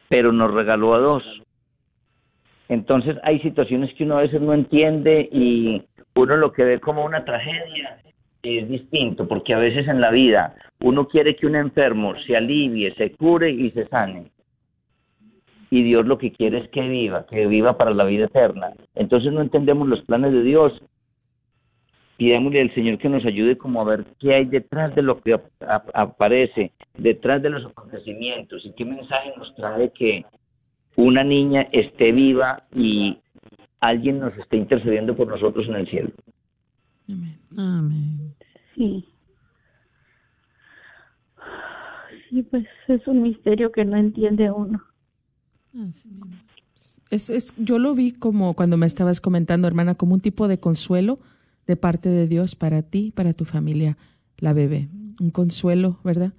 pero 0.10 0.32
nos 0.32 0.54
regaló 0.54 0.94
a 0.94 1.00
dos. 1.00 1.24
Entonces 2.70 3.18
hay 3.24 3.40
situaciones 3.40 3.94
que 3.94 4.04
uno 4.04 4.18
a 4.18 4.22
veces 4.22 4.42
no 4.42 4.54
entiende 4.54 5.30
y 5.32 5.84
uno 6.16 6.36
lo 6.36 6.52
que 6.52 6.64
ve 6.64 6.80
como 6.80 7.06
una 7.06 7.24
tragedia 7.24 8.02
es 8.44 8.70
distinto, 8.70 9.28
porque 9.28 9.54
a 9.54 9.60
veces 9.60 9.88
en 9.88 10.02
la 10.02 10.12
vida 10.12 10.56
uno 10.82 11.08
quiere 11.08 11.36
que 11.36 11.48
un 11.48 11.56
enfermo 11.56 12.14
se 12.26 12.36
alivie, 12.36 12.94
se 12.96 13.12
cure 13.12 13.50
y 13.52 13.72
se 13.72 13.88
sane. 13.88 14.32
Y 15.70 15.84
Dios 15.84 16.06
lo 16.06 16.18
que 16.18 16.32
quiere 16.32 16.60
es 16.60 16.70
que 16.70 16.82
viva, 16.82 17.26
que 17.26 17.46
viva 17.46 17.78
para 17.78 17.94
la 17.94 18.06
vida 18.06 18.26
eterna. 18.26 18.72
Entonces 18.96 19.34
no 19.34 19.42
entendemos 19.42 19.88
los 19.88 20.02
planes 20.02 20.32
de 20.32 20.44
Dios. 20.44 20.82
Pidémosle 22.18 22.62
al 22.62 22.74
Señor 22.74 22.98
que 22.98 23.10
nos 23.10 23.26
ayude 23.26 23.58
como 23.58 23.82
a 23.82 23.86
ver 23.86 24.06
qué 24.20 24.34
hay 24.34 24.46
detrás 24.46 24.96
de 24.96 25.04
lo 25.04 25.22
que 25.22 25.40
aparece, 25.94 26.72
detrás 26.98 27.42
de 27.44 27.52
los 27.52 27.66
acontecimientos 27.66 28.66
y 28.66 28.74
qué 28.74 28.86
mensaje 28.86 29.34
nos 29.38 29.56
trae 29.56 29.92
que 29.92 30.26
una 30.96 31.24
niña 31.24 31.68
esté 31.72 32.12
viva 32.12 32.64
y 32.74 33.20
alguien 33.80 34.20
nos 34.20 34.36
esté 34.38 34.58
intercediendo 34.58 35.16
por 35.16 35.28
nosotros 35.28 35.68
en 35.68 35.76
el 35.76 35.88
cielo. 35.88 36.10
Amén. 37.08 37.38
Amén. 37.56 38.34
Sí. 38.76 39.06
Sí, 42.30 42.44
pues 42.44 42.66
es 42.88 43.08
un 43.08 43.22
misterio 43.22 43.72
que 43.72 43.86
no 43.86 43.96
entiende 43.96 44.52
uno. 44.52 44.84
Es, 47.10 47.30
es, 47.30 47.56
yo 47.58 47.80
lo 47.80 47.94
vi 47.96 48.12
como 48.12 48.56
cuando 48.56 48.76
me 48.76 48.86
estabas 48.86 49.22
comentando, 49.22 49.68
hermana, 49.68 49.96
como 49.96 50.16
un 50.16 50.20
tipo 50.20 50.48
de 50.48 50.60
consuelo 50.60 51.20
de 51.68 51.76
parte 51.76 52.10
de 52.10 52.28
Dios 52.28 52.56
para 52.56 52.82
ti, 52.82 53.12
para 53.16 53.34
tu 53.34 53.46
familia, 53.46 53.98
la 54.38 54.54
bebé. 54.54 54.90
Un 55.20 55.32
consuelo, 55.32 56.00
¿verdad? 56.04 56.34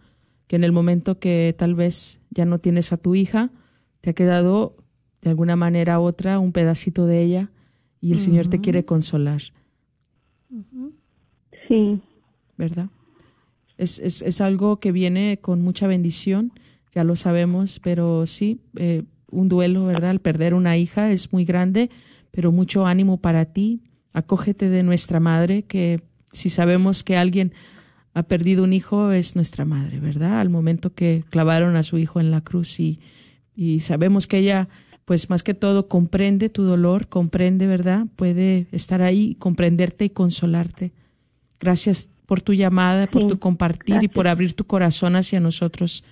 Que 0.46 0.56
en 0.56 0.64
el 0.64 0.72
momento 0.72 1.18
que 1.18 1.54
tal 1.56 1.74
vez 1.74 2.20
ya 2.30 2.44
no 2.44 2.58
tienes 2.58 2.92
a 2.92 2.96
tu 2.96 3.14
hija, 3.14 3.50
te 4.00 4.10
ha 4.10 4.14
quedado 4.14 4.76
de 5.20 5.30
alguna 5.30 5.56
manera 5.56 6.00
u 6.00 6.04
otra 6.04 6.38
un 6.38 6.52
pedacito 6.52 7.06
de 7.06 7.22
ella 7.22 7.50
y 8.00 8.12
el 8.12 8.18
Señor 8.18 8.48
te 8.48 8.60
quiere 8.60 8.84
consolar. 8.84 9.42
Sí. 11.66 12.00
¿Verdad? 12.56 12.88
Es, 13.76 13.98
es, 13.98 14.22
es, 14.22 14.40
algo 14.40 14.80
que 14.80 14.90
viene 14.90 15.38
con 15.40 15.62
mucha 15.62 15.86
bendición, 15.86 16.52
ya 16.94 17.04
lo 17.04 17.14
sabemos, 17.14 17.80
pero 17.80 18.26
sí, 18.26 18.60
eh, 18.76 19.04
un 19.30 19.48
duelo, 19.48 19.84
¿verdad? 19.84 20.10
Al 20.10 20.20
perder 20.20 20.54
una 20.54 20.76
hija 20.76 21.12
es 21.12 21.32
muy 21.32 21.44
grande, 21.44 21.90
pero 22.30 22.50
mucho 22.50 22.86
ánimo 22.86 23.18
para 23.18 23.44
ti. 23.44 23.82
Acógete 24.12 24.68
de 24.68 24.82
nuestra 24.82 25.20
madre, 25.20 25.62
que 25.62 26.00
si 26.32 26.50
sabemos 26.50 27.04
que 27.04 27.16
alguien 27.16 27.52
ha 28.14 28.22
perdido 28.24 28.64
un 28.64 28.72
hijo, 28.72 29.12
es 29.12 29.36
nuestra 29.36 29.64
madre, 29.64 30.00
¿verdad? 30.00 30.40
Al 30.40 30.50
momento 30.50 30.94
que 30.94 31.24
clavaron 31.30 31.76
a 31.76 31.82
su 31.82 31.98
hijo 31.98 32.20
en 32.20 32.30
la 32.30 32.40
cruz 32.40 32.80
y, 32.80 33.00
y 33.54 33.80
sabemos 33.80 34.26
que 34.26 34.38
ella, 34.38 34.68
pues 35.04 35.30
más 35.30 35.42
que 35.42 35.54
todo, 35.54 35.88
comprende 35.88 36.48
tu 36.48 36.64
dolor, 36.64 37.08
comprende, 37.08 37.66
¿verdad? 37.66 38.06
Puede 38.16 38.66
estar 38.72 39.02
ahí, 39.02 39.36
comprenderte 39.36 40.06
y 40.06 40.10
consolarte. 40.10 40.92
Gracias 41.60 42.08
por 42.26 42.40
tu 42.42 42.52
llamada, 42.52 43.06
por 43.06 43.26
tu 43.26 43.38
compartir 43.38 44.02
y 44.02 44.08
por 44.08 44.28
abrir 44.28 44.52
tu 44.54 44.64
corazón 44.64 45.16
hacia 45.16 45.40
nosotros. 45.40 46.04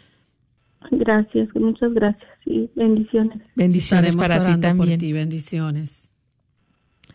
Gracias, 0.90 1.48
muchas 1.54 1.92
gracias 1.92 2.30
y 2.44 2.70
bendiciones. 2.74 3.42
Bendiciones 3.54 4.16
para 4.16 4.44
ti 4.44 4.60
también. 4.60 4.98
Por 4.98 5.06
ti, 5.06 5.12
bendiciones. 5.12 6.12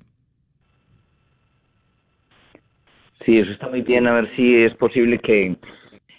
Sí, 3.26 3.38
eso 3.38 3.52
está 3.52 3.70
muy 3.70 3.82
bien. 3.82 4.06
A 4.06 4.14
ver 4.14 4.36
si 4.36 4.56
es 4.56 4.74
posible 4.76 5.18
que 5.20 5.56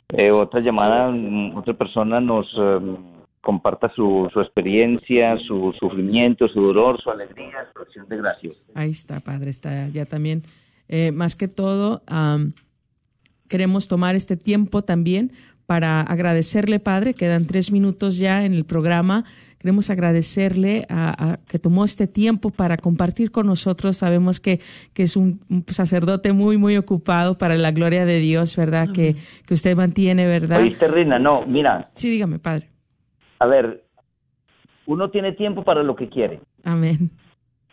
eh, 0.09 0.31
otra 0.31 0.61
llamada, 0.61 1.11
mm, 1.11 1.57
otra 1.57 1.75
persona 1.75 2.21
nos 2.21 2.47
eh, 2.59 2.97
comparta 3.41 3.93
su, 3.95 4.29
su 4.33 4.41
experiencia, 4.41 5.37
su 5.47 5.75
sufrimiento, 5.79 6.49
su 6.49 6.61
dolor, 6.61 7.01
su 7.03 7.11
alegría, 7.11 7.67
su 7.75 7.83
acción 7.83 8.09
de 8.09 8.17
gracias. 8.17 8.57
Ahí 8.75 8.91
está, 8.91 9.21
Padre, 9.21 9.51
está 9.51 9.89
ya 9.89 10.05
también. 10.05 10.43
Eh, 10.89 11.11
más 11.13 11.35
que 11.35 11.49
todo, 11.49 12.03
queremos 13.49 13.89
tomar 13.89 14.15
este 14.15 14.37
tiempo 14.37 14.83
también 14.83 15.33
para 15.67 16.01
agradecerle, 16.01 16.79
Padre. 16.79 17.15
Quedan 17.15 17.47
tres 17.47 17.73
minutos 17.73 18.19
ya 18.19 18.45
en 18.45 18.53
el 18.53 18.65
programa. 18.65 19.25
Queremos 19.67 19.91
agradecerle 19.91 20.87
a, 20.89 21.33
a, 21.33 21.37
que 21.39 21.59
tomó 21.59 21.85
este 21.85 22.07
tiempo 22.07 22.51
para 22.51 22.77
compartir 22.77 23.33
con 23.33 23.49
nosotros. 23.49 23.97
Sabemos 23.97 24.39
que, 24.39 24.61
que 24.95 25.03
es 25.03 25.17
un, 25.17 25.41
un, 25.51 25.65
sacerdote 25.67 26.33
muy, 26.33 26.57
muy 26.57 26.77
ocupado 26.77 27.37
para 27.37 27.57
la 27.57 27.73
gloria 27.73 28.05
de 28.05 28.21
Dios, 28.21 28.55
¿verdad? 28.55 28.87
Que, 28.95 29.17
que, 29.45 29.55
usted 29.55 29.77
mantiene, 29.77 30.25
¿verdad? 30.25 30.61
Oíste, 30.61 30.87
Rina, 30.87 31.19
no, 31.19 31.45
mira. 31.47 31.91
Sí, 31.95 32.09
dígame, 32.09 32.39
Padre. 32.39 32.69
A 33.41 33.47
ver, 33.47 33.83
uno 34.87 35.11
tiene 35.11 35.33
tiempo 35.33 35.65
para 35.65 35.83
lo 35.83 35.97
que 35.97 36.09
quiere. 36.09 36.39
Amén. 36.63 37.11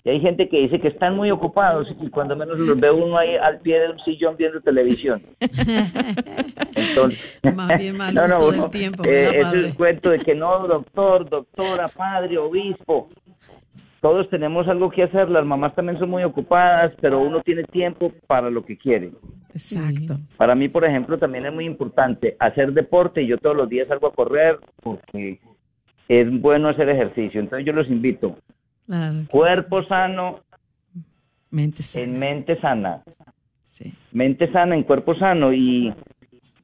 Y 0.06 0.10
hay 0.10 0.20
gente 0.20 0.50
que 0.50 0.60
dice 0.60 0.82
que 0.82 0.90
están 0.90 1.16
muy 1.16 1.32
ocupados 1.32 1.88
y 2.02 2.10
cuando 2.10 2.36
menos 2.36 2.60
los 2.60 2.78
ve 2.78 2.92
uno 2.92 3.18
ahí 3.18 3.36
al 3.38 3.60
pie 3.60 3.80
de 3.80 3.92
un 3.92 4.00
sillón 4.00 4.36
viendo 4.36 4.60
televisión. 4.60 5.22
Entonces, 6.76 7.40
Más 7.56 7.78
bien 7.78 7.96
mal 7.96 8.14
no, 8.14 8.28
no, 8.28 8.48
uno, 8.48 8.64
del 8.64 8.70
tiempo. 8.70 9.04
Eh, 9.06 9.40
es 9.40 9.54
el 9.54 9.76
cuento 9.76 10.10
de 10.10 10.20
que 10.20 10.36
no, 10.36 10.68
doctor, 10.68 11.30
doctora, 11.30 11.88
padre, 11.88 12.38
obispo. 12.38 13.10
Todos 14.02 14.30
tenemos 14.30 14.68
algo 14.68 14.90
que 14.90 15.04
hacer, 15.04 15.30
las 15.30 15.46
mamás 15.46 15.74
también 15.74 15.98
son 15.98 16.10
muy 16.10 16.26
ocupadas, 16.26 16.92
pero 17.00 17.22
uno 17.22 17.42
tiene 17.42 17.64
tiempo 17.64 18.12
para 18.28 18.50
lo 18.50 18.66
que 18.66 18.78
quiere. 18.78 19.12
Exacto. 19.54 20.18
Para 20.36 20.56
mí, 20.56 20.68
por 20.68 20.84
ejemplo, 20.84 21.18
también 21.18 21.46
es 21.46 21.54
muy 21.54 21.64
importante 21.64 22.36
hacer 22.40 22.74
deporte 22.74 23.22
y 23.22 23.28
yo 23.28 23.38
todos 23.38 23.56
los 23.56 23.70
días 23.70 23.88
salgo 23.88 24.08
a 24.08 24.14
correr 24.14 24.60
porque 24.82 25.40
es 26.10 26.42
bueno 26.42 26.68
hacer 26.68 26.90
ejercicio. 26.90 27.40
Entonces 27.40 27.66
yo 27.66 27.72
los 27.72 27.88
invito, 27.88 28.36
Claro 28.86 29.20
Cuerpo 29.30 29.84
sano, 29.86 30.40
mente 31.52 31.84
sana. 31.84 32.06
en 32.06 32.20
mente 32.20 32.60
sana. 32.60 33.04
Sí. 33.64 33.94
Mente 34.12 34.52
sana 34.52 34.76
en 34.76 34.84
cuerpo 34.84 35.16
sano 35.16 35.54
y, 35.54 35.94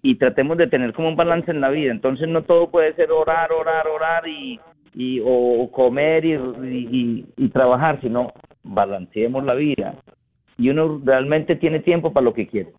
y 0.01 0.15
tratemos 0.15 0.57
de 0.57 0.67
tener 0.67 0.93
como 0.93 1.09
un 1.09 1.15
balance 1.15 1.49
en 1.51 1.61
la 1.61 1.69
vida. 1.69 1.91
Entonces 1.91 2.27
no 2.27 2.43
todo 2.43 2.69
puede 2.69 2.93
ser 2.95 3.11
orar, 3.11 3.51
orar, 3.51 3.87
orar 3.87 4.27
y, 4.27 4.59
y 4.93 5.21
o 5.23 5.69
comer 5.71 6.25
y, 6.25 6.33
y, 6.33 7.25
y 7.37 7.49
trabajar, 7.49 7.99
sino 8.01 8.31
balanceemos 8.63 9.43
la 9.43 9.55
vida. 9.55 9.95
Y 10.57 10.69
uno 10.69 11.01
realmente 11.03 11.55
tiene 11.55 11.79
tiempo 11.79 12.11
para 12.11 12.25
lo 12.25 12.33
que 12.33 12.47
quiere. 12.47 12.73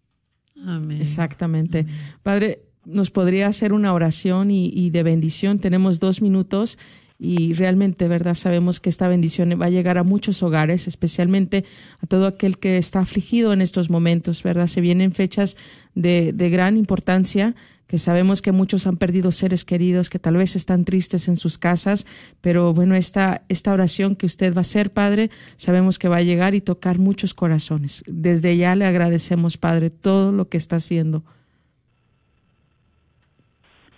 Amén. 0.67 1.01
Exactamente. 1.01 1.87
Padre, 2.23 2.59
nos 2.85 3.11
podría 3.11 3.47
hacer 3.47 3.73
una 3.73 3.93
oración 3.95 4.51
y, 4.51 4.71
y 4.73 4.91
de 4.91 5.03
bendición. 5.03 5.59
Tenemos 5.59 5.99
dos 6.01 6.21
minutos 6.23 6.79
y 7.21 7.53
realmente, 7.53 8.09
¿verdad? 8.09 8.35
Sabemos 8.35 8.81
que 8.81 8.89
esta 8.89 9.07
bendición 9.07 9.51
va 9.61 9.67
a 9.67 9.71
llegar 9.71 9.99
a 9.99 10.05
muchos 10.05 10.43
hogares, 10.43 10.89
especialmente 10.89 11.67
a 12.03 12.07
todo 12.07 12.27
aquel 12.27 12.59
que 12.59 12.79
está 12.79 13.01
afligido 13.01 13.53
en 13.53 13.61
estos 13.61 13.91
momentos, 13.91 14.43
¿verdad? 14.43 14.69
Se 14.69 14.81
vienen 14.81 15.13
fechas 15.13 15.59
de, 15.95 16.33
de 16.33 16.49
gran 16.49 16.79
importancia 16.79 17.55
que 17.87 17.99
sabemos 17.99 18.41
que 18.41 18.53
muchos 18.53 18.87
han 18.87 18.97
perdido 18.97 19.33
seres 19.33 19.65
queridos, 19.65 20.11
que 20.11 20.21
tal 20.21 20.37
vez 20.37 20.55
están 20.55 20.85
tristes 20.85 21.27
en 21.27 21.37
sus 21.37 21.59
casas, 21.59 22.07
pero 22.41 22.73
bueno, 22.73 22.95
esta, 22.95 23.43
esta 23.49 23.73
oración 23.73 24.15
que 24.15 24.27
usted 24.27 24.55
va 24.55 24.59
a 24.59 24.63
hacer, 24.63 24.93
Padre, 24.93 25.29
sabemos 25.57 25.99
que 25.99 26.07
va 26.07 26.19
a 26.19 26.23
llegar 26.23 26.55
y 26.55 26.61
tocar 26.61 27.01
muchos 27.01 27.35
corazones. 27.35 28.05
Desde 28.07 28.57
ya 28.57 28.77
le 28.77 28.87
agradecemos, 28.87 29.57
Padre, 29.57 29.91
todo 29.91 30.31
lo 30.31 30.49
que 30.49 30.57
está 30.57 30.77
haciendo. 30.77 31.25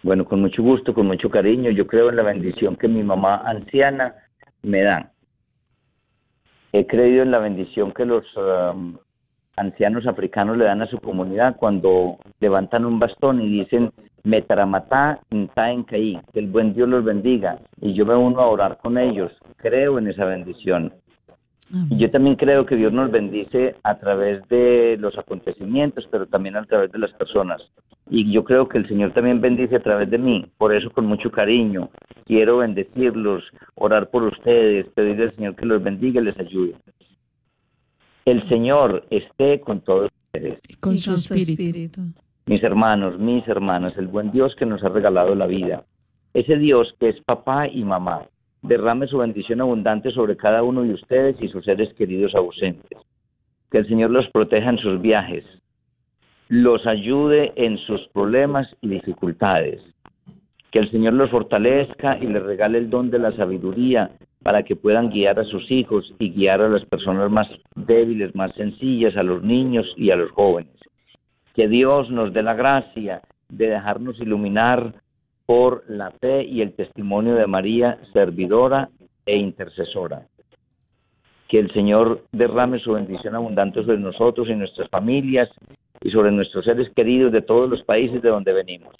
Bueno, 0.02 0.24
con 0.24 0.40
mucho 0.40 0.62
gusto, 0.62 0.94
con 0.94 1.06
mucho 1.06 1.30
cariño. 1.30 1.70
Yo 1.70 1.86
creo 1.86 2.10
en 2.10 2.16
la 2.16 2.22
bendición 2.22 2.76
que 2.76 2.88
mi 2.88 3.02
mamá 3.02 3.36
anciana 3.44 4.14
me 4.62 4.82
da. 4.82 5.12
He 6.72 6.86
creído 6.86 7.22
en 7.22 7.30
la 7.30 7.38
bendición 7.38 7.92
que 7.92 8.04
los 8.04 8.24
um, 8.36 8.96
ancianos 9.56 10.06
africanos 10.06 10.56
le 10.56 10.64
dan 10.64 10.82
a 10.82 10.86
su 10.86 10.98
comunidad 10.98 11.56
cuando 11.56 12.18
levantan 12.40 12.84
un 12.84 12.98
bastón 12.98 13.42
y 13.42 13.60
dicen 13.60 13.92
Metaramatá 14.24 15.20
en 15.30 15.48
Caí, 15.84 16.18
que 16.32 16.40
el 16.40 16.48
buen 16.48 16.74
Dios 16.74 16.88
los 16.88 17.04
bendiga. 17.04 17.58
Y 17.80 17.92
yo 17.94 18.06
me 18.06 18.16
uno 18.16 18.40
a 18.40 18.46
orar 18.46 18.78
con 18.78 18.98
ellos. 18.98 19.32
Creo 19.56 19.98
en 19.98 20.08
esa 20.08 20.24
bendición. 20.24 20.92
Y 21.88 21.96
yo 21.96 22.10
también 22.10 22.36
creo 22.36 22.66
que 22.66 22.76
Dios 22.76 22.92
nos 22.92 23.10
bendice 23.10 23.76
a 23.82 23.98
través 23.98 24.46
de 24.48 24.96
los 24.98 25.16
acontecimientos, 25.16 26.06
pero 26.10 26.26
también 26.26 26.56
a 26.56 26.64
través 26.64 26.92
de 26.92 26.98
las 26.98 27.12
personas. 27.12 27.62
y 28.10 28.30
yo 28.30 28.44
creo 28.44 28.68
que 28.68 28.76
el 28.76 28.86
Señor 28.88 29.12
también 29.14 29.40
bendice 29.40 29.76
a 29.76 29.82
través 29.82 30.10
de 30.10 30.18
mí. 30.18 30.44
Por 30.58 30.74
eso, 30.74 30.90
con 30.90 31.06
mucho 31.06 31.30
cariño, 31.30 31.88
quiero 32.26 32.58
bendecirlos, 32.58 33.42
orar 33.74 34.10
por 34.10 34.24
ustedes, 34.24 34.86
pedirle 34.88 35.24
al 35.24 35.36
Señor 35.36 35.56
que 35.56 35.64
los 35.64 35.82
bendiga 35.82 36.20
y 36.20 36.24
les 36.24 36.38
ayude. 36.38 36.74
El 38.26 38.46
Señor 38.48 39.06
esté 39.10 39.60
con 39.60 39.80
todos 39.80 40.10
ustedes. 40.26 40.60
Con, 40.80 40.98
su, 40.98 41.14
espíritu. 41.14 42.02
Mis 42.46 42.62
hermanos, 42.62 43.18
mis 43.18 43.46
hermanas, 43.48 43.94
el 43.96 44.08
buen 44.08 44.30
Dios 44.30 44.54
que 44.56 44.66
nos 44.66 44.82
ha 44.84 44.88
regalado 44.90 45.34
la 45.34 45.46
vida. 45.46 45.84
Ese 46.34 46.56
Dios 46.56 46.94
que 47.00 47.10
es 47.10 47.20
papá 47.22 47.68
y 47.68 47.82
mamá, 47.84 48.26
derrame 48.62 49.06
su 49.06 49.18
bendición 49.18 49.60
abundante 49.60 50.10
sobre 50.12 50.36
cada 50.36 50.62
uno 50.62 50.82
de 50.82 50.94
ustedes 50.94 51.36
y 51.40 51.48
sus 51.48 51.64
seres 51.64 51.92
queridos 51.94 52.34
ausentes. 52.34 52.98
Que 53.70 53.78
el 53.78 53.88
Señor 53.88 54.10
los 54.10 54.28
proteja 54.30 54.70
en 54.70 54.78
sus 54.78 55.00
viajes, 55.00 55.44
los 56.48 56.86
ayude 56.86 57.52
en 57.56 57.78
sus 57.78 58.06
problemas 58.08 58.68
y 58.80 58.88
dificultades. 58.88 59.80
Que 60.70 60.78
el 60.78 60.90
Señor 60.90 61.14
los 61.14 61.30
fortalezca 61.30 62.18
y 62.18 62.26
les 62.26 62.42
regale 62.42 62.78
el 62.78 62.90
don 62.90 63.10
de 63.10 63.18
la 63.18 63.32
sabiduría 63.32 64.10
para 64.42 64.62
que 64.62 64.76
puedan 64.76 65.10
guiar 65.10 65.38
a 65.38 65.44
sus 65.44 65.70
hijos 65.70 66.12
y 66.18 66.30
guiar 66.30 66.60
a 66.60 66.68
las 66.68 66.84
personas 66.84 67.30
más 67.30 67.48
débiles, 67.74 68.34
más 68.34 68.52
sencillas, 68.54 69.16
a 69.16 69.22
los 69.22 69.42
niños 69.42 69.86
y 69.96 70.10
a 70.10 70.16
los 70.16 70.30
jóvenes. 70.30 70.74
Que 71.54 71.68
Dios 71.68 72.10
nos 72.10 72.32
dé 72.32 72.42
la 72.42 72.54
gracia 72.54 73.22
de 73.48 73.68
dejarnos 73.68 74.18
iluminar 74.20 74.94
por 75.46 75.84
la 75.88 76.10
fe 76.12 76.44
y 76.44 76.62
el 76.62 76.74
testimonio 76.74 77.34
de 77.34 77.46
María, 77.46 77.98
servidora 78.12 78.88
e 79.26 79.36
intercesora. 79.36 80.26
Que 81.48 81.58
el 81.58 81.72
Señor 81.72 82.24
derrame 82.32 82.78
su 82.78 82.92
bendición 82.92 83.34
abundante 83.34 83.82
sobre 83.82 83.98
nosotros 83.98 84.48
y 84.48 84.54
nuestras 84.54 84.88
familias 84.88 85.48
y 86.00 86.10
sobre 86.10 86.32
nuestros 86.32 86.64
seres 86.64 86.90
queridos 86.94 87.32
de 87.32 87.42
todos 87.42 87.68
los 87.68 87.82
países 87.82 88.22
de 88.22 88.28
donde 88.28 88.52
venimos. 88.52 88.94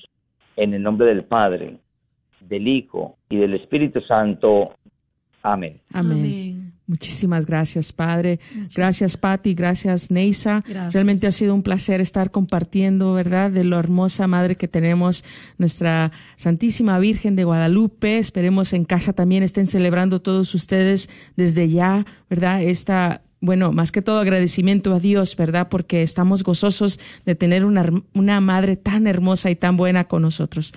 En 0.57 0.75
el 0.75 0.83
nombre 0.83 1.07
del 1.07 1.25
Padre, 1.25 1.79
del 2.41 2.69
Hijo 2.69 3.17
y 3.29 3.37
del 3.39 3.55
Espíritu 3.55 4.01
Santo. 4.03 4.75
Amén. 5.43 5.81
Amén. 5.95 6.62
Muchísimas 6.87 7.47
gracias, 7.47 7.93
Padre. 7.93 8.41
Gracias, 8.75 9.17
Patti. 9.17 9.55
Gracias, 9.55 10.11
Neisa. 10.11 10.65
Realmente 10.91 11.27
ha 11.27 11.33
sido 11.33 11.55
un 11.55 11.63
placer 11.63 12.01
estar 12.01 12.31
compartiendo, 12.31 13.15
¿verdad?, 13.15 13.51
de 13.51 13.65
lo 13.65 13.79
hermosa 13.79 14.27
Madre 14.27 14.57
que 14.57 14.69
tenemos, 14.69 15.25
nuestra 15.59 16.11
Santísima 16.37 16.99
Virgen 16.99 17.37
de 17.37 17.45
Guadalupe. 17.45 18.19
Esperemos 18.19 18.73
en 18.73 18.85
casa 18.85 19.13
también 19.13 19.43
estén 19.43 19.67
celebrando 19.67 20.21
todos 20.21 20.55
ustedes 20.55 21.09
desde 21.37 21.69
ya, 21.69 22.05
¿verdad?, 22.29 22.63
esta 22.63 23.23
bueno, 23.43 23.73
más 23.73 23.91
que 23.91 24.03
todo 24.03 24.21
agradecimiento 24.21 24.95
a 24.95 25.01
Dios, 25.01 25.35
¿verdad? 25.35 25.69
Porque 25.69 26.05
estamos 26.05 26.45
gozosos 26.45 27.01
de 27.27 27.35
tener 27.35 27.65
una, 27.65 27.85
una 28.15 28.41
madre 28.41 28.77
tan 28.77 29.09
hermosa 29.09 29.51
y 29.51 29.57
tan 29.57 29.77
buena 29.77 30.05
con 30.05 30.23
nosotros. 30.23 30.73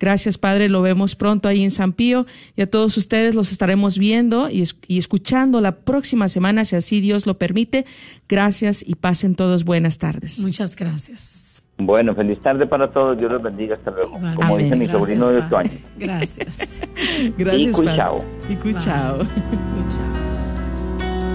Gracias, 0.00 0.38
Padre. 0.38 0.68
Lo 0.68 0.82
vemos 0.82 1.14
pronto 1.14 1.48
ahí 1.48 1.62
en 1.62 1.70
San 1.70 1.92
Pío 1.92 2.26
y 2.56 2.62
a 2.62 2.66
todos 2.66 2.96
ustedes 2.96 3.34
los 3.34 3.52
estaremos 3.52 3.98
viendo 3.98 4.48
y, 4.50 4.64
y, 4.88 4.98
escuchando 4.98 5.60
la 5.60 5.76
próxima 5.76 6.28
semana, 6.28 6.64
si 6.64 6.74
así 6.74 7.00
Dios 7.00 7.26
lo 7.26 7.38
permite. 7.38 7.84
Gracias 8.28 8.82
y 8.86 8.94
pasen 8.94 9.36
todos 9.36 9.64
buenas 9.64 9.98
tardes. 9.98 10.40
Muchas 10.40 10.74
gracias. 10.74 11.50
Bueno, 11.80 12.14
feliz 12.14 12.40
tarde 12.40 12.66
para 12.66 12.90
todos. 12.90 13.18
Dios 13.18 13.30
los 13.30 13.42
bendiga. 13.42 13.76
Hasta 13.76 13.90
luego. 13.90 14.18
Como 14.36 14.56
dice 14.56 14.76
mi 14.76 14.88
sobrino 14.88 15.28
de 15.28 15.38
8 15.38 15.56
años. 15.56 15.74
Gracias. 15.96 16.80
gracias, 17.38 17.78
y 17.78 17.82
cuchao. 17.82 18.24
Y 18.48 18.56
cuchao. 18.56 19.20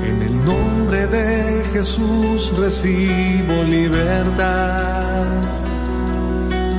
En 0.05 0.21
el 0.21 0.45
nombre 0.45 1.07
de 1.07 1.63
Jesús 1.73 2.55
recibo 2.57 3.63
libertad. 3.63 5.25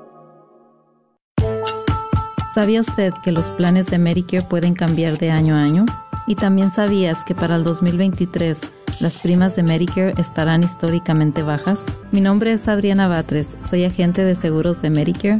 ¿Sabía 2.53 2.81
usted 2.81 3.13
que 3.23 3.31
los 3.31 3.45
planes 3.51 3.87
de 3.87 3.97
Medicare 3.99 4.43
pueden 4.43 4.73
cambiar 4.73 5.17
de 5.19 5.29
año 5.29 5.55
a 5.55 5.61
año? 5.61 5.85
Y 6.25 6.33
también 6.35 6.71
sabías 6.71 7.23
que 7.23 7.35
para 7.35 7.55
el 7.55 7.63
2023 7.63 8.61
las 8.99 9.21
primas 9.21 9.55
de 9.55 9.61
Medicare 9.61 10.15
estarán 10.17 10.63
históricamente 10.63 11.43
bajas? 11.43 11.85
Mi 12.11 12.19
nombre 12.19 12.53
es 12.53 12.67
Adriana 12.67 13.07
Batres, 13.07 13.55
soy 13.69 13.85
agente 13.85 14.23
de 14.23 14.33
seguros 14.33 14.81
de 14.81 14.89
Medicare 14.89 15.39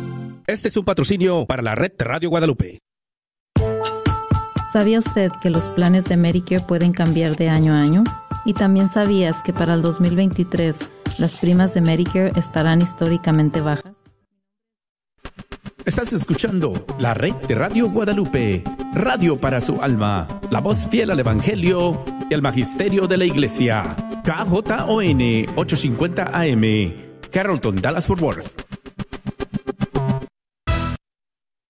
Este 0.51 0.67
es 0.67 0.75
un 0.75 0.83
patrocinio 0.83 1.45
para 1.45 1.61
la 1.61 1.75
red 1.75 1.93
Radio 1.97 2.29
Guadalupe. 2.29 2.79
¿Sabía 4.73 4.99
usted 4.99 5.31
que 5.41 5.49
los 5.49 5.69
planes 5.69 6.03
de 6.03 6.17
Medicare 6.17 6.61
pueden 6.67 6.91
cambiar 6.91 7.37
de 7.37 7.47
año 7.47 7.73
a 7.73 7.81
año? 7.81 8.03
Y 8.43 8.53
también 8.53 8.89
sabías 8.89 9.43
que 9.43 9.53
para 9.53 9.75
el 9.75 9.81
2023 9.81 10.77
las 11.19 11.39
primas 11.39 11.73
de 11.73 11.79
Medicare 11.79 12.33
estarán 12.35 12.81
históricamente 12.81 13.61
bajas. 13.61 13.93
Estás 15.85 16.11
escuchando 16.11 16.85
la 16.99 17.13
red 17.13 17.33
de 17.47 17.55
Radio 17.55 17.89
Guadalupe, 17.89 18.65
radio 18.93 19.39
para 19.39 19.61
su 19.61 19.81
alma, 19.81 20.27
la 20.49 20.59
voz 20.59 20.85
fiel 20.85 21.11
al 21.11 21.19
Evangelio 21.21 22.03
y 22.29 22.33
al 22.33 22.41
Magisterio 22.41 23.07
de 23.07 23.15
la 23.15 23.23
Iglesia. 23.23 23.95
KJON 24.25 25.21
850 25.55 26.23
AM, 26.33 26.93
Carrollton, 27.31 27.81
Dallas 27.81 28.05
Fort 28.05 28.21
Worth. 28.21 28.80